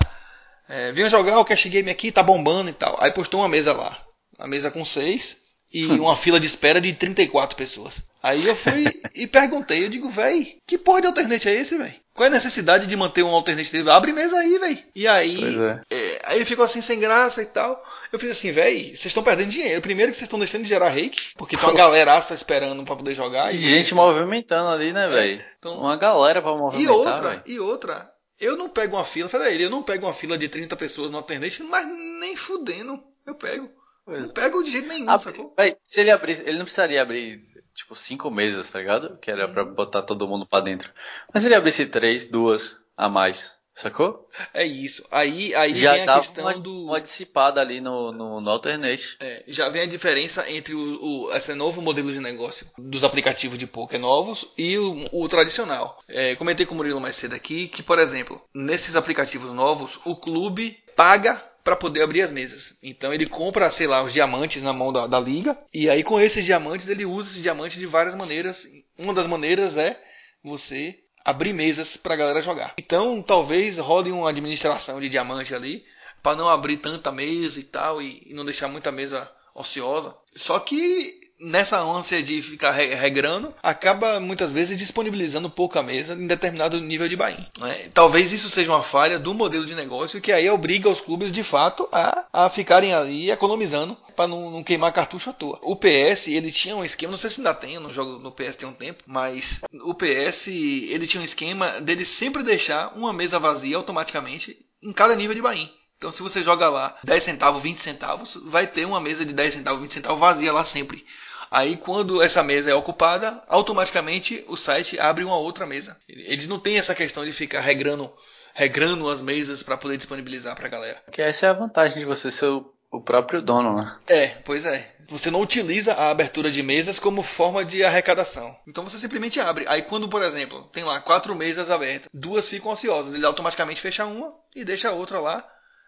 É, 0.68 0.92
Venham 0.92 1.10
jogar 1.10 1.38
o 1.38 1.44
cash 1.44 1.66
game 1.66 1.90
aqui, 1.90 2.10
tá 2.12 2.22
bombando 2.22 2.70
e 2.70 2.72
tal. 2.72 2.96
Aí 3.00 3.10
postou 3.10 3.40
uma 3.40 3.48
mesa 3.48 3.72
lá. 3.72 4.00
Uma 4.38 4.48
mesa 4.48 4.70
com 4.70 4.84
seis 4.84 5.36
e 5.72 5.86
hum. 5.86 6.02
uma 6.02 6.16
fila 6.16 6.38
de 6.38 6.46
espera 6.46 6.80
de 6.80 6.92
34 6.92 7.56
pessoas. 7.56 8.02
Aí 8.26 8.44
eu 8.44 8.56
fui 8.56 8.84
e 9.14 9.24
perguntei, 9.24 9.84
eu 9.84 9.88
digo, 9.88 10.10
véi, 10.10 10.58
que 10.66 10.76
porra 10.76 11.00
de 11.00 11.06
alternate 11.06 11.48
é 11.48 11.54
esse, 11.54 11.78
véi? 11.78 11.94
Qual 12.12 12.24
é 12.24 12.28
a 12.28 12.32
necessidade 12.32 12.88
de 12.88 12.96
manter 12.96 13.22
um 13.22 13.30
alternate 13.30 13.70
dele? 13.70 13.88
Abre 13.88 14.12
mesa 14.12 14.36
aí, 14.36 14.58
véi. 14.58 14.84
E 14.96 15.06
aí, 15.06 15.56
é. 15.56 15.80
É, 15.88 16.20
aí 16.24 16.38
ele 16.38 16.44
ficou 16.44 16.64
assim, 16.64 16.80
sem 16.80 16.98
graça 16.98 17.40
e 17.40 17.46
tal. 17.46 17.80
Eu 18.10 18.18
fiz 18.18 18.32
assim, 18.32 18.50
véi, 18.50 18.86
vocês 18.86 19.06
estão 19.06 19.22
perdendo 19.22 19.50
dinheiro. 19.50 19.80
Primeiro 19.80 20.10
que 20.10 20.18
vocês 20.18 20.26
estão 20.26 20.40
deixando 20.40 20.64
de 20.64 20.68
gerar 20.68 20.88
reiki, 20.88 21.34
porque 21.36 21.56
tem 21.56 21.68
uma 21.68 21.74
galeraça 21.78 22.34
esperando 22.34 22.84
para 22.84 22.96
poder 22.96 23.14
jogar. 23.14 23.54
E 23.54 23.58
gente 23.58 23.94
movimentando 23.94 24.70
ali, 24.70 24.92
né, 24.92 25.06
véi? 25.06 25.34
É, 25.34 25.46
então, 25.60 25.78
uma 25.78 25.96
galera 25.96 26.42
pra 26.42 26.50
movimentar, 26.50 26.82
E 26.82 26.88
outra, 26.88 27.42
e 27.46 27.60
outra. 27.60 28.12
Eu 28.40 28.56
não 28.56 28.68
pego 28.68 28.96
uma 28.96 29.04
fila, 29.04 29.28
falei 29.28 29.54
ele, 29.54 29.66
eu 29.66 29.70
não 29.70 29.84
pego 29.84 30.04
uma 30.04 30.12
fila 30.12 30.36
de 30.36 30.48
30 30.48 30.74
pessoas 30.74 31.12
no 31.12 31.18
alternate, 31.18 31.62
mas 31.62 31.86
nem 31.86 32.34
fudendo 32.34 33.00
eu 33.24 33.36
pego. 33.36 33.70
Pois. 34.04 34.22
Não 34.22 34.28
pego 34.30 34.64
de 34.64 34.70
jeito 34.72 34.88
nenhum, 34.88 35.16
sacou? 35.18 35.54
Véi, 35.56 35.76
se 35.80 36.00
ele 36.00 36.10
abrisse, 36.10 36.42
ele 36.42 36.58
não 36.58 36.64
precisaria 36.64 37.00
abrir 37.00 37.55
tipo, 37.76 37.94
cinco 37.94 38.30
mesas, 38.30 38.70
tá 38.70 38.78
ligado? 38.78 39.18
Que 39.18 39.30
era 39.30 39.46
pra 39.46 39.64
uhum. 39.64 39.74
botar 39.74 40.02
todo 40.02 40.26
mundo 40.26 40.46
pra 40.46 40.60
dentro. 40.60 40.90
Mas 41.32 41.42
se 41.42 41.48
ele 41.48 41.54
abrisse 41.54 41.86
três, 41.86 42.26
duas 42.26 42.78
a 42.96 43.08
mais, 43.08 43.52
sacou? 43.74 44.28
É 44.54 44.64
isso. 44.64 45.06
Aí, 45.10 45.54
aí 45.54 45.78
já 45.78 45.92
vem 45.92 46.08
a 46.08 46.18
questão 46.18 46.44
uma, 46.44 46.54
do. 46.54 46.84
Uma 46.86 47.00
dissipada 47.00 47.60
ali 47.60 47.80
no, 47.80 48.10
no, 48.10 48.40
no 48.40 48.50
alternate. 48.50 49.16
É, 49.20 49.44
já 49.46 49.68
vem 49.68 49.82
a 49.82 49.86
diferença 49.86 50.50
entre 50.50 50.74
o, 50.74 51.26
o, 51.26 51.32
esse 51.32 51.54
novo 51.54 51.82
modelo 51.82 52.10
de 52.12 52.18
negócio 52.18 52.66
dos 52.78 53.04
aplicativos 53.04 53.58
de 53.58 53.66
poker 53.66 54.00
novos 54.00 54.46
e 54.56 54.78
o, 54.78 55.04
o 55.12 55.28
tradicional. 55.28 56.00
É, 56.08 56.34
comentei 56.34 56.64
com 56.64 56.74
o 56.74 56.76
Murilo 56.76 57.00
mais 57.00 57.16
cedo 57.16 57.34
aqui 57.34 57.68
que, 57.68 57.82
por 57.82 57.98
exemplo, 57.98 58.42
nesses 58.54 58.96
aplicativos 58.96 59.52
novos, 59.52 59.98
o 60.04 60.16
clube 60.16 60.82
paga 60.96 61.42
para 61.66 61.74
poder 61.74 62.02
abrir 62.02 62.22
as 62.22 62.30
mesas. 62.30 62.78
Então 62.80 63.12
ele 63.12 63.26
compra, 63.26 63.68
sei 63.72 63.88
lá, 63.88 64.00
os 64.04 64.12
diamantes 64.12 64.62
na 64.62 64.72
mão 64.72 64.92
da, 64.92 65.08
da 65.08 65.18
liga 65.18 65.58
e 65.74 65.90
aí 65.90 66.04
com 66.04 66.20
esses 66.20 66.44
diamantes 66.44 66.88
ele 66.88 67.04
usa 67.04 67.30
esses 67.30 67.42
diamantes 67.42 67.76
de 67.76 67.86
várias 67.86 68.14
maneiras. 68.14 68.68
Uma 68.96 69.12
das 69.12 69.26
maneiras 69.26 69.76
é 69.76 70.00
você 70.44 70.96
abrir 71.24 71.52
mesas 71.52 71.96
para 71.96 72.14
a 72.14 72.16
galera 72.16 72.40
jogar. 72.40 72.74
Então 72.78 73.20
talvez 73.20 73.78
role 73.78 74.12
uma 74.12 74.30
administração 74.30 75.00
de 75.00 75.08
diamante 75.08 75.52
ali 75.56 75.84
para 76.22 76.36
não 76.36 76.48
abrir 76.48 76.76
tanta 76.76 77.10
mesa 77.10 77.58
e 77.58 77.64
tal 77.64 78.00
e, 78.00 78.22
e 78.26 78.32
não 78.32 78.44
deixar 78.44 78.68
muita 78.68 78.92
mesa 78.92 79.28
ociosa. 79.52 80.14
Só 80.36 80.60
que 80.60 81.18
nessa 81.40 81.80
ânsia 81.80 82.22
de 82.22 82.40
ficar 82.40 82.70
regrando, 82.70 83.54
acaba 83.62 84.18
muitas 84.20 84.52
vezes 84.52 84.76
disponibilizando 84.76 85.50
pouca 85.50 85.82
mesa 85.82 86.14
em 86.14 86.26
determinado 86.26 86.80
nível 86.80 87.08
de 87.08 87.16
buy 87.16 87.36
né? 87.60 87.88
Talvez 87.92 88.32
isso 88.32 88.48
seja 88.48 88.70
uma 88.70 88.82
falha 88.82 89.18
do 89.18 89.34
modelo 89.34 89.66
de 89.66 89.74
negócio 89.74 90.20
que 90.20 90.32
aí 90.32 90.48
obriga 90.48 90.88
os 90.88 91.00
clubes 91.00 91.30
de 91.30 91.42
fato 91.42 91.88
a, 91.92 92.24
a 92.32 92.50
ficarem 92.50 92.94
ali 92.94 93.30
economizando 93.30 93.96
para 94.14 94.26
não, 94.26 94.50
não, 94.50 94.64
queimar 94.64 94.92
cartucho 94.92 95.30
à 95.30 95.32
toa. 95.32 95.58
O 95.62 95.76
PS 95.76 96.28
ele 96.28 96.50
tinha 96.50 96.74
um 96.74 96.84
esquema, 96.84 97.10
não 97.10 97.18
sei 97.18 97.30
se 97.30 97.40
ainda 97.40 97.54
tem, 97.54 97.74
eu 97.74 97.80
não 97.80 97.92
jogo 97.92 98.18
no 98.18 98.32
PS 98.32 98.56
tem 98.56 98.68
um 98.68 98.72
tempo, 98.72 99.04
mas 99.06 99.60
o 99.84 99.94
PS 99.94 100.48
ele 100.48 101.06
tinha 101.06 101.20
um 101.20 101.24
esquema 101.24 101.80
dele 101.80 102.04
sempre 102.04 102.42
deixar 102.42 102.96
uma 102.96 103.12
mesa 103.12 103.38
vazia 103.38 103.76
automaticamente 103.76 104.56
em 104.82 104.92
cada 104.92 105.14
nível 105.14 105.34
de 105.34 105.42
buy 105.42 105.70
então, 105.98 106.12
se 106.12 106.22
você 106.22 106.42
joga 106.42 106.68
lá 106.68 106.94
10 107.04 107.22
centavos, 107.22 107.62
20 107.62 107.78
centavos, 107.80 108.38
vai 108.44 108.66
ter 108.66 108.84
uma 108.84 109.00
mesa 109.00 109.24
de 109.24 109.32
10 109.32 109.54
centavos, 109.54 109.80
20 109.80 109.94
centavos 109.94 110.20
vazia 110.20 110.52
lá 110.52 110.62
sempre. 110.62 111.06
Aí, 111.50 111.76
quando 111.76 112.22
essa 112.22 112.42
mesa 112.42 112.70
é 112.70 112.74
ocupada, 112.74 113.42
automaticamente 113.48 114.44
o 114.48 114.56
site 114.56 114.98
abre 114.98 115.24
uma 115.24 115.38
outra 115.38 115.66
mesa. 115.66 115.96
Eles 116.08 116.48
não 116.48 116.58
têm 116.58 116.78
essa 116.78 116.94
questão 116.94 117.24
de 117.24 117.32
ficar 117.32 117.60
regrando, 117.60 118.12
regrando 118.54 119.08
as 119.08 119.20
mesas 119.20 119.62
para 119.62 119.76
poder 119.76 119.96
disponibilizar 119.96 120.56
para 120.56 120.66
a 120.66 120.70
galera. 120.70 121.02
Que 121.10 121.22
essa 121.22 121.46
é 121.46 121.48
a 121.48 121.54
vantagem 121.54 121.98
de 121.98 122.04
você 122.04 122.30
ser 122.30 122.46
o 122.90 123.00
próprio 123.00 123.42
dono, 123.42 123.76
né? 123.76 123.96
É, 124.08 124.28
pois 124.44 124.64
é. 124.64 124.94
Você 125.08 125.30
não 125.30 125.40
utiliza 125.40 125.92
a 125.94 126.10
abertura 126.10 126.50
de 126.50 126.62
mesas 126.62 126.98
como 126.98 127.22
forma 127.22 127.64
de 127.64 127.84
arrecadação. 127.84 128.56
Então 128.66 128.82
você 128.82 128.98
simplesmente 128.98 129.38
abre. 129.38 129.64
Aí 129.68 129.82
quando, 129.82 130.08
por 130.08 130.22
exemplo, 130.22 130.64
tem 130.72 130.82
lá 130.82 131.00
quatro 131.00 131.34
mesas 131.34 131.70
abertas, 131.70 132.08
duas 132.12 132.48
ficam 132.48 132.72
ociosas, 132.72 133.14
ele 133.14 133.26
automaticamente 133.26 133.80
fecha 133.80 134.04
uma 134.04 134.34
e 134.54 134.64
deixa 134.64 134.88
a 134.88 134.92
outra 134.92 135.20
lá 135.20 135.46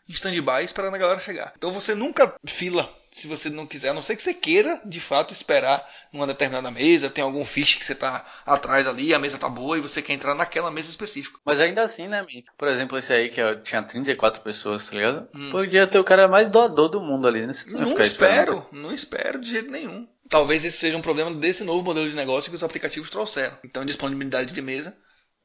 em 0.08 0.12
stand-by 0.12 0.64
esperando 0.64 0.94
a 0.94 0.98
galera 0.98 1.20
chegar. 1.20 1.52
Então 1.56 1.70
você 1.70 1.94
nunca 1.94 2.34
fila 2.46 2.88
se 3.10 3.26
você 3.26 3.48
não 3.48 3.66
quiser, 3.66 3.88
a 3.88 3.94
não 3.94 4.02
ser 4.02 4.16
que 4.16 4.22
você 4.22 4.34
queira 4.34 4.80
de 4.84 5.00
fato 5.00 5.32
esperar 5.32 5.86
numa 6.12 6.26
determinada 6.26 6.70
mesa, 6.70 7.10
tem 7.10 7.24
algum 7.24 7.44
fiche 7.44 7.78
que 7.78 7.84
você 7.84 7.94
tá 7.94 8.24
atrás 8.44 8.86
ali, 8.86 9.14
a 9.14 9.18
mesa 9.18 9.38
tá 9.38 9.48
boa 9.48 9.78
e 9.78 9.80
você 9.80 10.02
quer 10.02 10.12
entrar 10.12 10.34
naquela 10.34 10.70
mesa 10.70 10.90
específica. 10.90 11.38
Mas 11.44 11.60
ainda 11.60 11.82
assim, 11.82 12.06
né, 12.06 12.22
Mick? 12.22 12.48
Por 12.56 12.68
exemplo, 12.68 12.98
esse 12.98 13.12
aí 13.12 13.28
que 13.28 13.40
tinha 13.62 13.82
34 13.82 14.42
pessoas, 14.42 14.88
tá 14.88 14.96
ligado? 14.96 15.28
Hum. 15.34 15.50
Podia 15.50 15.86
ter 15.86 15.98
o 15.98 16.04
cara 16.04 16.28
mais 16.28 16.48
doador 16.48 16.88
do 16.88 17.00
mundo 17.00 17.26
ali, 17.26 17.46
né? 17.46 17.52
Não, 17.66 17.80
não 17.80 18.02
espero, 18.02 18.66
não 18.70 18.92
espero 18.92 19.40
de 19.40 19.50
jeito 19.50 19.70
nenhum. 19.70 20.06
Talvez 20.28 20.62
isso 20.64 20.78
seja 20.78 20.96
um 20.96 21.02
problema 21.02 21.30
desse 21.34 21.64
novo 21.64 21.82
modelo 21.82 22.08
de 22.08 22.14
negócio 22.14 22.50
que 22.50 22.56
os 22.56 22.62
aplicativos 22.62 23.08
trouxeram. 23.08 23.56
Então, 23.64 23.84
disponibilidade 23.84 24.52
de 24.52 24.60
mesa 24.60 24.94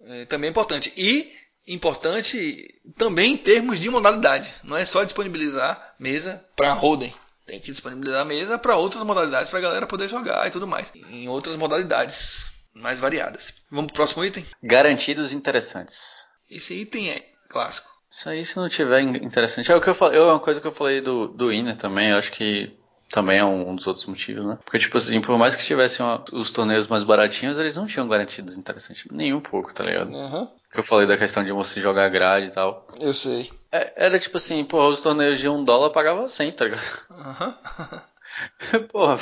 é, 0.06 0.26
também 0.26 0.50
é 0.50 0.52
importante. 0.52 0.92
E 0.98 1.32
importante 1.68 2.82
também 2.98 3.34
em 3.34 3.38
termos 3.38 3.80
de 3.80 3.90
modalidade. 3.90 4.54
Não 4.64 4.78
é 4.78 4.86
só 4.86 5.04
disponibilizar 5.04 5.96
mesa 6.00 6.44
para 6.56 6.74
holding. 6.74 7.14
Tem 7.46 7.60
que 7.60 7.72
disponibilizar 7.72 8.22
a 8.22 8.26
mesa 8.26 8.58
para 8.58 8.78
outras 8.78 9.04
modalidades 9.04 9.50
para 9.50 9.60
a 9.60 9.64
galera 9.64 9.88
poder 9.88 10.08
jogar 10.08 10.48
e 10.48 10.52
tudo 10.52 10.68
mais. 10.68 10.92
Em 10.96 11.28
outras 11.28 11.56
modalidades 11.56 12.46
mais 12.74 13.00
variadas. 13.00 13.54
Vamos 13.70 13.88
pro 13.88 13.96
próximo 13.96 14.24
item? 14.24 14.46
Garantidos 14.62 15.34
interessantes. 15.34 16.26
Esse 16.50 16.74
item 16.74 17.10
é 17.10 17.22
clássico. 17.50 17.92
Isso 18.12 18.30
aí, 18.30 18.46
se 18.46 18.56
não 18.58 18.70
tiver 18.70 19.02
interessante. 19.02 19.72
É 19.72 19.76
o 19.76 19.82
que 19.82 19.90
eu 19.90 19.96
falei, 19.96 20.20
é 20.20 20.22
uma 20.22 20.40
coisa 20.40 20.62
que 20.62 20.68
eu 20.68 20.72
falei 20.72 21.02
do, 21.02 21.28
do 21.28 21.52
Inner 21.52 21.76
também, 21.76 22.12
eu 22.12 22.18
acho 22.18 22.32
que 22.32 22.72
também 23.14 23.38
é 23.38 23.46
um, 23.46 23.76
dos 23.76 23.86
outros 23.86 24.08
motivos, 24.08 24.44
né? 24.44 24.58
Porque, 24.66 24.80
tipo 24.80 24.98
assim, 24.98 25.22
por 25.22 25.38
mais 25.38 25.56
que 25.56 25.64
tivessem 25.64 26.04
uma, 26.04 26.26
os 26.32 26.50
torneios 26.50 26.88
mais 26.88 27.04
baratinhos, 27.04 27.60
eles 27.60 27.76
não 27.76 27.86
tinham 27.86 28.08
garantidos 28.08 28.58
interessantes 28.58 29.06
nem 29.12 29.36
um 29.36 29.40
pouco, 29.40 29.72
tá 29.72 29.84
ligado? 29.84 30.10
Uhum. 30.10 30.50
Que 30.72 30.80
eu 30.80 30.84
falei 30.84 31.06
da 31.06 31.16
questão 31.16 31.44
de 31.44 31.52
você 31.52 31.80
jogar 31.80 32.10
grade 32.10 32.48
e 32.48 32.50
tal. 32.50 32.88
Eu 33.00 33.14
sei. 33.14 33.52
É, 33.72 33.94
era 33.96 34.18
tipo 34.18 34.38
assim, 34.38 34.66
porra, 34.66 34.88
os 34.88 35.00
torneios 35.00 35.40
de 35.40 35.48
um 35.48 35.64
dólar 35.64 35.92
pagava 35.92 36.28
100, 36.28 36.52
tá 36.54 36.66
ligado? 36.66 36.82
Uhum. 37.12 38.80
porra. 38.90 39.20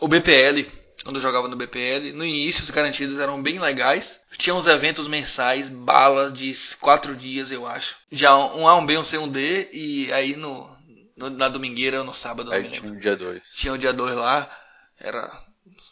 O 0.00 0.08
BPL, 0.08 0.66
quando 1.04 1.16
eu 1.16 1.22
jogava 1.22 1.46
no 1.46 1.56
BPL, 1.56 2.14
no 2.14 2.24
início 2.24 2.62
os 2.62 2.70
garantidos 2.70 3.18
eram 3.18 3.42
bem 3.42 3.58
legais. 3.58 4.18
Tinha 4.38 4.54
uns 4.54 4.66
eventos 4.66 5.06
mensais, 5.06 5.68
bala 5.68 6.30
de 6.30 6.56
4 6.80 7.14
dias, 7.14 7.50
eu 7.50 7.66
acho. 7.66 7.96
Já 8.10 8.34
um 8.34 8.66
A, 8.66 8.78
um 8.78 8.86
B, 8.86 8.96
um 8.96 9.04
C, 9.04 9.18
um 9.18 9.28
D, 9.28 9.68
e 9.74 10.10
aí 10.10 10.36
no, 10.36 10.70
no 11.20 11.30
na 11.30 11.48
domingueira 11.48 11.98
ou 11.98 12.04
no 12.04 12.14
sábado, 12.14 12.50
Aí 12.52 12.62
não 12.62 12.70
tinha 12.70 12.92
o 12.92 12.96
dia 12.98 13.16
2. 13.16 13.52
Tinha 13.54 13.72
o 13.74 13.78
dia 13.78 13.92
2 13.92 14.16
lá, 14.16 14.50
era 14.98 15.30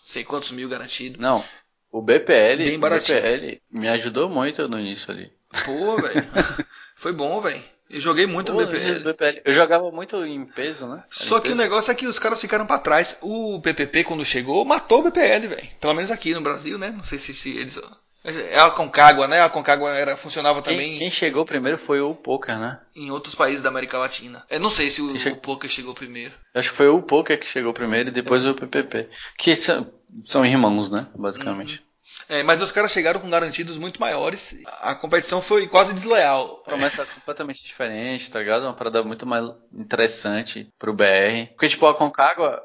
sei 0.07 0.25
quantos 0.25 0.51
mil 0.51 0.69
garantido. 0.69 1.21
Não, 1.21 1.45
o 1.91 2.03
BPL, 2.03 2.57
Bem 2.57 2.77
o 2.77 2.81
baratinho. 2.81 3.21
BPL 3.21 3.61
me 3.71 3.89
ajudou 3.89 4.29
muito 4.29 4.67
no 4.69 4.81
início 4.81 5.11
ali. 5.13 5.31
Pô, 5.65 5.97
velho. 5.97 6.27
Foi 6.97 7.13
bom, 7.13 7.41
velho. 7.41 7.63
Eu 7.89 8.01
joguei 8.03 8.27
muito 8.27 8.53
Pô, 8.53 8.61
no 8.61 8.67
BPL. 8.67 9.01
BPL. 9.03 9.41
Eu 9.47 9.53
jogava 9.55 9.91
muito 9.91 10.17
em 10.27 10.45
peso, 10.45 10.87
né? 10.87 10.97
Era 10.97 11.07
Só 11.11 11.41
que 11.41 11.49
o 11.49 11.53
peso. 11.53 11.63
negócio 11.63 11.91
é 11.91 11.95
que 11.95 12.07
os 12.07 12.19
caras 12.19 12.41
ficaram 12.41 12.67
pra 12.67 12.79
trás. 12.79 13.17
O 13.23 13.61
PPP, 13.63 14.05
quando 14.05 14.25
chegou, 14.27 14.63
matou 14.65 15.01
o 15.01 15.03
BPL, 15.05 15.47
velho. 15.47 15.69
Pelo 15.81 15.95
menos 15.95 16.11
aqui 16.11 16.35
no 16.35 16.43
Brasil, 16.43 16.77
né? 16.77 16.91
Não 16.91 17.03
sei 17.03 17.17
se, 17.17 17.33
se 17.33 17.57
eles. 17.57 17.81
É 18.25 18.59
a 18.59 18.69
Concagua, 18.71 19.29
né? 19.29 19.41
A 19.41 19.49
Concagua 19.49 19.91
era, 19.95 20.17
funcionava 20.17 20.61
também 20.61 20.91
Quem, 20.91 20.99
quem 20.99 21.11
chegou 21.11 21.45
primeiro 21.47 21.79
foi 21.79 22.01
o 22.01 22.15
Poker, 22.15 22.59
né? 22.59 22.81
em 22.95 23.11
outros 23.11 23.35
países 23.35 23.63
da 23.63 23.69
América 23.69 23.97
Latina. 23.97 24.45
Eu 24.51 24.61
não 24.61 24.71
sei 24.71 24.91
se 24.91 25.01
o, 25.01 25.09
Quem 25.09 25.19
che- 25.19 25.31
o 25.31 25.37
Poker 25.37 25.71
chegou 25.71 25.95
primeiro. 25.95 26.35
Eu 26.53 26.59
Acho 26.61 26.71
que 26.73 26.77
foi 26.77 26.89
o 26.89 27.01
Poker 27.01 27.39
que 27.39 27.47
chegou 27.47 27.73
primeiro 27.73 28.09
e 28.09 28.13
depois 28.13 28.45
o 28.45 28.55
PPP. 28.55 29.09
Que 29.39 29.55
são, 29.55 29.91
são 30.25 30.45
irmãos, 30.45 30.91
né? 30.91 31.07
Basicamente. 31.15 31.83
É, 32.29 32.43
mas 32.43 32.61
os 32.61 32.73
caras 32.73 32.91
chegaram 32.91 33.21
com 33.21 33.31
garantidos 33.31 33.79
muito 33.79 34.01
maiores. 34.01 34.57
A 34.81 34.95
competição 34.95 35.41
foi 35.41 35.69
quase 35.69 35.95
desleal. 35.95 36.63
Promessa 36.65 37.07
completamente 37.07 37.63
diferente, 37.65 38.31
tá 38.31 38.41
ligado? 38.41 38.65
Uma 38.65 38.75
parada 38.75 39.03
muito 39.05 39.25
mais 39.27 39.49
interessante 39.73 40.73
pro 40.79 40.93
BR. 40.93 41.47
Porque, 41.53 41.69
tipo, 41.69 41.87
a 41.87 41.95
Concagua 41.95 42.63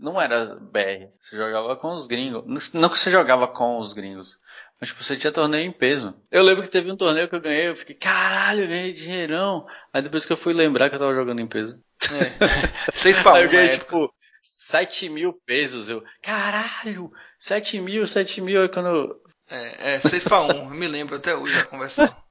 não 0.00 0.20
era 0.20 0.56
BR. 0.56 1.08
Você 1.20 1.36
jogava 1.36 1.76
com 1.76 1.94
os 1.94 2.06
gringos. 2.06 2.70
Não 2.74 2.88
que 2.88 2.98
você 2.98 3.10
jogava 3.10 3.46
com 3.48 3.78
os 3.78 3.92
gringos. 3.92 4.36
Mas, 4.80 4.90
tipo, 4.90 5.02
você 5.02 5.16
tinha 5.16 5.32
torneio 5.32 5.64
em 5.66 5.72
peso. 5.72 6.14
Eu 6.30 6.42
lembro 6.42 6.62
que 6.62 6.68
teve 6.68 6.90
um 6.90 6.96
torneio 6.96 7.28
que 7.28 7.34
eu 7.34 7.40
ganhei, 7.40 7.68
eu 7.68 7.76
fiquei, 7.76 7.94
caralho, 7.94 8.62
eu 8.64 8.68
ganhei 8.68 8.92
dinheirão. 8.92 9.66
Aí 9.92 10.02
depois 10.02 10.26
que 10.26 10.32
eu 10.32 10.36
fui 10.36 10.52
lembrar 10.52 10.88
que 10.90 10.96
eu 10.96 10.98
tava 11.00 11.14
jogando 11.14 11.40
em 11.40 11.46
peso. 11.46 11.82
É. 12.12 12.92
Seis 12.92 13.18
pra 13.20 13.32
um 13.32 13.34
Aí 13.36 13.44
eu 13.44 13.50
ganhei, 13.50 13.78
tipo, 13.78 14.12
7 14.42 15.08
mil 15.08 15.32
pesos. 15.46 15.88
Eu, 15.88 16.04
caralho, 16.22 17.10
7 17.38 17.80
mil, 17.80 18.06
7 18.06 18.40
mil. 18.40 18.60
Aí 18.62 18.68
quando 18.68 18.88
eu- 18.88 19.22
É, 19.48 19.94
é 19.94 20.00
6 20.00 20.24
para 20.24 20.42
1, 20.42 20.50
eu 20.50 20.70
me 20.70 20.86
lembro 20.86 21.16
até 21.16 21.34
hoje 21.34 21.56
da 21.56 21.64
conversão. 21.64 22.06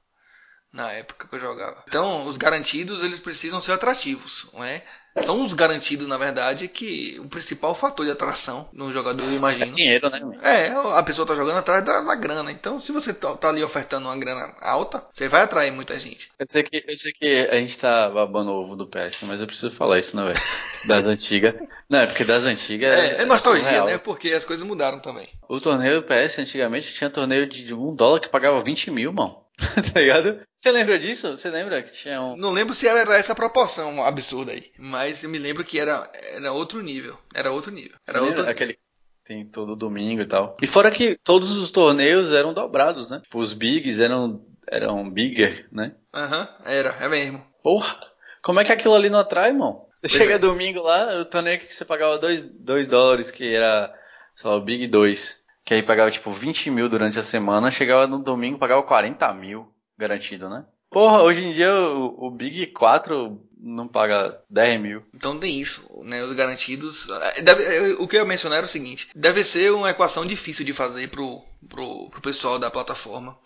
Na 0.76 0.92
época 0.92 1.26
que 1.26 1.34
eu 1.34 1.40
jogava. 1.40 1.82
Então, 1.88 2.26
os 2.26 2.36
garantidos, 2.36 3.02
eles 3.02 3.18
precisam 3.18 3.60
ser 3.62 3.72
atrativos, 3.72 4.46
não 4.52 4.62
é? 4.62 4.82
São 5.22 5.42
os 5.42 5.54
garantidos, 5.54 6.06
na 6.06 6.18
verdade, 6.18 6.68
que 6.68 7.18
o 7.18 7.26
principal 7.26 7.74
fator 7.74 8.04
de 8.04 8.12
atração 8.12 8.68
no 8.70 8.92
jogador, 8.92 9.24
eu 9.24 9.30
É 9.30 9.34
imagino. 9.34 9.72
dinheiro, 9.74 10.10
né? 10.10 10.20
É, 10.42 10.66
a 10.98 11.02
pessoa 11.02 11.26
tá 11.26 11.34
jogando 11.34 11.56
atrás 11.56 11.82
da, 11.82 12.02
da 12.02 12.14
grana. 12.14 12.52
Então, 12.52 12.78
se 12.78 12.92
você 12.92 13.14
tá, 13.14 13.34
tá 13.34 13.48
ali 13.48 13.64
ofertando 13.64 14.06
uma 14.08 14.16
grana 14.18 14.52
alta, 14.60 15.02
você 15.10 15.26
vai 15.26 15.40
atrair 15.40 15.70
muita 15.72 15.98
gente. 15.98 16.30
Eu 16.38 16.46
sei, 16.50 16.62
que, 16.62 16.84
eu 16.86 16.96
sei 16.98 17.12
que 17.14 17.48
a 17.50 17.54
gente 17.54 17.78
tá 17.78 18.10
babando 18.10 18.50
o 18.50 18.62
ovo 18.62 18.76
do 18.76 18.86
PS, 18.86 19.22
mas 19.22 19.40
eu 19.40 19.46
preciso 19.46 19.70
falar 19.70 19.98
isso, 19.98 20.14
né, 20.14 20.22
velho? 20.22 20.38
Das 20.86 21.06
antigas. 21.06 21.54
Não, 21.88 22.00
é 22.00 22.06
porque 22.06 22.22
das 22.22 22.44
antigas. 22.44 22.90
É, 22.90 23.22
é 23.22 23.24
nostalgia, 23.24 23.62
surreal. 23.64 23.86
né? 23.86 23.96
Porque 23.96 24.34
as 24.34 24.44
coisas 24.44 24.66
mudaram 24.66 25.00
também. 25.00 25.30
O 25.48 25.58
torneio 25.58 26.02
do 26.02 26.06
PS 26.06 26.38
antigamente 26.40 26.92
tinha 26.92 27.08
torneio 27.08 27.48
de, 27.48 27.64
de 27.64 27.72
um 27.72 27.96
dólar 27.96 28.20
que 28.20 28.28
pagava 28.28 28.60
20 28.60 28.90
mil, 28.90 29.14
mano. 29.14 29.38
tá 29.94 29.98
ligado? 29.98 30.40
Você 30.66 30.72
lembra 30.72 30.98
disso? 30.98 31.30
Você 31.36 31.48
lembra 31.48 31.80
que 31.80 31.92
tinha 31.92 32.20
um. 32.20 32.36
Não 32.36 32.50
lembro 32.50 32.74
se 32.74 32.88
era 32.88 33.16
essa 33.16 33.36
proporção 33.36 34.04
absurda 34.04 34.50
aí. 34.50 34.72
Mas 34.76 35.22
eu 35.22 35.30
me 35.30 35.38
lembro 35.38 35.64
que 35.64 35.78
era, 35.78 36.10
era 36.32 36.52
outro 36.52 36.82
nível. 36.82 37.16
Era 37.32 37.52
outro 37.52 37.70
nível. 37.70 37.96
Era 38.04 38.18
Você 38.18 38.26
outro 38.26 38.50
aquele. 38.50 38.76
Tem 39.22 39.46
todo 39.46 39.76
domingo 39.76 40.22
e 40.22 40.26
tal. 40.26 40.56
E 40.60 40.66
fora 40.66 40.90
que 40.90 41.16
todos 41.22 41.52
os 41.52 41.70
torneios 41.70 42.32
eram 42.32 42.52
dobrados, 42.52 43.08
né? 43.08 43.20
Tipo, 43.22 43.38
os 43.38 43.52
bigs 43.52 44.00
eram, 44.00 44.44
eram 44.68 45.08
bigger, 45.08 45.68
né? 45.70 45.94
Aham, 46.12 46.48
era, 46.64 46.96
é 47.00 47.08
mesmo. 47.08 47.46
Porra! 47.62 47.96
Como 48.42 48.58
é 48.58 48.64
que 48.64 48.72
aquilo 48.72 48.94
ali 48.96 49.08
não 49.08 49.20
atrai, 49.20 49.50
irmão? 49.50 49.86
Você 49.94 50.08
Pois 50.08 50.20
chega 50.20 50.34
é. 50.34 50.38
domingo 50.38 50.82
lá, 50.82 51.20
o 51.20 51.24
torneio 51.24 51.60
que 51.60 51.72
você 51.72 51.84
pagava 51.84 52.18
2 52.18 52.88
dólares, 52.88 53.30
que 53.30 53.54
era, 53.54 53.94
sei 54.34 54.50
lá, 54.50 54.56
o 54.56 54.60
Big 54.60 54.88
2, 54.88 55.38
que 55.64 55.74
aí 55.74 55.82
pagava 55.82 56.10
tipo 56.10 56.32
20 56.32 56.70
mil 56.70 56.88
durante 56.88 57.20
a 57.20 57.22
semana, 57.22 57.70
chegava 57.70 58.08
no 58.08 58.20
domingo 58.20 58.58
pagava 58.58 58.82
40 58.82 59.32
mil 59.34 59.75
garantido, 59.98 60.48
né? 60.48 60.64
Porra, 60.90 61.22
hoje 61.22 61.44
em 61.44 61.52
dia 61.52 61.72
o, 61.74 62.26
o 62.26 62.30
Big 62.30 62.66
4 62.68 63.40
não 63.58 63.88
paga 63.88 64.40
10 64.48 64.80
mil. 64.80 65.04
Então 65.14 65.38
tem 65.38 65.60
isso, 65.60 65.84
né? 66.04 66.22
Os 66.24 66.34
garantidos. 66.34 67.08
eh, 67.08 67.42
deve- 67.42 67.64
eh, 67.64 67.96
o 67.98 68.06
que 68.06 68.16
eu 68.16 68.24
mencionar 68.26 68.58
era 68.58 68.66
o 68.66 68.68
seguinte: 68.70 69.08
deve 69.14 69.42
ser 69.44 69.72
uma 69.72 69.90
equação 69.90 70.24
difícil 70.24 70.64
de 70.64 70.72
fazer 70.72 71.08
pro, 71.08 71.42
pro, 71.68 72.08
pro 72.10 72.20
pessoal 72.20 72.58
da 72.58 72.70
plataforma. 72.70 73.36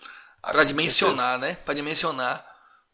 Com 0.42 0.58
dimensionar, 0.68 1.38
né? 1.38 1.56
Pra 1.64 1.74
dimensionar 1.74 2.46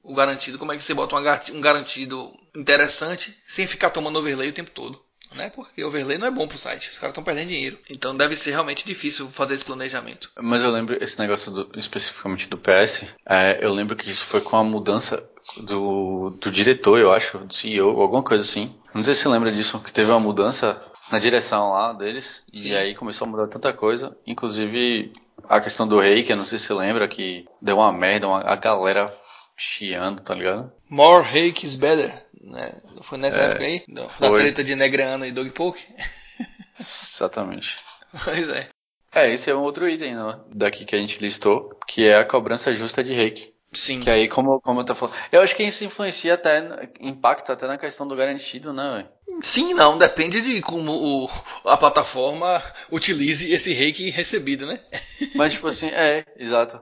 o 0.03 0.15
garantido. 0.15 0.59
Como 0.59 0.73
é 0.73 0.77
que 0.77 0.83
você 0.83 0.95
bota 0.95 1.17
um 1.53 1.61
garantido 1.61 2.33
interessante 2.55 3.37
sem 3.49 3.67
ficar 3.67 3.91
tomando 3.91 4.19
overlay 4.19 4.49
o 4.49 4.53
tempo 4.55 4.71
todo? 4.71 5.01
Né? 5.37 5.51
Porque 5.51 5.85
overlay 5.85 6.19
não 6.19 6.27
é 6.27 6.31
bom 6.31 6.47
pro 6.49 6.59
site. 6.59 6.91
Os 6.91 6.99
caras 6.99 7.13
estão 7.13 7.23
perdendo 7.25 7.49
dinheiro. 7.49 7.79
Então 7.91 8.17
deve 8.17 8.37
ser 8.37 8.51
realmente 8.51 8.85
difícil 8.87 9.29
fazer 9.29 9.55
esse 9.55 9.65
planejamento. 9.65 10.31
Mas 10.41 10.63
eu 10.63 10.71
lembro 10.71 10.97
esse 11.03 11.19
negócio 11.19 11.51
do- 11.53 11.71
especificamente 11.79 12.49
do 12.49 12.57
PS. 12.59 13.05
é, 13.29 13.59
eu 13.65 13.73
lembro 13.73 13.95
que 13.97 14.11
isso 14.11 14.25
foi 14.25 14.41
com 14.41 14.57
a 14.57 14.65
mudança 14.65 15.23
do, 15.59 16.31
do 16.41 16.51
diretor, 16.51 16.99
eu 16.99 17.13
acho, 17.13 17.39
do 17.39 17.55
CEO, 17.55 18.01
alguma 18.01 18.23
coisa 18.23 18.43
assim. 18.45 18.75
Não 18.95 19.03
sei 19.03 19.15
se 19.15 19.21
você 19.23 19.29
lembra 19.29 19.53
disso, 19.53 19.79
que 19.81 19.93
teve 19.93 20.11
uma 20.11 20.19
mudança 20.21 20.81
na 21.13 21.19
direção 21.19 21.71
lá 21.71 21.93
deles. 21.93 22.43
Sim. 22.53 22.69
E 22.71 22.77
aí 22.77 22.95
começou 22.95 23.27
a 23.27 23.31
mudar 23.31 23.47
tanta 23.49 23.73
coisa. 23.73 24.17
Inclusive 24.27 25.13
a 25.49 25.61
questão 25.61 25.87
do 25.87 26.01
rei, 26.01 26.23
que 26.23 26.33
eu 26.33 26.37
não 26.37 26.45
sei 26.47 26.59
se 26.59 26.65
você 26.65 26.75
lembra, 26.75 27.07
que 27.07 27.45
deu 27.61 27.77
uma 27.77 27.93
merda, 27.93 28.27
uma, 28.27 28.41
a 28.41 28.57
galera 28.57 29.15
chiando, 29.57 30.21
tá 30.21 30.35
ligado? 30.35 30.71
More 30.89 31.25
hake 31.25 31.65
is 31.65 31.77
better. 31.77 32.26
Né? 32.47 32.73
Foi 33.03 33.19
nessa 33.19 33.39
É, 33.41 33.45
época 33.47 33.65
aí? 33.65 33.85
Da 33.89 34.09
foi. 34.09 34.41
treta 34.41 34.63
de 34.63 34.75
Negreano 34.77 35.27
e 35.27 35.33
Dog 35.33 35.51
Poke? 35.51 35.85
Exatamente. 36.79 37.79
Pois 38.25 38.49
é. 38.49 38.69
É, 39.13 39.31
esse 39.31 39.51
é 39.51 39.55
um 39.55 39.61
outro 39.61 39.87
item 39.89 40.15
né, 40.15 40.41
daqui 40.55 40.85
que 40.87 40.95
a 40.95 40.99
gente 40.99 41.19
listou, 41.19 41.69
que 41.87 42.07
é 42.07 42.17
a 42.17 42.25
cobrança 42.25 42.75
justa 42.75 43.03
de 43.05 43.13
reiki. 43.13 43.53
Sim. 43.73 44.01
Que 44.01 44.09
aí, 44.09 44.27
como, 44.29 44.59
como 44.61 44.81
eu 44.81 44.85
tô 44.85 44.95
falando. 44.95 45.15
Eu 45.31 45.43
acho 45.43 45.55
que 45.55 45.63
isso 45.63 45.85
influencia 45.85 46.33
até, 46.35 46.89
impacta 47.01 47.53
até 47.53 47.67
na 47.67 47.77
questão 47.77 48.07
do 48.09 48.17
garantido, 48.17 48.73
né, 48.73 48.91
velho? 49.29 49.43
Sim, 49.43 49.75
não, 49.75 49.99
depende 49.99 50.41
de 50.41 50.63
como 50.63 50.93
o, 50.93 51.31
a 51.67 51.77
plataforma 51.77 52.63
utilize 52.91 53.53
esse 53.53 53.73
reiki 53.75 54.09
recebido, 54.09 54.67
né? 54.67 54.81
Mas, 55.35 55.53
tipo 55.53 55.67
assim, 55.67 55.89
é, 55.89 56.25
exato. 56.39 56.81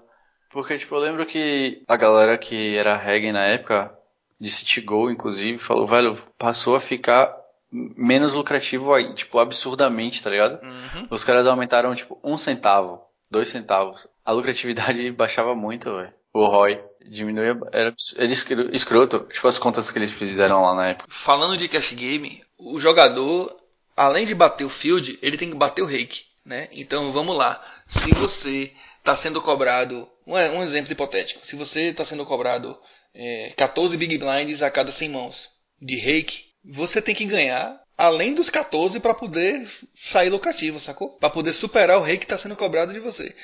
Porque, 0.53 0.79
tipo, 0.79 0.95
eu 0.95 1.01
lembro 1.01 1.27
que 1.27 1.83
a 1.89 1.97
galera 1.97 2.39
que 2.39 2.77
era 2.77 2.97
reggae 2.97 3.33
na 3.33 3.45
época, 3.45 3.93
de 4.41 4.49
City 4.49 4.81
Go, 4.81 5.11
inclusive, 5.11 5.59
falou, 5.59 5.87
velho, 5.87 6.17
passou 6.39 6.77
a 6.77 6.81
ficar 6.81 7.35
menos 7.71 8.33
lucrativo 8.33 8.93
aí, 8.95 9.15
tipo, 9.15 9.39
absurdamente, 9.39 10.23
tá 10.23 10.31
ligado? 10.31 10.63
Uhum. 10.63 11.07
Os 11.11 11.25
caras 11.25 11.47
aumentaram, 11.47 11.95
tipo, 11.95 12.19
um 12.23 12.39
centavo, 12.39 13.01
dois 13.31 13.49
centavos. 13.49 14.07
A 14.25 14.33
lucratividade 14.33 15.11
baixava 15.13 15.55
muito, 15.55 15.93
velho. 15.95 16.13
O 16.33 16.47
ROI 16.47 16.81
diminuía, 17.09 17.57
era, 17.73 17.95
era 18.17 18.33
escro- 18.33 18.75
escroto, 18.75 19.21
tipo, 19.33 19.47
as 19.47 19.59
contas 19.59 19.91
que 19.91 19.99
eles 19.99 20.13
fizeram 20.13 20.63
lá 20.63 20.75
na 20.75 20.89
época. 20.89 21.09
Falando 21.11 21.57
de 21.57 21.69
cash 21.69 21.93
game, 21.93 22.43
o 22.59 22.79
jogador, 22.81 23.55
além 23.97 24.25
de 24.27 24.35
bater 24.35 24.65
o 24.65 24.69
field, 24.71 25.19
ele 25.23 25.37
tem 25.37 25.51
que 25.51 25.57
bater 25.57 25.83
o 25.83 25.87
reiki, 25.87 26.23
né? 26.45 26.69
Então 26.73 27.13
vamos 27.13 27.37
lá. 27.37 27.63
Se 27.87 28.13
você 28.15 28.73
está 28.99 29.17
sendo 29.17 29.41
cobrado, 29.41 30.09
um, 30.27 30.35
um 30.35 30.63
exemplo 30.63 30.91
hipotético, 30.93 31.47
se 31.47 31.55
você 31.57 31.89
está 31.91 32.05
sendo 32.05 32.25
cobrado 32.25 32.77
é, 33.15 33.53
14 33.57 33.97
big 33.97 34.19
blinds 34.19 34.63
a 34.63 34.71
cada 34.71 34.91
100 34.91 35.09
mãos 35.09 35.49
de 35.81 35.97
reiki, 35.97 36.45
você 36.65 37.01
tem 37.01 37.15
que 37.15 37.25
ganhar 37.25 37.83
além 37.97 38.35
dos 38.35 38.51
14 38.51 38.99
para 38.99 39.15
poder 39.15 39.69
sair 39.95 40.29
lucrativo, 40.29 40.81
sacou? 40.81 41.11
Para 41.11 41.31
poder 41.31 41.53
superar 41.53 41.99
o 41.99 42.03
rei 42.03 42.17
que 42.17 42.25
está 42.25 42.37
sendo 42.37 42.57
cobrado 42.57 42.93
de 42.93 42.99
você. 42.99 43.35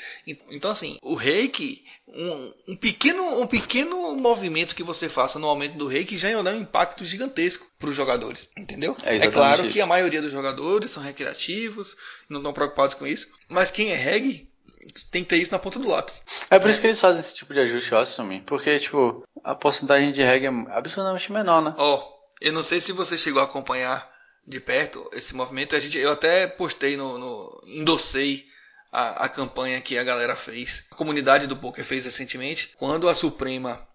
Então 0.51 0.71
assim, 0.71 0.99
o 1.03 1.15
reiki, 1.15 1.85
um, 2.09 2.55
um, 2.69 2.77
pequeno 2.77 3.41
um 3.41 3.47
pequeno 3.47 4.17
movimento 4.17 4.75
que 4.75 4.83
você 4.83 5.09
faça 5.09 5.39
no 5.39 5.47
aumento 5.47 5.77
do 5.77 5.87
reiki 5.87 6.19
já 6.19 6.31
ia 6.31 6.43
dar 6.43 6.55
um 6.55 6.61
impacto 6.61 7.05
gigantesco 7.05 7.71
para 7.79 7.89
os 7.89 7.95
jogadores, 7.95 8.49
entendeu? 8.57 8.97
É, 9.03 9.17
é 9.17 9.31
claro 9.31 9.67
isso. 9.67 9.73
que 9.73 9.81
a 9.81 9.87
maioria 9.87 10.21
dos 10.21 10.33
jogadores 10.33 10.91
são 10.91 11.03
recreativos, 11.03 11.97
não 12.29 12.41
estão 12.41 12.53
preocupados 12.53 12.95
com 12.95 13.07
isso, 13.07 13.29
mas 13.49 13.71
quem 13.71 13.91
é 13.91 13.95
reg 13.95 14.49
tem 15.11 15.23
que 15.23 15.29
ter 15.29 15.37
isso 15.37 15.53
na 15.53 15.59
ponta 15.59 15.79
do 15.79 15.89
lápis. 15.89 16.23
É 16.51 16.59
por 16.59 16.69
isso 16.69 16.81
que 16.81 16.89
eles 16.89 17.01
fazem 17.01 17.21
esse 17.21 17.35
tipo 17.35 17.55
de 17.55 17.61
ajuste, 17.61 17.93
eu 17.93 17.99
acho 17.99 18.17
também. 18.17 18.43
Porque, 18.43 18.79
tipo, 18.79 19.23
a 19.45 19.55
porcentagem 19.55 20.11
de 20.11 20.23
reg 20.23 20.47
é 20.47 20.49
absurdamente 20.71 21.31
menor, 21.33 21.63
né? 21.63 21.75
Ó, 21.79 21.97
oh, 21.97 22.21
eu 22.41 22.53
não 22.53 22.63
sei 22.63 22.81
se 22.81 22.91
você 22.91 23.17
chegou 23.17 23.41
a 23.41 23.45
acompanhar 23.45 24.11
de 24.47 24.59
perto 24.59 25.09
esse 25.13 25.35
movimento. 25.35 25.77
A 25.77 25.81
gente, 25.81 25.97
eu 25.97 26.11
até 26.11 26.49
postei 26.49 26.97
no, 26.97 27.17
no 27.19 27.63
endossei 27.67 28.47
a, 28.91 29.25
a 29.25 29.29
campanha 29.29 29.81
que 29.81 29.97
a 29.97 30.05
galera 30.05 30.35
fez, 30.35 30.85
a 30.91 30.97
comunidade 30.97 31.47
do 31.47 31.57
poker 31.57 31.85
fez 31.85 32.05
recentemente, 32.05 32.75
quando 32.77 33.09
a 33.09 33.15
Suprema 33.15 33.87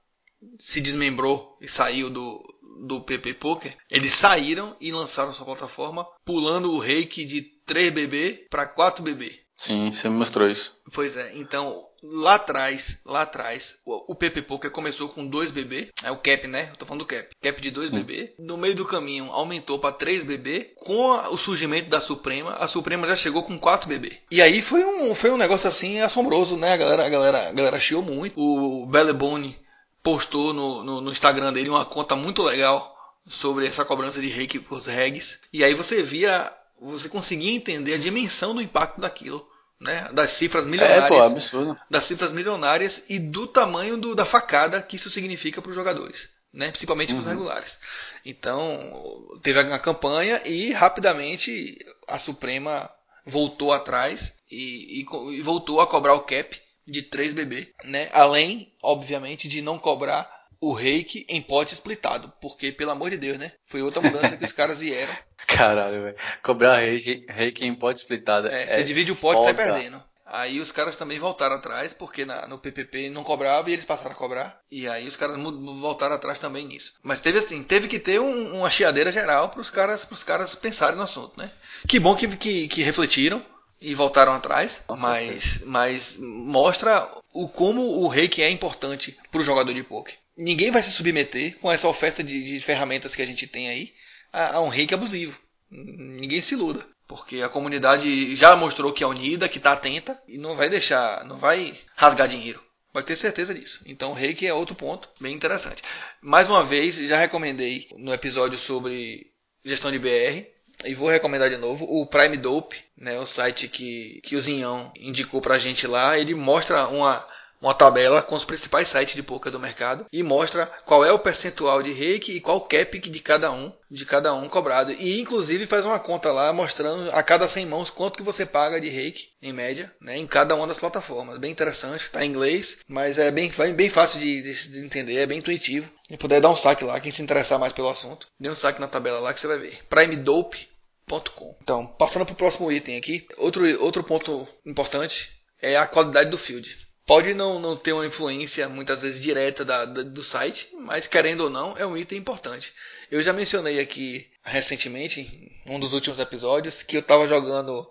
se 0.60 0.80
desmembrou 0.80 1.58
e 1.60 1.68
saiu 1.68 2.10
do, 2.10 2.42
do 2.88 3.02
PP 3.02 3.34
Poker, 3.36 3.76
eles 3.90 4.14
saíram 4.14 4.76
e 4.80 4.92
lançaram 4.92 5.34
sua 5.34 5.46
plataforma, 5.46 6.08
pulando 6.24 6.72
o 6.72 6.80
reiki 6.80 7.26
de 7.26 7.52
3BB 7.68 8.48
para 8.50 8.68
4BB. 8.68 9.40
Sim, 9.58 9.92
você 9.92 10.10
me 10.10 10.16
mostrou 10.16 10.50
isso. 10.50 10.78
Pois 10.94 11.16
é, 11.16 11.32
então 11.36 11.86
lá 12.12 12.36
atrás, 12.36 13.00
lá 13.06 13.22
atrás, 13.22 13.78
o, 13.86 14.12
o 14.12 14.16
PP 14.16 14.44
Poker 14.44 14.72
começou 14.72 15.10
com 15.10 15.26
2 15.26 15.52
BB, 15.52 15.92
é 16.04 16.12
o 16.12 16.18
cap, 16.18 16.48
né? 16.48 16.70
Eu 16.72 16.78
tô 16.78 16.86
falando 16.86 17.02
do 17.02 17.08
cap. 17.08 17.30
Cap 17.42 17.62
de 17.62 17.72
2 17.72 17.90
BB. 17.90 18.36
No 18.40 18.58
meio 18.58 18.76
do 18.76 18.86
caminho 18.86 19.32
aumentou 19.32 19.80
para 19.80 19.96
3 19.96 20.24
BB. 20.24 20.74
Com 20.78 21.12
a, 21.14 21.30
o 21.30 21.38
surgimento 21.38 21.90
da 21.90 22.00
Suprema, 22.02 22.54
a 22.54 22.68
Suprema 22.68 23.08
já 23.08 23.16
chegou 23.16 23.44
com 23.44 23.58
4 23.58 23.90
BB. 23.90 24.20
E 24.30 24.42
aí 24.42 24.62
foi 24.62 24.84
um, 24.84 25.16
foi 25.16 25.32
um 25.32 25.38
negócio 25.38 25.68
assim 25.68 26.00
assombroso, 26.00 26.58
né? 26.58 26.74
A 26.74 26.78
galera, 26.78 27.06
a 27.06 27.10
galera, 27.10 27.50
a 27.50 27.52
galera 27.52 27.80
chiou 27.80 28.02
muito. 28.02 28.40
O 28.40 28.86
Bellebone 28.86 29.58
postou 30.04 30.54
no, 30.54 30.84
no, 30.84 31.02
no 31.02 31.12
Instagram 31.12 31.52
dele 31.52 31.70
uma 31.70 31.86
conta 31.86 32.16
muito 32.16 32.44
legal 32.44 32.96
sobre 33.28 33.66
essa 33.66 33.84
cobrança 33.84 34.22
de 34.22 34.28
reiki 34.28 34.60
por 34.60 34.80
regs. 34.82 35.40
E 35.52 35.64
aí 35.64 35.74
você 35.74 36.04
via, 36.04 36.52
você 36.80 37.10
conseguia 37.10 37.56
entender 37.56 37.96
a 37.96 37.98
dimensão 37.98 38.54
do 38.54 38.62
impacto 38.62 39.02
daquilo 39.02 39.48
né, 39.80 40.10
das 40.14 40.32
cifras 40.32 40.66
milionárias, 40.66 41.06
é, 41.06 41.08
pô, 41.08 41.22
absurdo. 41.22 41.78
das 41.90 42.06
cifras 42.06 42.32
milionárias 42.32 43.04
e 43.10 43.20
do 43.20 43.48
tamanho 43.48 43.98
do, 43.98 44.16
da 44.16 44.26
facada 44.26 44.82
que 44.82 44.96
isso 44.96 45.10
significa 45.10 45.62
para 45.62 45.70
os 45.70 45.76
jogadores, 45.76 46.30
né, 46.54 46.70
principalmente 46.70 47.14
uhum. 47.14 47.20
para 47.20 47.26
os 47.26 47.32
regulares. 47.32 47.78
Então 48.26 48.94
teve 49.42 49.60
a 49.60 49.80
campanha 49.80 50.42
e 50.46 50.72
rapidamente 50.72 51.78
a 52.08 52.18
Suprema 52.18 52.90
voltou 53.26 53.74
atrás 53.74 54.34
e, 54.50 55.02
e, 55.02 55.38
e 55.38 55.42
voltou 55.42 55.82
a 55.82 55.88
cobrar 55.88 56.14
o 56.14 56.22
cap 56.22 56.60
de 56.88 57.02
3 57.02 57.34
BB, 57.34 57.74
né? 57.84 58.10
Além, 58.14 58.74
obviamente, 58.82 59.48
de 59.48 59.62
não 59.62 59.80
cobrar 59.80 60.30
o 60.62 60.74
reiki 60.74 61.26
em 61.28 61.42
pote 61.42 61.74
splitado. 61.74 62.32
Porque, 62.40 62.72
pelo 62.72 62.92
amor 62.92 63.10
de 63.10 63.18
Deus, 63.18 63.38
né? 63.38 63.52
Foi 63.66 63.82
outra 63.82 64.02
mudança 64.02 64.38
que 64.38 64.46
os 64.46 64.52
caras 64.54 64.80
vieram. 64.80 65.16
Caralho, 65.58 66.04
velho. 66.04 66.16
Cobrar 66.44 66.78
reiki, 66.78 67.26
reiki 67.28 67.66
em 67.66 67.76
pote 67.76 68.00
splitado. 68.00 68.48
É, 68.48 68.66
você 68.66 68.84
divide 68.84 69.12
o 69.12 69.16
pote 69.16 69.42
e 69.42 69.44
sai 69.44 69.54
perdendo. 69.54 70.04
Aí 70.26 70.60
os 70.60 70.72
caras 70.72 70.96
também 70.96 71.20
voltaram 71.20 71.56
atrás, 71.56 71.94
porque 71.94 72.26
na, 72.26 72.48
no 72.48 72.58
PPP 72.58 73.10
não 73.10 73.24
cobrava 73.24 73.70
e 73.70 73.74
eles 73.74 73.86
passaram 73.86 74.12
a 74.12 74.16
cobrar. 74.16 74.60
E 74.72 74.88
aí 74.88 75.08
os 75.08 75.16
caras 75.16 75.38
voltaram 75.38 76.16
atrás 76.16 76.40
também 76.40 76.68
nisso. 76.68 76.94
Mas 77.04 77.20
teve 77.20 77.40
assim, 77.40 77.62
teve 77.62 77.88
que 77.88 78.00
ter 78.00 78.20
um, 78.20 78.58
uma 78.58 78.70
chiadeira 78.70 79.12
geral 79.12 79.50
para 79.50 79.62
os 79.62 79.70
caras, 79.70 80.04
pros 80.04 80.24
caras 80.24 80.56
pensarem 80.56 80.98
no 80.98 81.04
assunto, 81.04 81.38
né? 81.38 81.52
Que 81.88 82.00
bom 82.00 82.16
que, 82.16 82.28
que, 82.36 82.68
que 82.68 82.82
refletiram 82.82 83.46
e 83.80 83.94
voltaram 83.94 84.34
atrás, 84.34 84.82
mas, 84.98 85.62
mas 85.64 86.18
mostra 86.18 87.08
o 87.32 87.48
como 87.48 87.82
o 87.82 88.08
reiki 88.08 88.42
é 88.42 88.50
importante 88.50 89.16
para 89.32 89.42
o 89.42 89.44
jogador 89.44 89.74
de 89.74 89.84
poker 89.84 90.16
ninguém 90.38 90.72
vai 90.72 90.84
se 90.84 90.92
submeter 90.92 91.58
com 91.60 91.72
essa 91.72 91.88
oferta 91.88 92.24
de, 92.24 92.44
de 92.44 92.60
ferramentas 92.60 93.16
que 93.16 93.22
a 93.22 93.26
gente 93.26 93.48
tem 93.48 93.70
aí 93.70 93.94
a, 94.32 94.58
a, 94.58 94.62
um 94.62 94.68
reiki 94.68 94.94
abusivo. 94.94 95.38
Ninguém 95.70 96.42
se 96.42 96.54
iluda. 96.54 96.86
Porque 97.08 97.42
a 97.42 97.50
comunidade 97.50 98.36
já 98.36 98.56
mostrou 98.56 98.92
que 98.92 99.04
é 99.04 99.08
unida, 99.08 99.48
que 99.48 99.58
está 99.58 99.74
atenta 99.74 100.20
e 100.28 100.38
não 100.38 100.56
vai 100.56 100.70
deixar, 100.70 101.24
não 101.26 101.38
vai 101.38 101.78
rasgar 101.96 102.28
dinheiro. 102.28 102.64
Pode 102.92 103.06
ter 103.06 103.16
certeza 103.16 103.54
disso. 103.54 103.82
Então 103.86 104.14
reiki 104.14 104.48
é 104.48 104.54
outro 104.54 104.74
ponto 104.74 105.10
bem 105.20 105.36
interessante. 105.36 105.84
Mais 106.22 106.48
uma 106.48 106.64
vez, 106.64 106.96
já 106.96 107.18
recomendei 107.18 107.90
no 107.98 108.14
episódio 108.14 108.58
sobre 108.58 109.32
gestão 109.64 109.92
de 109.92 110.00
BR. 110.00 110.48
E 110.84 110.94
vou 110.94 111.10
recomendar 111.10 111.50
de 111.50 111.58
novo 111.58 111.86
o 111.86 112.06
Prime 112.06 112.38
Dope, 112.38 112.78
né, 112.98 113.18
o 113.18 113.26
site 113.26 113.68
que, 113.68 114.20
que 114.24 114.36
o 114.36 114.42
Zinhão 114.42 114.92
indicou 114.98 115.42
pra 115.42 115.60
gente 115.60 115.88
lá. 115.88 116.18
Ele 116.18 116.36
mostra 116.36 116.88
uma 116.88 117.26
uma 117.66 117.74
tabela 117.74 118.22
com 118.22 118.36
os 118.36 118.46
principais 118.46 118.88
sites 118.88 119.16
de 119.16 119.24
poker 119.24 119.52
do 119.52 119.60
mercado 119.60 120.06
e 120.14 120.22
mostra 120.22 120.68
qual 120.86 121.04
é 121.04 121.12
o 121.12 121.18
percentual 121.18 121.82
de 121.82 121.92
reiki 121.92 122.34
e 122.34 122.40
qual 122.40 122.62
cap 122.62 123.00
de 123.00 123.20
cada 123.20 123.52
um, 123.52 123.74
de 123.90 124.06
cada 124.06 124.36
um 124.36 124.48
cobrado. 124.48 124.92
E 124.92 125.20
inclusive 125.20 125.66
faz 125.66 125.84
uma 125.84 125.98
conta 125.98 126.32
lá 126.32 126.54
mostrando 126.54 127.10
a 127.10 127.24
cada 127.24 127.48
100 127.48 127.66
mãos 127.66 127.90
quanto 127.90 128.18
que 128.18 128.24
você 128.24 128.46
paga 128.46 128.80
de 128.80 128.90
reiki 128.90 129.30
em 129.42 129.52
média, 129.52 129.92
né, 130.00 130.16
em 130.16 130.28
cada 130.28 130.54
uma 130.54 130.68
das 130.68 130.78
plataformas. 130.78 131.40
Bem 131.40 131.52
interessante, 131.52 132.04
está 132.04 132.24
em 132.24 132.30
inglês, 132.30 132.78
mas 132.88 133.18
é 133.18 133.32
bem, 133.32 133.52
bem 133.76 133.90
fácil 133.90 134.20
de, 134.20 134.44
de, 134.44 134.68
de 134.70 134.86
entender, 134.86 135.16
é 135.16 135.26
bem 135.26 135.40
intuitivo. 135.40 135.90
E 136.08 136.16
puder 136.16 136.40
dar 136.40 136.52
um 136.52 136.56
saque 136.56 136.84
lá, 136.84 137.00
quem 137.00 137.12
se 137.12 137.24
interessar 137.24 137.58
mais 137.58 137.74
pelo 137.74 137.90
assunto, 137.90 138.28
dê 138.40 138.48
um 138.48 138.56
saque 138.56 138.80
na 138.80 138.88
tabela 138.88 139.20
lá 139.20 139.34
que 139.34 139.40
você 139.40 139.48
vai 139.48 139.58
ver. 139.58 139.80
primedope.com. 139.90 141.58
Então, 141.64 141.88
passando 141.88 142.28
para 142.28 142.34
o 142.34 142.38
próximo 142.38 142.72
item 142.72 142.96
aqui, 142.96 143.26
outro, 143.38 143.66
outro 143.84 144.04
ponto 144.04 144.48
importante 144.64 145.32
é 145.60 145.76
a 145.76 145.88
qualidade 145.88 146.30
do 146.30 146.38
field 146.38 146.85
pode 147.06 147.34
não, 147.34 147.60
não 147.60 147.76
ter 147.76 147.94
uma 147.94 148.06
influência 148.06 148.68
muitas 148.68 149.00
vezes 149.00 149.20
direta 149.20 149.64
da, 149.64 149.86
da, 149.86 150.02
do 150.02 150.24
site, 150.24 150.70
mas 150.80 151.08
querendo 151.08 151.42
ou 151.42 151.50
não, 151.50 151.78
é 151.78 151.86
um 151.86 151.96
item 151.96 152.18
importante. 152.18 152.74
Eu 153.12 153.22
já 153.22 153.32
mencionei 153.32 153.80
aqui 153.80 154.28
recentemente, 154.44 155.22
em 155.66 155.76
um 155.76 155.80
dos 155.80 155.94
últimos 155.94 156.20
episódios, 156.20 156.84
que 156.84 156.98
eu 156.98 157.02
estava 157.02 157.28
jogando, 157.28 157.88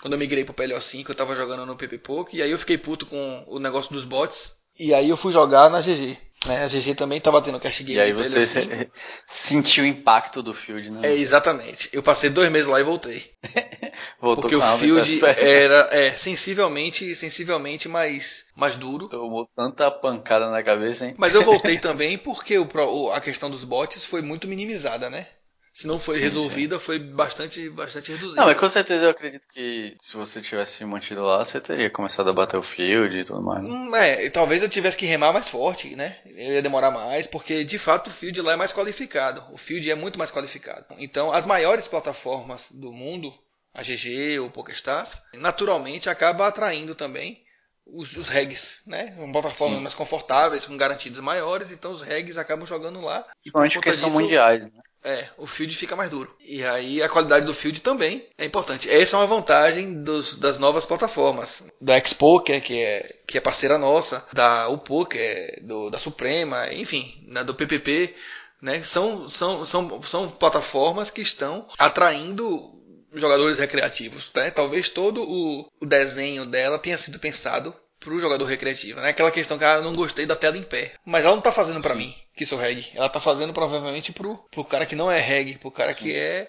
quando 0.00 0.14
eu 0.14 0.18
migrei 0.18 0.44
pro 0.44 0.54
PLO5, 0.54 1.06
eu 1.06 1.12
estava 1.12 1.36
jogando 1.36 1.66
no 1.66 1.76
PPPoke, 1.76 2.36
e 2.36 2.42
aí 2.42 2.50
eu 2.50 2.58
fiquei 2.58 2.78
puto 2.78 3.06
com 3.06 3.44
o 3.46 3.58
negócio 3.58 3.92
dos 3.92 4.04
bots, 4.04 4.52
e 4.78 4.94
aí 4.94 5.08
eu 5.08 5.16
fui 5.16 5.32
jogar 5.32 5.70
na 5.70 5.80
GG. 5.80 6.16
Né? 6.46 6.64
A 6.64 6.66
GG 6.66 6.94
também 6.94 7.18
estava 7.18 7.40
tendo 7.40 7.60
cash 7.60 7.80
game. 7.80 7.94
E 7.94 8.00
aí 8.00 8.12
você 8.12 8.44
se, 8.44 8.90
sentiu 9.24 9.84
o 9.84 9.86
impacto 9.86 10.42
do 10.42 10.52
field, 10.52 10.90
né? 10.90 11.00
É, 11.04 11.12
exatamente. 11.14 11.88
Eu 11.92 12.02
passei 12.02 12.30
dois 12.30 12.50
meses 12.50 12.66
lá 12.66 12.80
e 12.80 12.84
voltei. 12.84 13.30
Voltou 14.20 14.42
Porque 14.42 14.56
o 14.56 14.78
field 14.78 15.20
era 15.24 15.88
é, 15.92 16.12
sensivelmente, 16.12 17.14
sensivelmente 17.14 17.88
mais, 17.88 18.44
mais 18.56 18.74
duro. 18.74 19.08
Tomou 19.08 19.48
tanta 19.54 19.90
pancada 19.90 20.50
na 20.50 20.62
cabeça, 20.62 21.06
hein? 21.06 21.14
Mas 21.18 21.34
eu 21.34 21.42
voltei 21.42 21.78
também 21.78 22.16
porque 22.16 22.58
o, 22.58 23.10
a 23.12 23.20
questão 23.20 23.50
dos 23.50 23.64
bots 23.64 24.04
foi 24.04 24.22
muito 24.22 24.48
minimizada, 24.48 25.10
né? 25.10 25.26
Se 25.72 25.86
não 25.86 25.98
foi 25.98 26.16
sim, 26.16 26.22
resolvida, 26.22 26.78
sim. 26.78 26.84
foi 26.84 26.98
bastante, 26.98 27.70
bastante 27.70 28.12
reduzida. 28.12 28.40
Não, 28.40 28.46
mas 28.46 28.60
com 28.60 28.68
certeza 28.68 29.04
eu 29.04 29.10
acredito 29.10 29.48
que 29.48 29.96
se 30.00 30.14
você 30.14 30.40
tivesse 30.42 30.84
mantido 30.84 31.22
lá, 31.22 31.42
você 31.42 31.60
teria 31.60 31.88
começado 31.88 32.28
a 32.28 32.32
bater 32.32 32.58
o 32.58 32.62
field 32.62 33.16
e 33.16 33.24
tudo 33.24 33.42
mais. 33.42 33.62
Né? 33.62 33.70
Hum, 33.70 33.96
é, 33.96 34.28
talvez 34.28 34.62
eu 34.62 34.68
tivesse 34.68 34.98
que 34.98 35.06
remar 35.06 35.32
mais 35.32 35.48
forte, 35.48 35.96
né? 35.96 36.18
Eu 36.26 36.52
ia 36.52 36.62
demorar 36.62 36.90
mais, 36.90 37.26
porque 37.26 37.64
de 37.64 37.78
fato 37.78 38.08
o 38.08 38.12
field 38.12 38.40
lá 38.42 38.52
é 38.52 38.56
mais 38.56 38.72
qualificado. 38.72 39.42
O 39.50 39.56
field 39.56 39.90
é 39.90 39.94
muito 39.94 40.18
mais 40.18 40.30
qualificado. 40.30 40.84
Então, 40.98 41.32
as 41.32 41.46
maiores 41.46 41.86
plataformas 41.86 42.70
do 42.70 42.92
mundo, 42.92 43.32
a 43.72 43.82
GG 43.82 44.40
ou 44.40 44.50
PokerStars, 44.50 45.22
naturalmente 45.32 46.10
acaba 46.10 46.46
atraindo 46.46 46.94
também 46.94 47.42
os, 47.86 48.14
os 48.14 48.28
regs, 48.28 48.76
né? 48.86 49.14
Uma 49.16 49.32
plataforma 49.32 49.80
mais 49.80 49.94
confortáveis, 49.94 50.66
com 50.66 50.76
garantidos 50.76 51.20
maiores, 51.20 51.72
então 51.72 51.92
os 51.92 52.02
regs 52.02 52.36
acabam 52.36 52.66
jogando 52.66 53.00
lá. 53.00 53.26
E 53.40 53.50
Principalmente 53.50 53.74
porque 53.74 53.90
disso, 53.90 54.02
são 54.02 54.10
mundiais, 54.10 54.70
né? 54.70 54.82
É, 55.04 55.28
o 55.36 55.46
field 55.46 55.74
fica 55.74 55.96
mais 55.96 56.10
duro. 56.10 56.34
E 56.40 56.64
aí 56.64 57.02
a 57.02 57.08
qualidade 57.08 57.44
do 57.44 57.54
field 57.54 57.80
também 57.80 58.26
é 58.38 58.44
importante. 58.44 58.88
Essa 58.88 59.16
é 59.16 59.18
uma 59.18 59.26
vantagem 59.26 60.02
dos, 60.02 60.36
das 60.36 60.58
novas 60.58 60.86
plataformas. 60.86 61.62
Da 61.80 61.98
Xpoker, 61.98 62.62
que 62.62 62.80
é, 62.80 63.16
que 63.26 63.36
é 63.36 63.40
parceira 63.40 63.78
nossa, 63.78 64.24
da 64.32 64.68
Upoker, 64.68 65.60
do, 65.62 65.90
da 65.90 65.98
Suprema, 65.98 66.72
enfim, 66.72 67.26
do 67.44 67.54
PPP. 67.54 68.14
Né, 68.60 68.80
são, 68.84 69.28
são, 69.28 69.66
são, 69.66 70.02
são 70.04 70.30
plataformas 70.30 71.10
que 71.10 71.20
estão 71.20 71.66
atraindo 71.76 72.72
jogadores 73.12 73.58
recreativos. 73.58 74.30
Né? 74.34 74.50
Talvez 74.50 74.88
todo 74.88 75.22
o, 75.22 75.68
o 75.80 75.86
desenho 75.86 76.46
dela 76.46 76.78
tenha 76.78 76.96
sido 76.96 77.18
pensado 77.18 77.74
pro 78.02 78.20
jogador 78.20 78.44
recreativo, 78.44 79.00
né? 79.00 79.10
Aquela 79.10 79.30
questão 79.30 79.58
que 79.58 79.64
ah, 79.64 79.74
eu 79.74 79.82
não 79.82 79.92
gostei 79.92 80.26
da 80.26 80.36
tela 80.36 80.56
em 80.56 80.62
pé. 80.62 80.92
Mas 81.04 81.24
ela 81.24 81.34
não 81.34 81.42
tá 81.42 81.52
fazendo 81.52 81.80
para 81.80 81.94
mim, 81.94 82.14
que 82.36 82.46
sou 82.46 82.58
reg. 82.58 82.90
Ela 82.94 83.08
tá 83.08 83.20
fazendo 83.20 83.52
provavelmente 83.52 84.12
pro, 84.12 84.36
pro 84.50 84.64
cara 84.64 84.86
que 84.86 84.96
não 84.96 85.10
é 85.10 85.20
reg, 85.20 85.58
pro 85.58 85.70
cara 85.70 85.92
Sim. 85.92 86.00
que 86.00 86.14
é, 86.14 86.48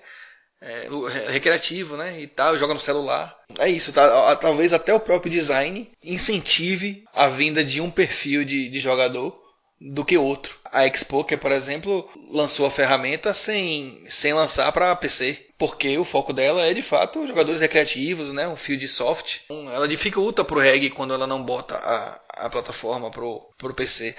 é, 0.62 0.88
recreativo, 1.30 1.97
né? 1.97 2.20
E 2.20 2.28
tal, 2.28 2.58
joga 2.58 2.74
no 2.74 2.80
celular. 2.80 3.38
É 3.60 3.70
isso, 3.70 3.91
tá? 3.91 4.36
Talvez 4.38 4.74
até 4.74 4.93
o 4.93 4.99
próprio 4.99 5.32
design 5.32 5.91
incentive 6.04 7.04
a 7.14 7.28
vinda 7.28 7.64
de 7.64 7.82
um 7.82 7.91
perfil 7.91 8.43
de, 8.43 8.70
de 8.70 8.80
jogador 8.80 9.43
do 9.86 10.05
que 10.05 10.17
outro. 10.17 10.57
A 10.71 10.88
Xpoker, 10.88 11.38
por 11.38 11.51
exemplo, 11.51 12.09
lançou 12.31 12.65
a 12.65 12.71
ferramenta 12.71 13.34
sem, 13.34 14.01
sem 14.07 14.34
lançar 14.34 14.71
para 14.71 14.95
PC, 14.95 15.45
porque 15.57 15.97
o 15.97 16.05
foco 16.05 16.31
dela 16.31 16.65
é 16.65 16.73
de 16.73 16.81
fato 16.81 17.27
jogadores 17.27 17.59
recreativos, 17.59 18.34
né, 18.34 18.47
um 18.47 18.55
field 18.55 18.88
soft. 18.88 19.39
Ela 19.49 19.88
dificulta 19.88 20.43
pro 20.43 20.59
reg 20.59 20.89
quando 20.91 21.13
ela 21.13 21.27
não 21.27 21.43
bota 21.43 21.75
a, 21.75 22.45
a 22.45 22.49
plataforma 22.49 23.11
pro, 23.11 23.41
pro 23.57 23.73
PC. 23.73 24.15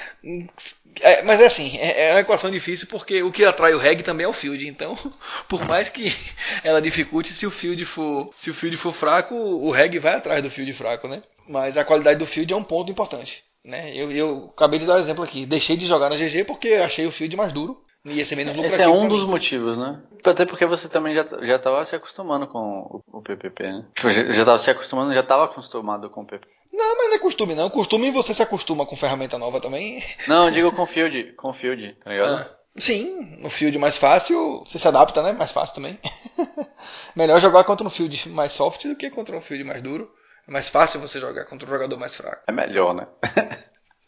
É, 1.01 1.23
mas 1.23 1.41
é 1.41 1.47
assim, 1.47 1.79
é, 1.79 2.09
é 2.09 2.13
uma 2.13 2.21
equação 2.21 2.51
difícil 2.51 2.87
porque 2.87 3.23
o 3.23 3.33
que 3.33 3.45
atrai 3.45 3.73
o 3.73 3.79
reg 3.79 4.03
também 4.03 4.27
é 4.27 4.29
o 4.29 4.35
field. 4.35 4.69
Então, 4.69 4.97
por 5.49 5.65
mais 5.65 5.89
que 5.89 6.15
ela 6.63 6.83
dificulte, 6.83 7.35
se 7.35 7.47
o 7.47 7.51
field 7.51 7.83
for, 7.87 8.31
se 8.37 8.51
o 8.51 8.55
field 8.55 8.77
for 8.77 8.93
fraco, 8.93 9.35
o 9.35 9.71
reg 9.71 9.99
vai 9.99 10.15
atrás 10.15 10.43
do 10.43 10.51
field 10.51 10.73
fraco, 10.75 11.09
né? 11.09 11.23
Mas 11.49 11.77
a 11.77 11.85
qualidade 11.85 12.19
do 12.19 12.27
field 12.27 12.53
é 12.53 12.57
um 12.57 12.63
ponto 12.63 12.93
importante. 12.93 13.43
Né? 13.65 13.97
Eu, 13.97 14.13
eu 14.13 14.51
acabei 14.55 14.79
de 14.79 14.87
dar 14.87 14.97
um 14.97 14.99
exemplo 14.99 15.25
aqui. 15.25 15.47
Deixei 15.47 15.77
de 15.77 15.87
jogar 15.87 16.11
na 16.11 16.17
GG 16.17 16.45
porque 16.45 16.75
achei 16.75 17.07
o 17.07 17.13
field 17.13 17.37
mais 17.37 17.53
duro. 17.53 17.83
E 18.05 18.13
ia 18.13 18.25
ser 18.25 18.37
menos 18.37 18.55
lucrativo. 18.55 18.83
Esse 18.83 18.91
é 18.91 18.93
um 18.93 19.09
dos 19.09 19.25
mim. 19.25 19.31
motivos, 19.31 19.79
né? 19.79 20.03
Até 20.23 20.45
porque 20.45 20.67
você 20.67 20.89
também 20.89 21.15
já, 21.15 21.27
já 21.41 21.59
tava 21.59 21.83
se 21.87 21.97
acostumando 21.97 22.47
com 22.47 23.03
o, 23.11 23.19
o 23.19 23.23
PPP, 23.23 23.63
né? 23.63 23.87
Tipo, 23.95 24.11
já, 24.11 24.31
já 24.31 24.45
tava 24.45 24.59
se 24.59 24.71
acostumando, 24.71 25.15
já 25.15 25.23
tava 25.23 25.45
acostumado 25.47 26.11
com 26.11 26.21
o 26.21 26.27
PPP. 26.27 26.53
Não, 26.71 26.97
mas 26.97 27.09
não 27.09 27.15
é 27.15 27.19
costume 27.19 27.55
não. 27.55 27.71
Costume 27.71 28.11
você 28.11 28.35
se 28.35 28.43
acostuma 28.43 28.85
com 28.85 28.97
ferramenta 28.97 29.39
nova 29.39 29.61
também. 29.61 30.03
Não, 30.29 30.49
eu 30.49 30.51
digo 30.51 30.73
com 30.73 30.85
field, 30.85 31.33
com 31.35 31.53
field, 31.53 31.97
tá 32.05 32.11
ligado? 32.11 32.35
Ah, 32.35 32.51
sim, 32.77 33.39
no 33.41 33.49
field 33.49 33.79
mais 33.79 33.97
fácil, 33.97 34.65
você 34.67 34.79
se 34.79 34.89
adapta, 34.89 35.23
né? 35.23 35.33
Mais 35.33 35.53
fácil 35.53 35.77
também. 35.77 35.99
Melhor 37.17 37.41
jogar 37.41 37.65
contra 37.65 37.87
um 37.87 37.91
field 37.91 38.29
mais 38.29 38.53
soft 38.53 38.87
do 38.87 38.97
que 38.97 39.09
contra 39.09 39.37
um 39.37 39.41
field 39.41 39.65
mais 39.65 39.81
duro. 39.81 40.11
É 40.47 40.51
mais 40.51 40.69
fácil 40.69 41.01
você 41.01 41.19
jogar 41.19 41.45
contra 41.47 41.69
um 41.69 41.73
jogador 41.73 41.99
mais 41.99 42.15
fraco. 42.15 42.43
É 42.47 42.53
melhor, 42.53 42.95
né? 42.95 43.07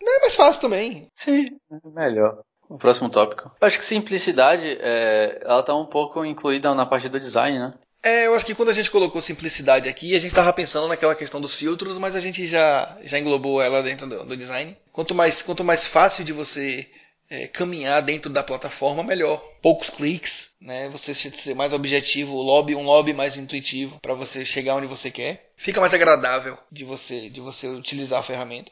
Não, 0.00 0.16
é 0.16 0.20
mais 0.20 0.34
fácil 0.34 0.60
também. 0.60 1.10
Sim, 1.14 1.46
é 1.70 1.88
melhor. 1.88 2.42
O 2.68 2.76
próximo 2.76 3.08
tópico. 3.08 3.50
Eu 3.60 3.66
acho 3.66 3.78
que 3.78 3.84
simplicidade, 3.84 4.76
é, 4.80 5.40
ela 5.42 5.62
tá 5.62 5.74
um 5.74 5.86
pouco 5.86 6.24
incluída 6.24 6.74
na 6.74 6.84
parte 6.84 7.08
do 7.08 7.20
design, 7.20 7.58
né? 7.58 7.74
É, 8.02 8.26
eu 8.26 8.34
acho 8.34 8.44
que 8.44 8.54
quando 8.54 8.68
a 8.68 8.72
gente 8.72 8.90
colocou 8.90 9.20
simplicidade 9.20 9.88
aqui, 9.88 10.14
a 10.14 10.20
gente 10.20 10.30
estava 10.30 10.52
pensando 10.52 10.86
naquela 10.86 11.14
questão 11.14 11.40
dos 11.40 11.54
filtros, 11.54 11.98
mas 11.98 12.14
a 12.14 12.20
gente 12.20 12.46
já, 12.46 12.96
já 13.02 13.18
englobou 13.18 13.60
ela 13.60 13.82
dentro 13.82 14.06
do, 14.06 14.24
do 14.24 14.36
design. 14.36 14.76
Quanto 14.92 15.14
mais, 15.14 15.42
quanto 15.42 15.64
mais 15.64 15.86
fácil 15.86 16.24
de 16.24 16.32
você 16.32 16.88
é, 17.28 17.46
caminhar 17.46 18.02
dentro 18.02 18.30
da 18.30 18.42
plataforma, 18.42 19.02
melhor. 19.02 19.42
Poucos 19.60 19.90
cliques, 19.90 20.50
né? 20.60 20.88
Você 20.90 21.14
ser 21.14 21.54
mais 21.54 21.72
objetivo, 21.72 22.36
lobby, 22.36 22.74
um 22.74 22.84
lobby 22.84 23.12
mais 23.12 23.36
intuitivo 23.36 23.98
para 24.00 24.14
você 24.14 24.44
chegar 24.44 24.76
onde 24.76 24.86
você 24.86 25.10
quer. 25.10 25.52
Fica 25.56 25.80
mais 25.80 25.92
agradável 25.92 26.56
de 26.70 26.84
você, 26.84 27.28
de 27.28 27.40
você 27.40 27.68
utilizar 27.68 28.20
a 28.20 28.24
ferramenta. 28.24 28.70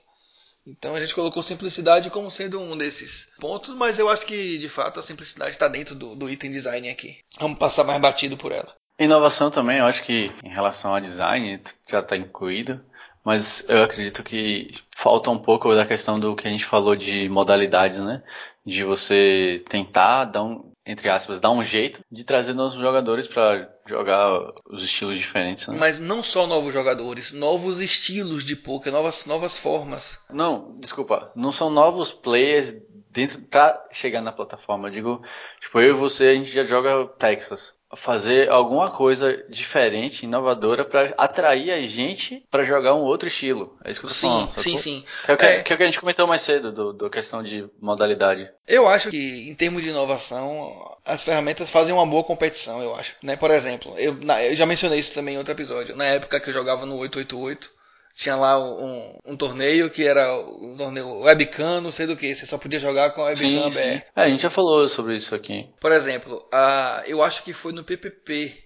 Então 0.66 0.94
a 0.94 1.00
gente 1.00 1.14
colocou 1.14 1.42
simplicidade 1.42 2.08
como 2.08 2.30
sendo 2.30 2.58
um 2.58 2.76
desses 2.76 3.28
pontos, 3.38 3.74
mas 3.76 3.98
eu 3.98 4.08
acho 4.08 4.24
que 4.24 4.56
de 4.56 4.68
fato 4.68 4.98
a 4.98 5.02
simplicidade 5.02 5.50
está 5.50 5.68
dentro 5.68 5.94
do, 5.94 6.16
do 6.16 6.30
item 6.30 6.50
design 6.50 6.88
aqui. 6.88 7.18
Vamos 7.38 7.58
passar 7.58 7.84
mais 7.84 8.00
batido 8.00 8.36
por 8.36 8.50
ela. 8.50 8.74
Inovação 8.98 9.50
também, 9.50 9.78
eu 9.78 9.86
acho 9.86 10.02
que 10.02 10.32
em 10.42 10.48
relação 10.48 10.94
a 10.94 11.00
design 11.00 11.60
já 11.88 11.98
está 11.98 12.16
incluído. 12.16 12.80
Mas 13.24 13.64
eu 13.70 13.82
acredito 13.82 14.22
que 14.22 14.70
falta 15.04 15.30
um 15.30 15.38
pouco 15.38 15.74
da 15.74 15.84
questão 15.84 16.18
do 16.18 16.34
que 16.34 16.48
a 16.48 16.50
gente 16.50 16.64
falou 16.64 16.96
de 16.96 17.28
modalidades, 17.28 17.98
né? 17.98 18.22
De 18.64 18.82
você 18.82 19.62
tentar 19.68 20.24
dar 20.24 20.42
um, 20.42 20.72
entre 20.86 21.10
aspas, 21.10 21.40
dar 21.40 21.50
um 21.50 21.62
jeito 21.62 22.00
de 22.10 22.24
trazer 22.24 22.54
novos 22.54 22.78
jogadores 22.78 23.26
para 23.28 23.68
jogar 23.86 24.54
os 24.66 24.82
estilos 24.82 25.18
diferentes. 25.18 25.68
Né? 25.68 25.76
Mas 25.78 26.00
não 26.00 26.22
só 26.22 26.46
novos 26.46 26.72
jogadores, 26.72 27.32
novos 27.32 27.82
estilos 27.82 28.44
de 28.44 28.56
poker, 28.56 28.90
novas, 28.90 29.26
novas 29.26 29.58
formas. 29.58 30.18
Não, 30.30 30.74
desculpa, 30.80 31.30
não 31.36 31.52
são 31.52 31.68
novos 31.68 32.10
players 32.10 32.74
dentro 33.10 33.42
para 33.42 33.86
chegar 33.92 34.22
na 34.22 34.32
plataforma. 34.32 34.88
Eu 34.88 34.92
digo, 34.92 35.22
tipo, 35.60 35.80
eu 35.80 35.90
e 35.90 35.98
você 35.98 36.28
a 36.28 36.34
gente 36.34 36.50
já 36.50 36.64
joga 36.64 37.06
Texas 37.18 37.74
fazer 37.96 38.50
alguma 38.50 38.90
coisa 38.90 39.44
diferente, 39.48 40.24
inovadora 40.24 40.84
para 40.84 41.14
atrair 41.16 41.70
a 41.70 41.78
gente 41.78 42.44
para 42.50 42.64
jogar 42.64 42.94
um 42.94 43.02
outro 43.02 43.28
estilo. 43.28 43.76
É 43.84 43.90
isso 43.90 44.00
que 44.00 44.06
eu 44.06 44.10
tô 44.10 44.14
sim, 44.14 44.28
falando. 44.28 44.60
Sim, 44.60 44.78
sim, 44.78 45.04
que 45.24 45.30
é, 45.30 45.34
é, 45.34 45.62
que 45.62 45.72
é 45.72 45.74
o 45.74 45.76
que 45.76 45.82
a 45.82 45.86
gente 45.86 46.00
comentou 46.00 46.26
mais 46.26 46.42
cedo 46.42 46.72
do, 46.72 46.92
do 46.92 47.10
questão 47.10 47.42
de 47.42 47.68
modalidade. 47.80 48.50
Eu 48.66 48.88
acho 48.88 49.10
que 49.10 49.48
em 49.48 49.54
termos 49.54 49.82
de 49.82 49.90
inovação, 49.90 50.96
as 51.04 51.22
ferramentas 51.22 51.70
fazem 51.70 51.94
uma 51.94 52.06
boa 52.06 52.24
competição, 52.24 52.82
eu 52.82 52.94
acho. 52.94 53.14
Né? 53.22 53.36
Por 53.36 53.50
exemplo, 53.50 53.94
eu, 53.98 54.16
eu 54.42 54.56
já 54.56 54.66
mencionei 54.66 54.98
isso 54.98 55.12
também 55.12 55.34
em 55.34 55.38
outro 55.38 55.52
episódio. 55.52 55.96
Na 55.96 56.04
época 56.04 56.40
que 56.40 56.48
eu 56.48 56.54
jogava 56.54 56.86
no 56.86 56.96
888, 56.96 57.70
tinha 58.14 58.36
lá 58.36 58.58
um, 58.58 59.18
um, 59.24 59.36
torneio 59.36 59.90
que 59.90 60.06
era 60.06 60.32
um 60.38 60.76
torneio 60.76 61.18
webcam, 61.20 61.80
não 61.80 61.90
sei 61.90 62.06
do 62.06 62.16
que, 62.16 62.32
você 62.32 62.46
só 62.46 62.56
podia 62.56 62.78
jogar 62.78 63.10
com 63.10 63.22
a 63.22 63.26
webcam 63.26 63.48
sim, 63.48 63.58
aberta. 63.58 64.06
Sim. 64.06 64.12
É, 64.14 64.22
a 64.22 64.28
gente 64.28 64.42
já 64.42 64.50
falou 64.50 64.88
sobre 64.88 65.16
isso 65.16 65.34
aqui. 65.34 65.68
Por 65.80 65.90
exemplo, 65.90 66.46
a, 66.52 67.02
eu 67.06 67.22
acho 67.22 67.42
que 67.42 67.52
foi 67.52 67.72
no 67.72 67.82
PPP, 67.82 68.56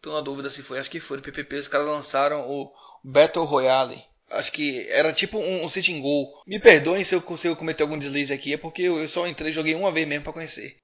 tô 0.00 0.12
na 0.12 0.20
dúvida 0.20 0.48
se 0.48 0.62
foi, 0.62 0.78
acho 0.78 0.90
que 0.90 1.00
foi 1.00 1.16
no 1.16 1.22
PPP, 1.22 1.56
os 1.56 1.68
caras 1.68 1.86
lançaram 1.86 2.48
o 2.48 2.72
Battle 3.04 3.44
Royale. 3.44 4.00
Acho 4.30 4.52
que 4.52 4.88
era 4.88 5.12
tipo 5.12 5.38
um, 5.38 5.64
um 5.64 5.68
sitting 5.68 6.00
goal. 6.00 6.26
Me 6.46 6.58
perdoem 6.58 7.04
se 7.04 7.14
eu, 7.14 7.36
se 7.36 7.48
eu 7.48 7.56
cometer 7.56 7.82
algum 7.82 7.98
deslize 7.98 8.32
aqui, 8.32 8.54
é 8.54 8.56
porque 8.56 8.82
eu, 8.82 8.98
eu 8.98 9.08
só 9.08 9.26
entrei 9.26 9.52
joguei 9.52 9.74
uma 9.74 9.92
vez 9.92 10.08
mesmo 10.08 10.24
para 10.24 10.32
conhecer. 10.32 10.76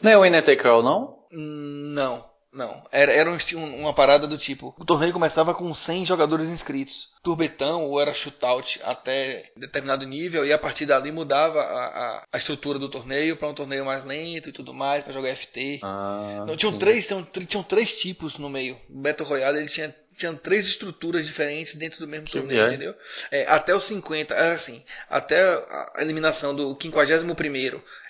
Não 0.00 0.10
é 0.10 0.16
o 0.16 0.24
Inetecrawl, 0.24 0.82
não? 0.82 1.26
Não. 1.30 2.24
Não, 2.58 2.82
era, 2.90 3.12
era 3.12 3.30
um, 3.30 3.80
uma 3.80 3.94
parada 3.94 4.26
do 4.26 4.36
tipo: 4.36 4.74
o 4.76 4.84
torneio 4.84 5.12
começava 5.12 5.54
com 5.54 5.72
100 5.72 6.04
jogadores 6.04 6.48
inscritos, 6.48 7.08
turbetão 7.22 7.84
ou 7.84 8.00
era 8.00 8.12
shootout 8.12 8.80
até 8.82 9.52
determinado 9.56 10.04
nível, 10.04 10.44
e 10.44 10.52
a 10.52 10.58
partir 10.58 10.84
dali 10.84 11.12
mudava 11.12 11.60
a, 11.60 11.86
a, 11.86 12.22
a 12.32 12.36
estrutura 12.38 12.76
do 12.76 12.88
torneio 12.88 13.36
para 13.36 13.46
um 13.46 13.54
torneio 13.54 13.84
mais 13.84 14.04
lento 14.04 14.48
e 14.48 14.52
tudo 14.52 14.74
mais, 14.74 15.04
para 15.04 15.12
jogar 15.12 15.36
FT. 15.36 15.78
Ah, 15.84 16.40
então, 16.42 16.56
tinham, 16.56 16.76
três, 16.76 17.06
tinham, 17.06 17.22
tinham 17.22 17.62
três 17.62 17.94
tipos 17.94 18.38
no 18.38 18.50
meio. 18.50 18.76
O 18.90 19.00
Battle 19.00 19.28
Royale 19.28 19.58
ele 19.58 19.68
tinha 19.68 19.94
tinham 20.18 20.36
três 20.36 20.66
estruturas 20.66 21.24
diferentes 21.24 21.74
dentro 21.74 22.00
do 22.00 22.08
mesmo 22.08 22.26
que 22.26 22.32
torneio, 22.32 22.62
é. 22.62 22.68
entendeu? 22.68 22.94
É, 23.30 23.46
até 23.46 23.74
os 23.74 23.84
50, 23.84 24.34
assim, 24.34 24.82
até 25.08 25.40
a 25.40 26.02
eliminação 26.02 26.54
do 26.54 26.76
51 26.80 27.34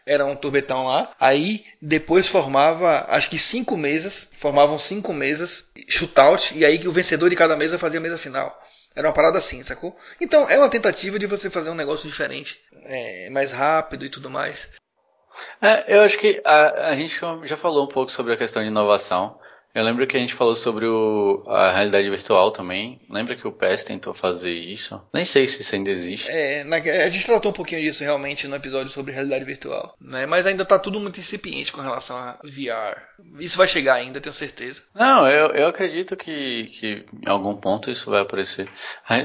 era 0.07 0.25
um 0.25 0.35
turbetão 0.35 0.87
lá. 0.87 1.15
Aí 1.21 1.65
depois 1.81 2.27
formava, 2.27 3.05
acho 3.09 3.29
que 3.29 3.39
cinco 3.39 3.77
mesas, 3.77 4.27
formavam 4.39 4.79
cinco 4.79 5.13
mesas, 5.13 5.71
shootout, 5.87 6.57
e 6.57 6.65
aí 6.65 6.89
o 6.89 6.93
vencedor 6.93 7.29
de 7.29 7.37
cada 7.37 7.55
mesa 7.55 7.79
fazia 7.79 8.01
a 8.01 8.03
mesa 8.03 8.17
final. 8.17 8.59
Era 8.97 9.07
uma 9.07 9.15
parada 9.15 9.39
assim, 9.39 9.63
sacou? 9.63 9.97
Então 10.21 10.49
é 10.49 10.59
uma 10.59 10.71
tentativa 10.71 11.19
de 11.19 11.27
você 11.27 11.51
fazer 11.51 11.71
um 11.71 11.75
negócio 11.75 12.09
diferente, 12.09 12.59
é, 12.85 13.29
mais 13.31 13.53
rápido 13.53 14.05
e 14.05 14.09
tudo 14.09 14.31
mais. 14.31 14.69
É, 15.61 15.97
eu 15.97 16.03
acho 16.03 16.19
que 16.19 16.41
a, 16.45 16.89
a 16.89 16.97
gente 16.97 17.21
já 17.45 17.57
falou 17.57 17.85
um 17.85 17.89
pouco 17.89 18.11
sobre 18.11 18.33
a 18.33 18.37
questão 18.37 18.63
de 18.63 18.69
inovação. 18.69 19.39
Eu 19.75 19.85
lembro 19.85 20.07
que 20.07 20.17
a 20.17 20.21
gente 20.21 20.35
falou 20.35 20.57
sobre 20.57 20.87
o, 20.87 21.45
a 21.47 21.73
realidade 21.73 22.09
virtual 22.09 22.51
também. 22.51 23.01
Lembra 23.09 23.37
que 23.37 23.47
o 23.47 23.53
PES 23.53 23.85
tentou 23.85 24.15
fazer 24.15 24.53
isso? 24.53 25.01
Nem 25.13 25.25
sei 25.25 25.47
se 25.47 25.61
isso 25.61 25.75
ainda 25.75 25.91
existe. 25.91 26.31
É, 26.31 26.65
na, 26.65 26.77
a 26.77 27.09
gente 27.09 27.27
tratou 27.27 27.51
um 27.51 27.55
pouquinho 27.55 27.83
disso 27.83 28.03
realmente 28.03 28.49
no 28.49 28.57
episódio 28.57 28.91
sobre 28.91 29.13
realidade 29.13 29.45
virtual. 29.45 29.95
Né? 30.01 30.27
Mas 30.27 30.47
ainda 30.47 30.65
tá 30.65 30.79
tudo 30.79 30.99
muito 30.99 31.21
incipiente 31.21 31.71
com 31.71 31.81
relação 31.81 32.17
a 32.17 32.39
VR. 32.43 32.99
Isso 33.39 33.57
vai 33.57 33.69
chegar 33.69 33.95
ainda, 33.95 34.21
tenho 34.21 34.33
certeza. 34.33 34.83
Não, 34.95 35.29
eu, 35.29 35.51
eu 35.51 35.69
acredito 35.69 36.17
que, 36.17 36.65
que 36.73 37.05
em 37.25 37.29
algum 37.29 37.55
ponto 37.55 37.91
isso 37.91 38.11
vai 38.11 38.23
aparecer. 38.23 38.69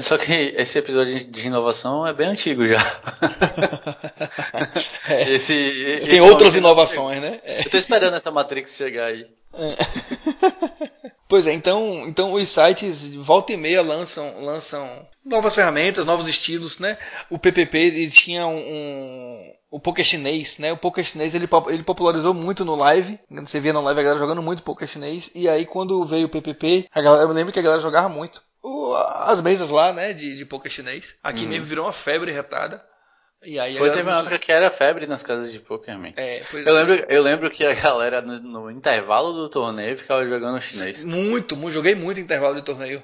Só 0.02 0.18
que 0.18 0.54
esse 0.56 0.78
episódio 0.78 1.24
de 1.24 1.46
inovação 1.46 2.06
é 2.06 2.12
bem 2.12 2.28
antigo 2.28 2.66
já. 2.66 2.78
é. 5.08 5.32
esse, 5.32 6.02
Tem 6.08 6.20
outras 6.20 6.54
inovações, 6.54 7.20
né? 7.20 7.40
Eu 7.44 7.70
tô 7.70 7.76
esperando 7.76 8.16
essa 8.16 8.30
Matrix 8.30 8.76
chegar 8.76 9.06
aí. 9.06 9.26
É. 9.56 10.90
pois 11.28 11.46
é, 11.46 11.52
então, 11.52 12.04
então 12.06 12.32
os 12.32 12.48
sites 12.48 13.06
volta 13.06 13.52
e 13.52 13.56
meia 13.56 13.82
lançam, 13.82 14.42
lançam 14.42 15.06
novas 15.24 15.54
ferramentas, 15.54 16.04
novos 16.04 16.28
estilos, 16.28 16.78
né? 16.78 16.98
O 17.30 17.38
PPP 17.38 17.78
ele 17.78 18.10
tinha 18.10 18.46
um, 18.46 18.58
um 18.58 19.54
o 19.70 19.80
poker 19.80 20.04
chinês, 20.04 20.58
né? 20.58 20.72
O 20.72 20.76
poker 20.76 21.04
chinês 21.04 21.34
ele, 21.34 21.48
ele 21.68 21.82
popularizou 21.82 22.32
muito 22.32 22.64
no 22.64 22.76
live. 22.76 23.18
Você 23.44 23.58
via 23.58 23.72
no 23.72 23.80
live 23.80 24.00
a 24.00 24.02
galera 24.04 24.20
jogando 24.20 24.40
muito 24.40 24.62
poker 24.62 24.86
chinês. 24.86 25.30
E 25.34 25.48
aí 25.48 25.66
quando 25.66 26.04
veio 26.04 26.26
o 26.26 26.30
PPP, 26.30 26.88
a 26.92 27.02
galera, 27.02 27.24
eu 27.24 27.32
lembro 27.32 27.52
que 27.52 27.58
a 27.58 27.62
galera 27.62 27.82
jogava 27.82 28.08
muito. 28.08 28.40
O, 28.62 28.94
as 28.94 29.42
mesas 29.42 29.70
lá, 29.70 29.92
né? 29.92 30.12
De, 30.12 30.36
de 30.36 30.44
poker 30.46 30.70
chinês. 30.70 31.14
Aqui 31.22 31.42
uhum. 31.42 31.50
mesmo 31.50 31.66
virou 31.66 31.86
uma 31.86 31.92
febre 31.92 32.30
retada. 32.30 32.84
E 33.44 33.58
aí 33.58 33.76
Foi, 33.76 33.90
teve 33.90 34.08
uma 34.08 34.20
época 34.20 34.38
que 34.38 34.50
era 34.50 34.70
febre 34.70 35.06
nas 35.06 35.22
casas 35.22 35.52
de 35.52 35.58
poker, 35.58 35.98
man. 35.98 36.12
É, 36.16 36.42
eu, 36.52 36.58
é. 36.58 36.72
lembro, 36.72 37.06
eu 37.08 37.22
lembro 37.22 37.50
que 37.50 37.64
a 37.64 37.74
galera 37.74 38.22
no, 38.22 38.40
no, 38.40 38.70
intervalo 38.70 39.32
do 39.32 39.48
torneio 39.48 39.98
ficava 39.98 40.26
jogando 40.26 40.60
chinês. 40.60 41.04
Muito, 41.04 41.56
joguei 41.70 41.94
muito 41.94 42.20
intervalo 42.20 42.54
de 42.54 42.62
torneio 42.62 43.02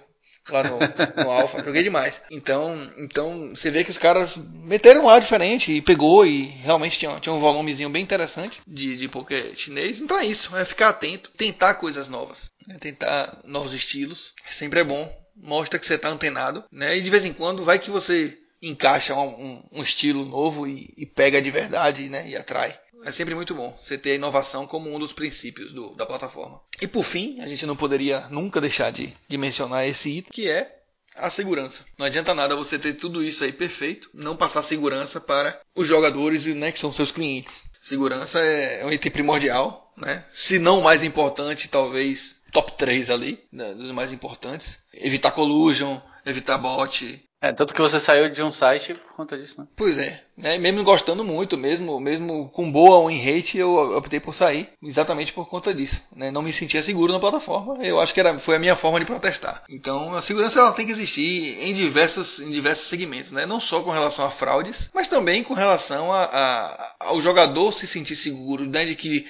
lá 0.48 0.64
no, 0.64 0.78
no 1.22 1.30
Alpha, 1.30 1.62
joguei 1.64 1.82
demais. 1.82 2.20
Então, 2.30 2.90
então 2.98 3.50
você 3.50 3.70
vê 3.70 3.84
que 3.84 3.90
os 3.90 3.98
caras 3.98 4.36
meteram 4.36 5.04
lá 5.04 5.18
diferente 5.18 5.72
e 5.72 5.82
pegou 5.82 6.24
e 6.26 6.46
realmente 6.46 6.98
tinha, 6.98 7.20
tinha 7.20 7.32
um 7.32 7.40
volumezinho 7.40 7.90
bem 7.90 8.02
interessante 8.02 8.60
de, 8.66 8.96
de 8.96 9.08
poker 9.08 9.54
chinês. 9.56 10.00
Então 10.00 10.18
é 10.18 10.24
isso, 10.24 10.54
é 10.56 10.64
ficar 10.64 10.88
atento, 10.88 11.30
tentar 11.36 11.74
coisas 11.74 12.08
novas, 12.08 12.50
né? 12.66 12.76
tentar 12.80 13.38
novos 13.44 13.72
estilos, 13.72 14.32
sempre 14.48 14.80
é 14.80 14.84
bom. 14.84 15.10
Mostra 15.36 15.78
que 15.78 15.86
você 15.86 15.94
está 15.94 16.08
antenado, 16.08 16.64
né? 16.70 16.98
E 16.98 17.00
de 17.00 17.08
vez 17.08 17.24
em 17.24 17.32
quando 17.32 17.64
vai 17.64 17.78
que 17.78 17.90
você 17.90 18.36
encaixa 18.62 19.14
um, 19.14 19.28
um, 19.28 19.68
um 19.72 19.82
estilo 19.82 20.24
novo 20.24 20.66
e, 20.66 20.92
e, 20.96 21.06
pega 21.06 21.40
de 21.40 21.50
verdade, 21.50 22.08
né? 22.08 22.28
E 22.28 22.36
atrai. 22.36 22.78
É 23.04 23.12
sempre 23.12 23.34
muito 23.34 23.54
bom 23.54 23.76
você 23.80 23.96
ter 23.96 24.12
a 24.12 24.14
inovação 24.16 24.66
como 24.66 24.94
um 24.94 24.98
dos 24.98 25.12
princípios 25.12 25.72
do, 25.72 25.94
da 25.94 26.04
plataforma. 26.04 26.60
E 26.80 26.86
por 26.86 27.02
fim, 27.02 27.40
a 27.40 27.48
gente 27.48 27.64
não 27.64 27.74
poderia 27.74 28.26
nunca 28.28 28.60
deixar 28.60 28.90
de, 28.92 29.14
de 29.28 29.38
mencionar 29.38 29.88
esse 29.88 30.10
item, 30.10 30.30
que 30.30 30.48
é 30.48 30.80
a 31.16 31.30
segurança. 31.30 31.84
Não 31.98 32.06
adianta 32.06 32.34
nada 32.34 32.54
você 32.54 32.78
ter 32.78 32.94
tudo 32.94 33.22
isso 33.22 33.42
aí 33.42 33.52
perfeito, 33.52 34.10
não 34.12 34.36
passar 34.36 34.62
segurança 34.62 35.20
para 35.20 35.58
os 35.74 35.86
jogadores, 35.86 36.46
né, 36.46 36.70
que 36.70 36.78
são 36.78 36.92
seus 36.92 37.10
clientes. 37.10 37.64
Segurança 37.80 38.38
é 38.38 38.84
um 38.84 38.92
item 38.92 39.10
primordial, 39.10 39.92
né? 39.96 40.24
Se 40.32 40.58
não 40.58 40.82
mais 40.82 41.02
importante, 41.02 41.68
talvez 41.68 42.36
top 42.52 42.72
3 42.76 43.10
ali, 43.10 43.42
né, 43.50 43.72
dos 43.74 43.90
mais 43.92 44.12
importantes. 44.12 44.78
Evitar 44.92 45.30
collusion, 45.32 45.98
evitar 46.26 46.58
bot, 46.58 47.22
é, 47.42 47.52
tanto 47.52 47.72
que 47.72 47.80
você 47.80 47.98
saiu 47.98 48.28
de 48.28 48.42
um 48.42 48.52
site 48.52 48.92
por 48.92 49.14
conta 49.14 49.38
disso, 49.38 49.60
né? 49.60 49.66
Pois 49.74 49.96
é. 49.96 50.22
Né? 50.36 50.58
Mesmo 50.58 50.84
gostando 50.84 51.24
muito, 51.24 51.56
mesmo, 51.56 51.98
mesmo 51.98 52.50
com 52.50 52.70
boa 52.70 52.98
ou 52.98 53.10
em 53.10 53.18
hate, 53.18 53.56
eu 53.56 53.96
optei 53.96 54.20
por 54.20 54.34
sair 54.34 54.68
exatamente 54.82 55.32
por 55.32 55.48
conta 55.48 55.72
disso. 55.72 56.02
Né? 56.14 56.30
Não 56.30 56.42
me 56.42 56.52
sentia 56.52 56.82
seguro 56.82 57.12
na 57.12 57.18
plataforma. 57.18 57.82
Eu 57.82 57.98
acho 57.98 58.12
que 58.12 58.20
era, 58.20 58.38
foi 58.38 58.56
a 58.56 58.58
minha 58.58 58.76
forma 58.76 59.00
de 59.00 59.06
protestar. 59.06 59.64
Então 59.70 60.14
a 60.14 60.20
segurança 60.20 60.58
ela 60.58 60.72
tem 60.72 60.84
que 60.84 60.92
existir 60.92 61.58
em 61.60 61.72
diversos, 61.72 62.40
em 62.40 62.50
diversos 62.50 62.88
segmentos, 62.88 63.32
né? 63.32 63.46
Não 63.46 63.58
só 63.58 63.80
com 63.80 63.90
relação 63.90 64.26
a 64.26 64.30
fraudes, 64.30 64.90
mas 64.94 65.08
também 65.08 65.42
com 65.42 65.54
relação 65.54 66.12
a, 66.12 66.24
a 66.24 66.94
ao 67.00 67.22
jogador 67.22 67.72
se 67.72 67.86
sentir 67.86 68.16
seguro, 68.16 68.66
né? 68.66 68.84
De 68.84 68.94
que 68.94 69.26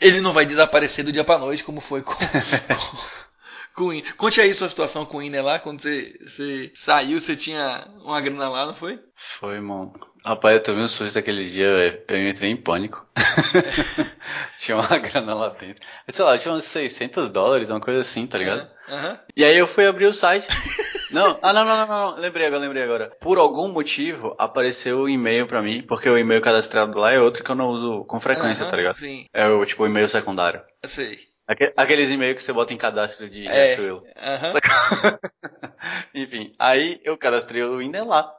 ele 0.00 0.20
não 0.20 0.32
vai 0.32 0.46
desaparecer 0.46 1.04
do 1.04 1.12
dia 1.12 1.24
para 1.24 1.38
noite, 1.38 1.64
como 1.64 1.80
foi 1.80 2.02
com, 2.02 2.14
Conte 4.16 4.40
aí 4.40 4.52
sua 4.54 4.68
situação 4.68 5.04
com 5.04 5.18
o 5.18 5.22
Iner 5.22 5.44
lá, 5.44 5.58
quando 5.58 5.80
você, 5.80 6.18
você 6.20 6.72
saiu, 6.74 7.20
você 7.20 7.36
tinha 7.36 7.86
uma 8.02 8.20
grana 8.20 8.48
lá, 8.48 8.66
não 8.66 8.74
foi? 8.74 8.98
Foi, 9.14 9.60
mano. 9.60 9.92
Rapaz, 10.24 10.56
eu 10.56 10.62
tomei 10.62 10.82
um 10.82 10.88
susto 10.88 11.18
aquele 11.18 11.48
dia, 11.48 11.72
véio. 11.74 12.02
eu 12.08 12.28
entrei 12.28 12.50
em 12.50 12.56
pânico. 12.56 13.06
tinha 14.58 14.76
uma 14.76 14.98
grana 14.98 15.34
lá 15.34 15.48
dentro. 15.50 15.86
Sei 16.08 16.24
lá, 16.24 16.36
tinha 16.36 16.52
uns 16.52 16.64
600 16.64 17.30
dólares, 17.30 17.70
uma 17.70 17.80
coisa 17.80 18.00
assim, 18.00 18.26
tá 18.26 18.36
ligado? 18.36 18.68
Uhum. 18.88 19.18
E 19.36 19.44
aí 19.44 19.56
eu 19.56 19.66
fui 19.66 19.86
abrir 19.86 20.06
o 20.06 20.12
site. 20.12 20.48
não, 21.12 21.38
ah, 21.40 21.52
não, 21.52 21.64
não, 21.64 21.76
não, 21.76 21.86
não, 21.86 22.20
lembrei 22.20 22.46
agora, 22.46 22.60
lembrei 22.60 22.82
agora. 22.82 23.12
Por 23.20 23.38
algum 23.38 23.68
motivo, 23.68 24.34
apareceu 24.38 25.00
o 25.00 25.04
um 25.04 25.08
e-mail 25.08 25.46
pra 25.46 25.62
mim, 25.62 25.82
porque 25.82 26.08
o 26.08 26.18
e-mail 26.18 26.42
cadastrado 26.42 26.98
lá 26.98 27.12
é 27.12 27.20
outro 27.20 27.44
que 27.44 27.50
eu 27.50 27.56
não 27.56 27.68
uso 27.68 28.04
com 28.04 28.18
frequência, 28.18 28.64
uhum, 28.64 28.70
tá 28.70 28.76
ligado? 28.76 28.98
Sim. 28.98 29.26
É 29.32 29.48
o, 29.48 29.64
tipo, 29.64 29.84
o 29.84 29.86
e-mail 29.86 30.08
secundário. 30.08 30.60
Sei. 30.84 31.27
Aqueles 31.76 32.10
e-mails 32.10 32.36
que 32.36 32.42
você 32.42 32.52
bota 32.52 32.74
em 32.74 32.76
cadastro 32.76 33.30
de 33.30 33.48
é. 33.48 33.80
Uhum. 33.80 34.02
Enfim, 36.14 36.54
aí 36.58 37.00
eu 37.02 37.16
cadastrei 37.16 37.62
o 37.62 37.78
Windows 37.78 38.06
lá. 38.06 38.30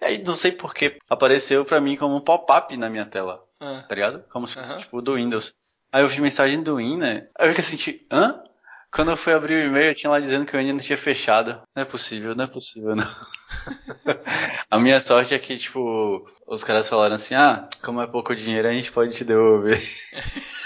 E 0.00 0.04
aí 0.04 0.24
não 0.24 0.34
sei 0.34 0.50
porque 0.50 0.98
apareceu 1.08 1.64
pra 1.64 1.80
mim 1.80 1.96
como 1.96 2.16
um 2.16 2.20
pop-up 2.20 2.76
na 2.76 2.90
minha 2.90 3.06
tela. 3.06 3.44
Uhum. 3.60 3.80
Tá 3.82 3.94
ligado? 3.94 4.24
Como 4.30 4.48
se 4.48 4.54
fosse 4.54 4.72
uhum. 4.72 4.78
tipo 4.78 5.00
do 5.00 5.14
Windows. 5.14 5.54
Aí 5.92 6.02
eu 6.02 6.08
vi 6.08 6.20
mensagem 6.20 6.60
do 6.60 6.76
Windows. 6.76 7.22
Aí 7.38 7.48
eu 7.48 7.54
fiquei 7.54 7.64
assim, 7.64 8.00
hã? 8.10 8.42
Quando 8.90 9.12
eu 9.12 9.16
fui 9.16 9.34
abrir 9.34 9.54
o 9.54 9.66
e-mail, 9.66 9.90
eu 9.90 9.94
tinha 9.94 10.10
lá 10.10 10.18
dizendo 10.18 10.46
que 10.46 10.56
o 10.56 10.58
Windows 10.58 10.76
não 10.76 10.84
tinha 10.84 10.98
fechado. 10.98 11.62
Não 11.76 11.82
é 11.82 11.84
possível, 11.84 12.34
não 12.34 12.44
é 12.44 12.48
possível, 12.48 12.96
não. 12.96 13.06
a 14.70 14.78
minha 14.78 14.98
sorte 14.98 15.34
é 15.34 15.38
que, 15.38 15.58
tipo, 15.58 16.26
os 16.46 16.64
caras 16.64 16.88
falaram 16.88 17.14
assim, 17.14 17.34
ah, 17.34 17.68
como 17.84 18.00
é 18.00 18.06
pouco 18.06 18.34
dinheiro, 18.34 18.66
a 18.66 18.72
gente 18.72 18.90
pode 18.90 19.14
te 19.14 19.24
devolver. 19.24 19.78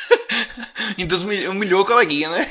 Ainda 0.98 1.16
humilhou 1.50 1.82
o 1.82 1.84
coleguinha, 1.84 2.30
né? 2.30 2.50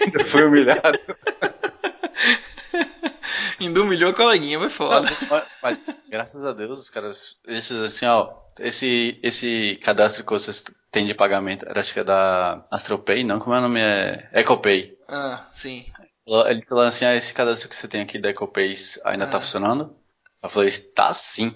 Ainda 0.00 0.24
foi 0.24 0.44
humilhado. 0.44 0.98
Ainda 3.60 3.82
humilhou 3.82 4.10
o 4.10 4.14
coleguinha, 4.14 4.58
foi 4.58 4.68
foda. 4.68 5.08
Mas, 5.30 5.48
mas, 5.62 5.78
graças 6.08 6.44
a 6.44 6.52
Deus, 6.52 6.80
os 6.80 6.90
caras. 6.90 7.36
Eles 7.46 7.66
fizeram 7.66 7.86
assim, 7.86 8.06
ó. 8.06 8.42
Esse, 8.58 9.18
esse 9.22 9.78
cadastro 9.82 10.24
que 10.24 10.32
vocês 10.32 10.62
têm 10.90 11.06
de 11.06 11.14
pagamento, 11.14 11.66
acho 11.74 11.94
que 11.94 12.00
é 12.00 12.04
da 12.04 12.66
AstroPay, 12.70 13.24
não? 13.24 13.38
Como 13.38 13.54
é 13.54 13.58
o 13.58 13.62
nome? 13.62 13.80
É 13.80 14.28
EcoPay. 14.32 14.98
Ah, 15.08 15.46
sim. 15.54 15.86
Eles 16.26 16.68
falaram 16.68 16.88
assim, 16.88 17.04
ah, 17.04 17.14
esse 17.14 17.32
cadastro 17.32 17.68
que 17.68 17.74
você 17.74 17.88
tem 17.88 18.02
aqui 18.02 18.18
da 18.18 18.30
EcoPay 18.30 18.74
ainda 19.04 19.26
tá 19.26 19.30
ah. 19.30 19.32
tá 19.32 19.40
funcionando? 19.40 19.96
Eu 20.42 20.50
falei, 20.50 20.70
tá 20.70 21.14
sim. 21.14 21.54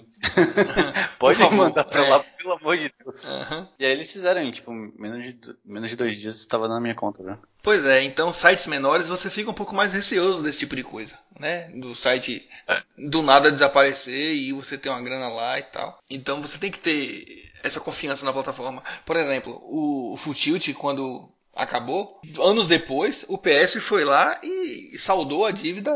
Pode 1.19 1.39
mandar 1.51 1.83
pra 1.83 2.05
é. 2.05 2.09
lá, 2.09 2.19
pelo 2.19 2.53
amor 2.53 2.77
de 2.77 2.91
Deus. 3.03 3.25
Uhum. 3.25 3.67
E 3.79 3.85
aí 3.85 3.91
eles 3.91 4.11
fizeram, 4.11 4.41
hein, 4.41 4.51
tipo, 4.51 4.71
menos 4.71 5.23
de, 5.23 5.39
menos 5.65 5.89
de 5.89 5.95
dois 5.95 6.19
dias 6.19 6.37
estava 6.37 6.67
na 6.67 6.79
minha 6.79 6.95
conta, 6.95 7.23
né? 7.23 7.37
Pois 7.61 7.85
é, 7.85 8.03
então 8.03 8.31
sites 8.33 8.67
menores 8.67 9.07
você 9.07 9.29
fica 9.29 9.51
um 9.51 9.53
pouco 9.53 9.75
mais 9.75 9.93
receoso 9.93 10.41
desse 10.41 10.59
tipo 10.59 10.75
de 10.75 10.83
coisa, 10.83 11.17
né? 11.39 11.69
Do 11.69 11.93
site 11.95 12.47
é. 12.67 12.81
do 12.97 13.21
nada 13.21 13.51
desaparecer 13.51 14.35
e 14.35 14.53
você 14.53 14.77
ter 14.77 14.89
uma 14.89 15.01
grana 15.01 15.27
lá 15.27 15.59
e 15.59 15.63
tal. 15.63 15.99
Então 16.09 16.41
você 16.41 16.57
tem 16.57 16.71
que 16.71 16.79
ter 16.79 17.51
essa 17.63 17.79
confiança 17.79 18.25
na 18.25 18.33
plataforma. 18.33 18.83
Por 19.05 19.15
exemplo, 19.15 19.59
o, 19.63 20.13
o 20.13 20.17
Futilt, 20.17 20.73
quando 20.73 21.29
acabou, 21.53 22.21
anos 22.39 22.67
depois, 22.67 23.25
o 23.27 23.37
PS 23.37 23.75
foi 23.81 24.05
lá 24.05 24.39
e 24.43 24.97
saudou 24.97 25.45
a 25.45 25.51
dívida 25.51 25.91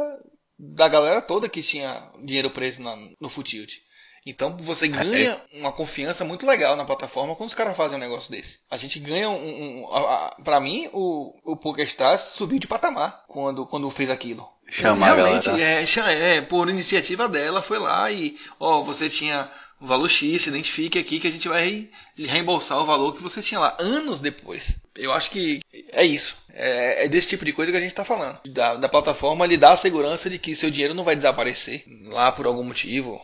da 0.57 0.87
galera 0.87 1.21
toda 1.21 1.49
que 1.49 1.63
tinha 1.63 2.01
dinheiro 2.23 2.51
preso 2.51 2.81
na, 2.81 2.95
no 3.19 3.29
Futilt. 3.29 3.79
Então 4.25 4.55
você 4.57 4.87
ganha 4.87 5.41
uma 5.53 5.71
confiança 5.71 6.23
muito 6.23 6.45
legal 6.45 6.75
na 6.75 6.85
plataforma 6.85 7.35
quando 7.35 7.49
os 7.49 7.55
caras 7.55 7.75
fazem 7.75 7.97
um 7.97 8.01
negócio 8.01 8.31
desse. 8.31 8.59
A 8.69 8.77
gente 8.77 8.99
ganha 8.99 9.29
um. 9.29 9.83
um 9.83 10.43
para 10.43 10.59
mim, 10.59 10.87
o, 10.93 11.33
o 11.43 11.57
PokerStars 11.57 12.21
subiu 12.21 12.59
de 12.59 12.67
patamar 12.67 13.23
quando, 13.27 13.65
quando 13.65 13.89
fez 13.89 14.09
aquilo. 14.09 14.47
Chamar 14.69 15.15
Realmente, 15.15 15.49
é, 15.49 16.37
é, 16.37 16.41
por 16.41 16.69
iniciativa 16.69 17.27
dela, 17.27 17.61
foi 17.61 17.77
lá 17.77 18.09
e, 18.09 18.37
ó, 18.57 18.81
você 18.81 19.09
tinha 19.09 19.49
o 19.81 19.87
valor 19.87 20.07
X, 20.07 20.43
se 20.43 20.49
identifique 20.49 20.99
aqui 20.99 21.19
que 21.19 21.27
a 21.27 21.31
gente 21.31 21.49
vai 21.49 21.89
reembolsar 22.15 22.77
o 22.77 22.85
valor 22.85 23.13
que 23.15 23.23
você 23.23 23.41
tinha 23.41 23.59
lá, 23.59 23.75
anos 23.79 24.21
depois. 24.21 24.71
Eu 24.95 25.11
acho 25.11 25.31
que 25.31 25.59
é 25.91 26.05
isso. 26.05 26.37
É, 26.53 27.05
é 27.05 27.07
desse 27.07 27.27
tipo 27.27 27.43
de 27.43 27.51
coisa 27.51 27.71
que 27.71 27.77
a 27.77 27.81
gente 27.81 27.91
está 27.91 28.05
falando. 28.05 28.39
Da, 28.45 28.75
da 28.75 28.87
plataforma 28.87 29.45
lhe 29.45 29.57
dá 29.57 29.73
a 29.73 29.77
segurança 29.77 30.29
de 30.29 30.37
que 30.37 30.55
seu 30.55 30.69
dinheiro 30.69 30.93
não 30.93 31.03
vai 31.03 31.15
desaparecer 31.15 31.83
lá 32.03 32.31
por 32.31 32.45
algum 32.45 32.63
motivo. 32.63 33.19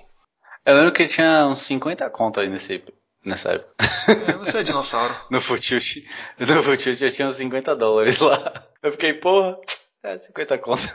Eu 0.68 0.76
lembro 0.76 0.92
que 0.92 1.08
tinha 1.08 1.46
uns 1.48 1.60
50 1.60 2.10
contas 2.10 2.44
aí 2.44 2.50
nesse, 2.50 2.84
nessa 3.24 3.54
época. 3.54 3.74
É, 4.10 4.34
você 4.34 4.58
é 4.58 4.64
dinossauro. 4.64 5.16
no 5.32 5.40
Futilt. 5.40 6.04
No 6.38 6.62
Futilt 6.62 7.00
já 7.00 7.10
tinha 7.10 7.30
uns 7.30 7.36
50 7.36 7.74
dólares 7.74 8.20
lá. 8.20 8.68
Eu 8.84 8.92
fiquei, 8.92 9.14
porra, 9.14 9.58
é 10.04 10.18
50 10.18 10.58
contas. 10.58 10.94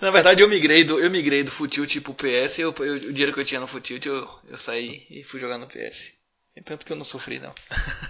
Na 0.00 0.10
verdade, 0.10 0.42
eu 0.42 0.48
migrei 0.48 0.82
do, 0.82 0.98
eu 0.98 1.08
migrei 1.08 1.44
do 1.44 1.52
Futilt 1.52 2.00
pro 2.00 2.12
PS. 2.12 2.58
Eu, 2.58 2.74
eu, 2.80 2.94
o 2.94 3.12
dinheiro 3.12 3.32
que 3.32 3.38
eu 3.38 3.44
tinha 3.44 3.60
no 3.60 3.68
Futilt, 3.68 4.04
eu, 4.04 4.28
eu 4.48 4.56
saí 4.56 5.06
e 5.08 5.22
fui 5.22 5.38
jogar 5.38 5.56
no 5.56 5.68
PS. 5.68 6.10
Tanto 6.64 6.84
que 6.84 6.92
eu 6.92 6.96
não 6.96 7.04
sofri, 7.04 7.38
não. 7.38 7.54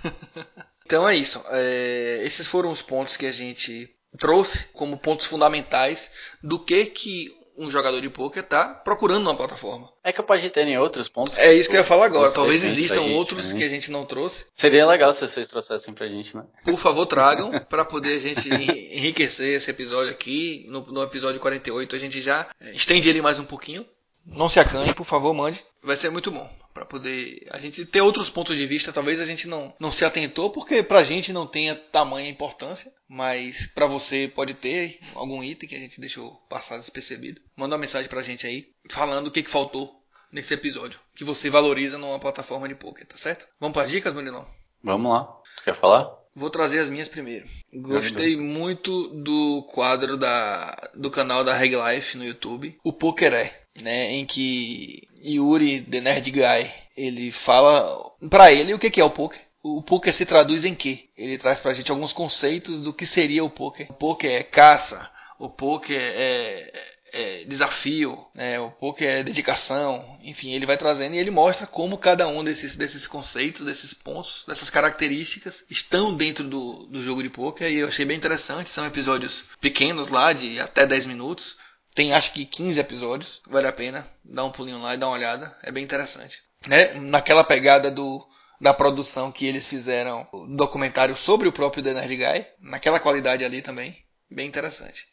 então 0.86 1.06
é 1.06 1.14
isso. 1.14 1.44
É, 1.50 2.22
esses 2.24 2.46
foram 2.46 2.72
os 2.72 2.80
pontos 2.80 3.18
que 3.18 3.26
a 3.26 3.32
gente 3.32 3.94
trouxe 4.16 4.64
como 4.72 4.96
pontos 4.96 5.26
fundamentais 5.26 6.10
do 6.42 6.58
que 6.58 6.86
que 6.86 7.41
um 7.57 7.70
jogador 7.70 8.00
de 8.00 8.09
poker 8.09 8.42
está 8.42 8.68
procurando 8.68 9.22
uma 9.22 9.34
plataforma. 9.34 9.92
É 10.03 10.12
capaz 10.12 10.42
de 10.42 10.50
terem 10.50 10.78
outros 10.78 11.09
pontos. 11.09 11.38
É 11.38 11.53
isso 11.53 11.68
que 11.68 11.76
eu 11.76 11.80
ia 11.80 11.84
falar 11.86 12.07
agora. 12.07 12.30
Talvez 12.30 12.64
existam 12.64 13.03
outros 13.03 13.53
que 13.53 13.62
a 13.62 13.68
gente 13.68 13.90
não 13.90 14.05
trouxe. 14.05 14.46
Seria 14.55 14.86
legal 14.86 15.12
se 15.12 15.26
vocês 15.26 15.48
trouxessem 15.48 15.94
pra 15.94 16.09
gente, 16.09 16.36
né? 16.36 16.44
Por 16.64 16.78
favor, 16.78 17.07
tragam 17.07 17.50
para 17.68 17.84
poder 17.84 18.16
a 18.16 18.20
gente 18.20 18.48
enriquecer 18.48 19.57
esse 19.57 19.70
episódio 19.70 20.11
aqui. 20.11 20.66
No, 20.68 20.80
no 20.86 21.03
episódio 21.03 21.40
48 21.40 21.96
a 21.96 21.98
gente 21.98 22.20
já 22.20 22.48
estende 22.72 23.09
ele 23.09 23.22
mais 23.22 23.38
um 23.38 23.44
pouquinho. 23.44 23.86
Não 24.24 24.48
se 24.48 24.61
acanhe, 24.61 24.94
por 24.94 25.05
favor, 25.05 25.34
mande. 25.34 25.62
Vai 25.82 25.96
ser 25.96 26.11
muito 26.11 26.30
bom 26.30 26.61
para 26.72 26.84
poder 26.84 27.46
a 27.50 27.58
gente 27.58 27.84
ter 27.84 28.00
outros 28.00 28.30
pontos 28.30 28.56
de 28.56 28.66
vista. 28.66 28.92
Talvez 28.92 29.20
a 29.20 29.24
gente 29.24 29.46
não, 29.46 29.74
não 29.78 29.92
se 29.92 30.04
atentou 30.04 30.50
porque 30.50 30.82
pra 30.82 31.04
gente 31.04 31.32
não 31.32 31.46
tenha 31.46 31.74
tamanha 31.74 32.28
importância, 32.28 32.92
mas 33.08 33.66
para 33.74 33.86
você 33.86 34.30
pode 34.34 34.54
ter 34.54 34.98
algum 35.14 35.42
item 35.42 35.68
que 35.68 35.76
a 35.76 35.80
gente 35.80 36.00
deixou 36.00 36.34
passar 36.48 36.78
despercebido. 36.78 37.40
Manda 37.56 37.74
uma 37.74 37.80
mensagem 37.80 38.08
pra 38.08 38.22
gente 38.22 38.46
aí 38.46 38.68
falando 38.88 39.28
o 39.28 39.30
que, 39.30 39.42
que 39.42 39.50
faltou 39.50 40.02
nesse 40.32 40.54
episódio 40.54 40.98
que 41.14 41.24
você 41.24 41.50
valoriza 41.50 41.98
numa 41.98 42.18
plataforma 42.18 42.68
de 42.68 42.74
poker, 42.74 43.06
tá 43.06 43.16
certo? 43.16 43.46
Vamos 43.60 43.74
para 43.74 43.86
dicas, 43.86 44.14
Murilão? 44.14 44.46
Vamos 44.82 45.12
lá. 45.12 45.24
Tu 45.56 45.64
quer 45.64 45.76
falar? 45.76 46.10
Vou 46.34 46.48
trazer 46.48 46.78
as 46.78 46.88
minhas 46.88 47.08
primeiro. 47.08 47.46
Gostei 47.72 48.36
muito 48.38 49.08
do 49.08 49.62
quadro 49.64 50.16
da, 50.16 50.74
do 50.94 51.10
canal 51.10 51.44
da 51.44 51.52
Reg 51.52 51.74
Life 51.76 52.16
no 52.16 52.24
YouTube, 52.24 52.78
o 52.82 52.92
Poker 52.92 53.34
é 53.34 53.61
né, 53.80 54.10
em 54.10 54.26
que 54.26 55.08
Yuri, 55.24 55.80
The 55.82 56.00
Nerd 56.00 56.30
Guy, 56.30 56.70
ele 56.96 57.32
fala 57.32 58.12
para 58.28 58.52
ele 58.52 58.74
o 58.74 58.78
que 58.78 59.00
é 59.00 59.04
o 59.04 59.10
poker. 59.10 59.40
O 59.62 59.80
poker 59.80 60.12
se 60.12 60.26
traduz 60.26 60.64
em 60.64 60.74
quê? 60.74 61.08
Ele 61.16 61.38
traz 61.38 61.60
pra 61.60 61.72
gente 61.72 61.90
alguns 61.90 62.12
conceitos 62.12 62.80
do 62.80 62.92
que 62.92 63.06
seria 63.06 63.44
o 63.44 63.50
poker. 63.50 63.86
O 63.90 63.94
poker 63.94 64.30
é 64.30 64.42
caça, 64.42 65.08
o 65.38 65.48
poker 65.48 66.00
é, 66.00 66.72
é 67.12 67.44
desafio, 67.44 68.26
né? 68.34 68.58
o 68.58 68.72
poker 68.72 69.08
é 69.08 69.22
dedicação, 69.22 70.18
enfim, 70.24 70.52
ele 70.52 70.66
vai 70.66 70.76
trazendo 70.76 71.14
e 71.14 71.18
ele 71.18 71.30
mostra 71.30 71.64
como 71.64 71.96
cada 71.96 72.26
um 72.26 72.42
desses, 72.42 72.74
desses 72.74 73.06
conceitos, 73.06 73.64
desses 73.64 73.94
pontos, 73.94 74.44
dessas 74.48 74.68
características 74.68 75.64
estão 75.70 76.12
dentro 76.12 76.42
do, 76.42 76.86
do 76.86 77.00
jogo 77.00 77.22
de 77.22 77.30
poker 77.30 77.70
e 77.70 77.78
eu 77.78 77.88
achei 77.88 78.04
bem 78.04 78.16
interessante. 78.16 78.68
São 78.68 78.84
episódios 78.84 79.44
pequenos 79.60 80.08
lá, 80.08 80.32
de 80.32 80.58
até 80.58 80.84
10 80.84 81.06
minutos, 81.06 81.56
Tem 81.95 82.12
acho 82.12 82.32
que 82.32 82.47
15 82.47 82.80
episódios. 82.80 83.43
Vale 83.47 83.66
a 83.66 83.72
pena 83.72 84.09
dar 84.24 84.45
um 84.45 84.51
pulinho 84.51 84.80
lá 84.80 84.95
e 84.95 84.99
dar 84.99 85.09
uma 85.09 85.16
olhada. 85.16 85.57
É 85.62 85.70
bem 85.70 85.84
interessante. 85.84 86.43
Né? 86.66 86.95
Naquela 86.95 87.45
pegada 87.45 87.90
do 87.90 88.26
da 88.61 88.72
produção 88.72 89.32
que 89.32 89.45
eles 89.45 89.66
fizeram 89.66 90.24
um 90.32 90.55
documentário 90.55 91.16
sobre 91.16 91.49
o 91.49 91.53
próprio 91.53 91.82
The 91.82 91.95
Nerd 91.95 92.16
Guy, 92.16 92.47
naquela 92.61 93.01
qualidade 93.01 93.45
ali 93.45 93.61
também, 93.61 93.99
bem 94.30 94.47
interessante. 94.47 95.05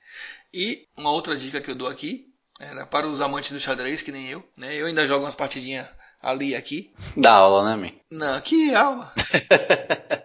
E 0.53 0.85
uma 0.95 1.11
outra 1.11 1.35
dica 1.35 1.59
que 1.59 1.71
eu 1.71 1.75
dou 1.75 1.87
aqui 1.87 2.27
era 2.59 2.85
para 2.85 3.07
os 3.07 3.21
amantes 3.21 3.51
do 3.51 3.59
xadrez, 3.59 4.03
que 4.03 4.11
nem 4.11 4.27
eu, 4.27 4.47
né? 4.55 4.75
Eu 4.75 4.85
ainda 4.85 5.07
jogo 5.07 5.25
umas 5.25 5.33
partidinhas 5.33 5.87
ali 6.21 6.49
e 6.49 6.55
aqui. 6.55 6.93
Dá 7.17 7.31
aula, 7.31 7.67
né, 7.67 7.75
mim? 7.75 7.99
Não, 8.11 8.39
que 8.39 8.75
aula. 8.75 9.11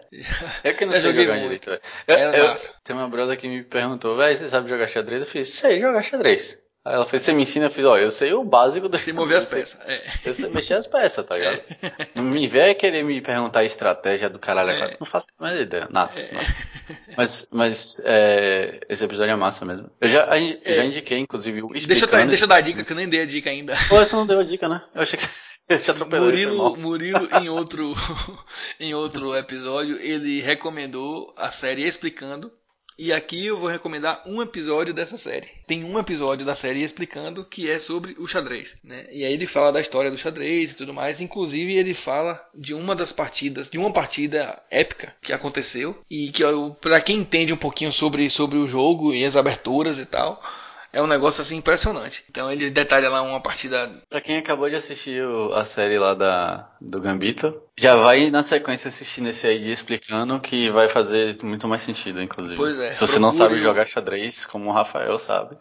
eu 0.63 0.75
que 0.75 0.85
não 0.85 0.93
Eu 0.93 1.01
sei 1.01 1.13
jogar 1.13 1.33
muito. 1.33 1.43
direito, 1.43 1.65
velho. 1.69 1.81
Eu, 2.07 2.15
É 2.15 2.39
eu- 2.39 2.47
massa. 2.49 2.71
tem 2.83 2.95
uma 2.95 3.07
brother 3.09 3.37
que 3.37 3.47
me 3.47 3.63
perguntou, 3.63 4.15
velho, 4.17 4.35
você 4.35 4.47
sabe 4.49 4.69
jogar 4.69 4.87
xadrez? 4.87 5.21
Eu 5.21 5.27
fiz, 5.27 5.49
sei 5.49 5.79
jogar 5.79 6.01
xadrez. 6.01 6.57
Aí 6.87 6.93
ela 6.93 7.05
fez, 7.07 7.23
você 7.23 7.33
me 7.33 7.41
ensina? 7.41 7.65
Eu 7.65 7.71
fiz, 7.71 7.83
ó, 7.83 7.97
eu 7.97 8.11
sei 8.11 8.31
o 8.33 8.43
básico 8.43 8.87
do 8.87 8.95
Se 8.99 9.11
mover 9.11 9.39
as 9.39 9.45
peças. 9.49 9.75
É. 9.87 10.03
Eu 10.23 10.33
sei 10.35 10.47
mexer 10.49 10.75
as 10.75 10.85
peças, 10.85 11.25
tá 11.25 11.35
ligado? 11.35 11.59
Não 12.13 12.23
me 12.23 12.47
vier 12.47 12.75
querer 12.75 13.03
me 13.03 13.19
perguntar 13.21 13.61
a 13.61 13.63
estratégia 13.63 14.29
do 14.29 14.37
caralho, 14.37 14.69
É. 14.69 14.95
não 14.99 15.05
faço 15.07 15.25
menor 15.39 15.59
ideia, 15.59 15.87
nada. 15.89 16.11
nada. 16.31 16.45
Mas, 17.17 17.47
mas 17.51 17.99
é, 18.05 18.81
esse 18.87 19.03
episódio 19.03 19.31
é 19.31 19.35
massa 19.35 19.65
mesmo. 19.65 19.89
Eu 19.99 20.07
já, 20.07 20.27
já 20.63 20.83
indiquei, 20.85 21.17
inclusive, 21.17 21.63
o 21.63 21.71
É. 21.75 21.79
Deixa 21.79 22.05
eu, 22.05 22.27
deixa 22.27 22.43
eu 22.43 22.47
dar 22.47 22.57
a 22.57 22.61
dica, 22.61 22.83
que 22.83 22.91
eu 22.91 22.95
nem 22.95 23.09
dei 23.09 23.21
a 23.21 23.25
dica 23.25 23.49
ainda. 23.49 23.75
Pô, 23.89 23.95
você 23.97 24.15
não 24.15 24.27
deu 24.27 24.39
a 24.39 24.43
dica, 24.43 24.69
né? 24.69 24.83
Eu 24.93 25.01
achei 25.01 25.17
que 25.17 25.23
você 25.25 25.29
te 25.67 26.19
Murilo. 26.19 26.77
Murilo 26.77 27.27
em 27.41 27.49
outro 27.49 27.95
em 28.79 28.93
outro 28.93 29.35
episódio, 29.35 29.97
ele 29.99 30.41
recomendou 30.41 31.33
a 31.37 31.51
série 31.51 31.83
explicando. 31.83 32.51
E 32.97 33.11
aqui 33.11 33.47
eu 33.47 33.57
vou 33.57 33.67
recomendar 33.67 34.23
um 34.25 34.41
episódio 34.41 34.93
dessa 34.93 35.17
série. 35.17 35.49
Tem 35.67 35.83
um 35.83 35.99
episódio 35.99 36.45
da 36.45 36.55
série 36.55 36.81
explicando 36.81 37.43
que 37.43 37.69
é 37.69 37.77
sobre 37.77 38.15
o 38.17 38.25
xadrez, 38.25 38.77
né? 38.81 39.05
E 39.11 39.25
aí 39.25 39.33
ele 39.33 39.45
fala 39.45 39.73
da 39.73 39.81
história 39.81 40.09
do 40.09 40.17
xadrez 40.17 40.71
e 40.71 40.75
tudo 40.75 40.93
mais. 40.93 41.19
Inclusive 41.19 41.75
ele 41.75 41.93
fala 41.93 42.41
de 42.55 42.73
uma 42.73 42.95
das 42.95 43.11
partidas, 43.11 43.69
de 43.69 43.77
uma 43.77 43.91
partida 43.91 44.63
épica 44.71 45.13
que 45.21 45.33
aconteceu 45.33 46.01
e 46.09 46.29
que 46.29 46.43
para 46.79 47.01
quem 47.01 47.17
entende 47.17 47.51
um 47.51 47.57
pouquinho 47.57 47.91
sobre 47.91 48.29
sobre 48.29 48.57
o 48.57 48.67
jogo 48.67 49.13
e 49.13 49.25
as 49.25 49.35
aberturas 49.35 49.99
e 49.99 50.05
tal, 50.05 50.41
é 50.95 51.01
um 51.01 51.07
negócio 51.07 51.41
assim 51.41 51.57
impressionante. 51.57 52.23
Então 52.29 52.51
ele 52.51 52.69
detalha 52.69 53.09
lá 53.09 53.21
uma 53.21 53.39
partida 53.41 53.91
Pra 54.09 54.21
quem 54.21 54.37
acabou 54.37 54.69
de 54.69 54.75
assistir 54.75 55.23
o- 55.23 55.53
a 55.53 55.63
série 55.65 55.99
lá 55.99 56.13
da, 56.13 56.69
do 56.81 56.99
Gambito, 57.01 57.61
já 57.77 57.95
vai 57.95 58.29
na 58.31 58.41
sequência 58.41 58.87
assistindo 58.87 59.27
esse 59.29 59.45
aí 59.45 59.59
de 59.59 59.71
explicando 59.71 60.39
que 60.39 60.69
vai 60.69 60.87
fazer 60.87 61.37
muito 61.43 61.67
mais 61.67 61.81
sentido, 61.81 62.21
inclusive. 62.21 62.55
Pois 62.55 62.77
é, 62.79 62.93
Se 62.93 63.01
você 63.05 63.19
não 63.19 63.29
procure 63.29 63.49
sabe 63.49 63.59
o- 63.59 63.63
jogar 63.63 63.85
xadrez, 63.85 64.45
como 64.45 64.69
o 64.69 64.73
Rafael 64.73 65.19
sabe. 65.19 65.57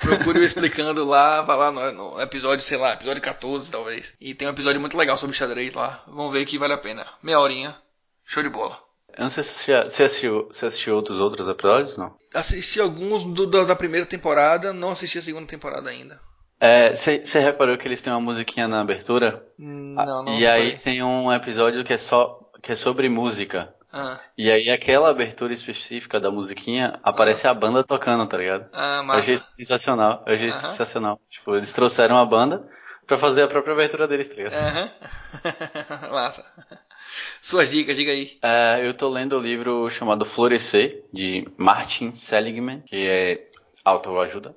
Procure 0.00 0.38
eu 0.38 0.44
explicando 0.44 1.04
lá, 1.04 1.40
vai 1.42 1.56
lá 1.56 1.72
no, 1.72 1.92
no 2.14 2.20
episódio, 2.20 2.62
sei 2.64 2.76
lá, 2.76 2.92
episódio 2.92 3.22
14 3.22 3.70
talvez. 3.70 4.12
E 4.20 4.34
tem 4.34 4.46
um 4.46 4.50
episódio 4.50 4.80
muito 4.80 4.96
legal 4.98 5.16
sobre 5.16 5.34
xadrez 5.36 5.72
lá. 5.72 6.02
Vamos 6.06 6.32
ver 6.32 6.44
que 6.44 6.58
vale 6.58 6.74
a 6.74 6.78
pena. 6.78 7.06
Meia 7.22 7.38
horinha. 7.40 7.74
Show 8.26 8.42
de 8.42 8.48
bola. 8.50 8.78
Eu 9.16 9.24
não 9.24 9.30
sei 9.30 9.42
se 9.42 9.54
você, 9.54 10.02
assistiu, 10.04 10.48
assistiu 10.50 10.94
outros 10.96 11.18
outros 11.20 11.48
episódios, 11.48 11.96
não? 11.96 12.14
Assisti 12.34 12.80
alguns 12.80 13.24
do- 13.24 13.46
da 13.46 13.64
da 13.64 13.76
primeira 13.76 14.06
temporada, 14.06 14.72
não 14.72 14.90
assisti 14.90 15.18
a 15.18 15.22
segunda 15.22 15.46
temporada 15.46 15.90
ainda. 15.90 16.20
É, 16.60 16.90
você 16.94 17.40
reparou 17.40 17.76
que 17.76 17.88
eles 17.88 18.00
têm 18.00 18.12
uma 18.12 18.20
musiquinha 18.20 18.68
na 18.68 18.80
abertura? 18.80 19.44
Hum, 19.58 19.96
Ah, 19.98 20.06
Não, 20.06 20.22
não. 20.24 20.32
e 20.38 20.46
aí 20.46 20.70
reparei. 20.70 20.78
tem 20.78 21.02
um 21.02 21.32
episódio 21.32 21.82
que 21.84 21.92
é 21.92 21.98
só 21.98 22.38
que 22.62 22.72
é 22.72 22.76
sobre 22.76 23.08
música. 23.08 23.74
Ah, 23.92 24.16
E 24.38 24.50
aí 24.50 24.70
aquela 24.70 25.10
abertura 25.10 25.52
específica 25.52 26.18
da 26.20 26.30
musiquinha 26.30 26.98
aparece 27.02 27.46
a 27.46 27.52
banda 27.52 27.82
tocando, 27.84 28.26
tá 28.26 28.38
ligado? 28.38 28.66
ah 28.72 28.98
Eu 28.98 29.04
massa. 29.04 29.18
achei 29.20 29.34
isso 29.34 29.50
sensacional. 29.50 30.22
Eu 30.26 30.34
achei 30.34 30.46
isso 30.48 30.58
Aham. 30.60 30.70
sensacional. 30.70 31.20
Tipo, 31.28 31.56
eles 31.56 31.72
trouxeram 31.72 32.16
a 32.16 32.24
banda 32.24 32.66
pra 33.06 33.18
fazer 33.18 33.42
a 33.42 33.48
própria 33.48 33.74
abertura 33.74 34.06
deles, 34.08 34.28
tá 34.28 34.34
ligado? 34.36 34.54
Aham. 34.54 34.90
massa. 36.12 36.44
Suas 37.42 37.70
dicas, 37.70 37.96
diga 37.96 38.12
aí. 38.12 38.38
É, 38.40 38.86
eu 38.86 38.94
tô 38.94 39.08
lendo 39.08 39.36
o 39.36 39.42
livro 39.42 39.90
chamado 39.90 40.24
Florescer, 40.24 41.02
de 41.12 41.42
Martin 41.56 42.14
Seligman, 42.14 42.80
que 42.82 42.94
é 42.96 43.50
autoajuda. 43.84 44.54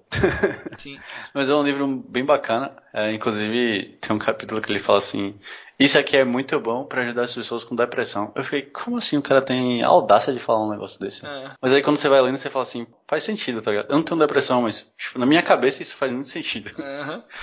Sim. 0.78 1.00
Mas 1.34 1.50
é 1.50 1.56
um 1.56 1.64
livro 1.64 1.88
bem 2.08 2.24
bacana. 2.24 2.72
É, 2.94 3.12
inclusive, 3.12 3.98
tem 4.00 4.16
um 4.16 4.20
capítulo 4.20 4.62
que 4.62 4.72
ele 4.72 4.78
fala 4.78 5.00
assim: 5.00 5.34
Isso 5.78 5.98
aqui 6.00 6.16
é 6.16 6.24
muito 6.24 6.58
bom 6.60 6.86
pra 6.86 7.02
ajudar 7.02 7.24
as 7.24 7.34
pessoas 7.36 7.64
com 7.64 7.76
depressão. 7.76 8.32
Eu 8.36 8.44
fiquei, 8.44 8.62
como 8.62 8.98
assim 8.98 9.18
o 9.18 9.22
cara 9.22 9.42
tem 9.42 9.84
a 9.84 9.88
audácia 9.88 10.32
de 10.34 10.40
falar 10.40 10.66
um 10.66 10.70
negócio 10.72 11.00
desse? 11.00 11.26
Ah, 11.26 11.56
Mas 11.62 11.74
aí 11.74 11.82
quando 11.82 11.98
você 11.98 12.08
vai 12.08 12.22
lendo, 12.22 12.38
você 12.38 12.50
fala 12.50 12.64
assim: 12.64 12.88
faz 13.08 13.24
sentido, 13.24 13.62
tá 13.62 13.72
ligado? 13.72 13.90
Eu 13.90 13.96
não 13.98 14.04
tenho 14.04 14.20
depressão, 14.20 14.62
mas 14.62 14.90
tipo, 14.98 15.20
na 15.20 15.26
minha 15.26 15.44
cabeça 15.44 15.82
isso 15.84 15.96
faz 15.98 16.12
muito 16.12 16.30
sentido. 16.30 16.72
aham. 16.82 17.24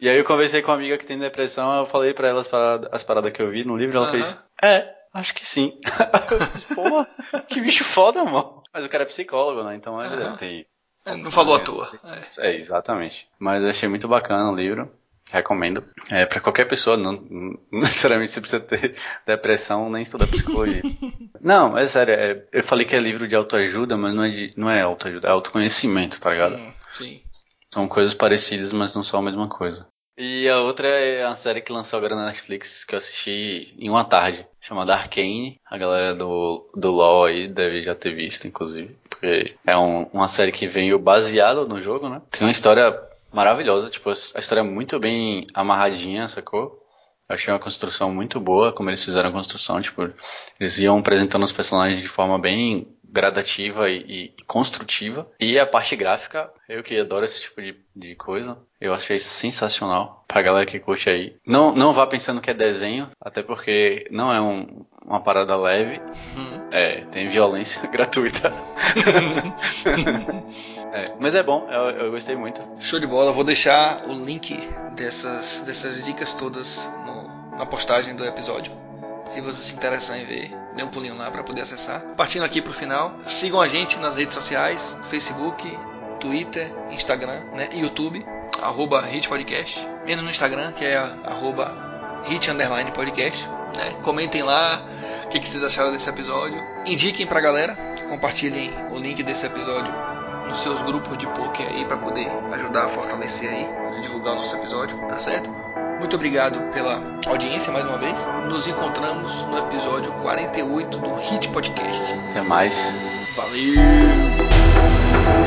E 0.00 0.08
aí 0.08 0.16
eu 0.16 0.24
conversei 0.24 0.62
com 0.62 0.70
uma 0.70 0.76
amiga 0.76 0.96
que 0.96 1.04
tem 1.04 1.18
depressão, 1.18 1.80
eu 1.80 1.86
falei 1.86 2.14
pra 2.14 2.28
ela 2.28 2.40
as 2.40 2.46
paradas, 2.46 2.88
as 2.92 3.02
paradas 3.02 3.32
que 3.32 3.42
eu 3.42 3.50
vi 3.50 3.64
no 3.64 3.76
livro, 3.76 3.96
ela 3.98 4.06
Aham. 4.06 4.12
fez, 4.12 4.38
é, 4.62 4.94
acho 5.12 5.34
que 5.34 5.44
sim. 5.44 5.76
eu 6.30 6.40
fiz, 6.40 6.62
Porra, 6.64 7.04
que 7.48 7.60
bicho 7.60 7.82
foda, 7.82 8.24
mano. 8.24 8.62
Mas 8.72 8.86
o 8.86 8.88
cara 8.88 9.02
é 9.02 9.06
psicólogo, 9.06 9.64
né? 9.64 9.74
Então 9.74 10.00
ele 10.00 10.14
Aham. 10.14 10.22
deve 10.24 10.36
ter. 10.36 10.66
Não 11.16 11.30
falou 11.32 11.56
à 11.56 11.58
toa. 11.58 11.90
É. 12.38 12.48
É, 12.50 12.54
exatamente. 12.54 13.28
Mas 13.40 13.64
achei 13.64 13.88
muito 13.88 14.06
bacana 14.06 14.52
o 14.52 14.54
livro. 14.54 14.88
Recomendo. 15.32 15.84
É, 16.10 16.24
pra 16.26 16.40
qualquer 16.40 16.66
pessoa, 16.66 16.96
não, 16.96 17.12
não 17.12 17.58
necessariamente 17.80 18.32
você 18.32 18.40
precisa 18.40 18.60
ter 18.60 18.94
depressão 19.26 19.90
nem 19.90 20.02
estudar 20.02 20.26
psicologia. 20.26 20.82
não, 21.40 21.76
é 21.76 21.86
sério, 21.86 22.14
é- 22.14 22.44
eu 22.52 22.64
falei 22.64 22.86
que 22.86 22.94
é 22.96 22.98
livro 22.98 23.28
de 23.28 23.34
autoajuda, 23.36 23.96
mas 23.96 24.14
não 24.14 24.24
é, 24.24 24.28
de, 24.30 24.52
não 24.56 24.70
é 24.70 24.80
autoajuda, 24.80 25.28
é 25.28 25.30
autoconhecimento, 25.30 26.20
tá 26.20 26.30
ligado? 26.30 26.56
Hum, 26.56 26.72
sim. 26.96 27.20
São 27.72 27.86
coisas 27.86 28.14
parecidas, 28.14 28.72
mas 28.72 28.94
não 28.94 29.04
são 29.04 29.20
a 29.20 29.22
mesma 29.22 29.48
coisa. 29.48 29.86
E 30.20 30.48
a 30.48 30.58
outra 30.58 30.88
é 30.88 31.22
a 31.24 31.34
série 31.36 31.60
que 31.60 31.70
lançou 31.70 31.96
agora 31.96 32.16
na 32.16 32.26
Netflix, 32.26 32.82
que 32.84 32.92
eu 32.94 32.98
assisti 32.98 33.72
em 33.78 33.88
uma 33.88 34.04
tarde, 34.04 34.44
chamada 34.60 34.92
Arcane. 34.92 35.60
A 35.70 35.78
galera 35.78 36.12
do, 36.12 36.68
do 36.74 36.90
LoL 36.90 37.26
aí 37.26 37.46
deve 37.46 37.84
já 37.84 37.94
ter 37.94 38.12
visto, 38.16 38.48
inclusive. 38.48 38.96
Porque 39.08 39.54
é 39.64 39.76
um- 39.76 40.04
uma 40.12 40.26
série 40.26 40.50
que 40.50 40.66
veio 40.66 40.98
baseada 40.98 41.64
no 41.66 41.80
jogo, 41.80 42.08
né? 42.08 42.20
Tem 42.32 42.40
uma 42.44 42.50
história 42.50 42.90
maravilhosa, 43.32 43.90
tipo, 43.90 44.10
a 44.10 44.12
história 44.12 44.60
é 44.60 44.62
muito 44.62 44.98
bem 44.98 45.46
amarradinha, 45.54 46.28
sacou? 46.28 46.82
Eu 47.28 47.34
achei 47.34 47.52
uma 47.52 47.60
construção 47.60 48.12
muito 48.14 48.40
boa, 48.40 48.72
como 48.72 48.88
eles 48.88 49.04
fizeram 49.04 49.28
a 49.28 49.32
construção, 49.32 49.80
tipo, 49.82 50.10
eles 50.58 50.78
iam 50.78 50.98
apresentando 50.98 51.44
os 51.44 51.52
personagens 51.52 52.00
de 52.00 52.08
forma 52.08 52.38
bem 52.38 52.88
gradativa 53.10 53.88
e, 53.88 54.34
e 54.38 54.44
construtiva. 54.46 55.26
E 55.40 55.58
a 55.58 55.66
parte 55.66 55.96
gráfica, 55.96 56.50
eu 56.68 56.82
que 56.82 56.98
adoro 56.98 57.24
esse 57.24 57.40
tipo 57.42 57.60
de, 57.62 57.74
de 57.96 58.14
coisa, 58.16 58.58
eu 58.80 58.92
achei 58.94 59.18
sensacional 59.18 60.24
pra 60.28 60.42
galera 60.42 60.66
que 60.66 60.78
curte 60.78 61.08
aí. 61.10 61.34
Não, 61.46 61.72
não 61.74 61.92
vá 61.94 62.06
pensando 62.06 62.40
que 62.40 62.50
é 62.50 62.54
desenho, 62.54 63.08
até 63.20 63.42
porque 63.42 64.06
não 64.10 64.32
é 64.32 64.40
um- 64.40 64.84
uma 65.04 65.20
parada 65.20 65.56
leve. 65.56 66.00
Hum. 66.36 66.68
É, 66.70 67.00
tem 67.10 67.28
violência 67.30 67.80
gratuita. 67.88 68.52
É, 70.92 71.12
mas 71.20 71.34
é 71.34 71.42
bom, 71.42 71.66
eu, 71.70 71.90
eu 71.90 72.10
gostei 72.10 72.34
muito. 72.36 72.62
Show 72.80 72.98
de 72.98 73.06
bola. 73.06 73.30
Vou 73.32 73.44
deixar 73.44 74.02
o 74.06 74.12
link 74.12 74.58
dessas, 74.94 75.62
dessas 75.66 76.02
dicas 76.04 76.32
todas 76.34 76.78
no- 77.04 77.56
na 77.58 77.66
postagem 77.66 78.14
do 78.16 78.24
episódio. 78.24 78.72
Se 79.26 79.40
você 79.42 79.60
se 79.62 79.74
interessar 79.74 80.18
em 80.18 80.24
ver, 80.24 80.50
dê 80.74 80.82
um 80.82 80.88
pulinho 80.88 81.14
lá 81.16 81.30
para 81.30 81.42
poder 81.44 81.60
acessar. 81.62 82.00
Partindo 82.16 82.44
aqui 82.44 82.62
pro 82.62 82.72
final, 82.72 83.12
sigam 83.26 83.60
a 83.60 83.68
gente 83.68 83.98
nas 83.98 84.16
redes 84.16 84.32
sociais, 84.32 84.96
Facebook, 85.10 85.78
Twitter, 86.18 86.72
Instagram, 86.90 87.40
né, 87.52 87.68
YouTube, 87.74 88.24
arroba 88.62 89.02
Hit 89.02 89.28
Podcast. 89.28 89.86
Menos 90.06 90.24
no 90.24 90.30
Instagram, 90.30 90.72
que 90.72 90.84
é 90.86 90.96
arroba 91.24 92.22
Hit 92.24 92.50
Underline 92.50 92.90
Podcast. 92.92 93.46
né. 93.76 93.94
Comentem 94.02 94.42
lá 94.42 94.82
o 95.26 95.28
que, 95.28 95.38
que 95.38 95.46
vocês 95.46 95.62
acharam 95.62 95.92
desse 95.92 96.08
episódio. 96.08 96.58
Indiquem 96.86 97.26
pra 97.26 97.40
galera, 97.40 97.76
compartilhem 98.08 98.72
o 98.90 98.98
link 98.98 99.22
desse 99.22 99.44
episódio 99.44 99.92
nos 100.48 100.60
seus 100.60 100.80
grupos 100.82 101.16
de 101.18 101.26
poker 101.28 101.66
aí 101.68 101.84
para 101.84 101.98
poder 101.98 102.28
ajudar 102.54 102.86
a 102.86 102.88
fortalecer 102.88 103.50
aí, 103.50 103.68
a 103.96 104.00
divulgar 104.00 104.34
o 104.34 104.36
nosso 104.36 104.56
episódio, 104.56 104.96
tá 105.06 105.18
certo? 105.18 105.50
Muito 105.98 106.14
obrigado 106.14 106.60
pela 106.72 107.02
audiência 107.26 107.72
mais 107.72 107.84
uma 107.84 107.98
vez. 107.98 108.16
Nos 108.48 108.66
encontramos 108.66 109.32
no 109.42 109.58
episódio 109.58 110.12
48 110.22 110.98
do 110.98 111.14
Hit 111.16 111.48
Podcast. 111.48 112.14
Até 112.30 112.42
mais. 112.42 113.34
Valeu! 113.36 115.37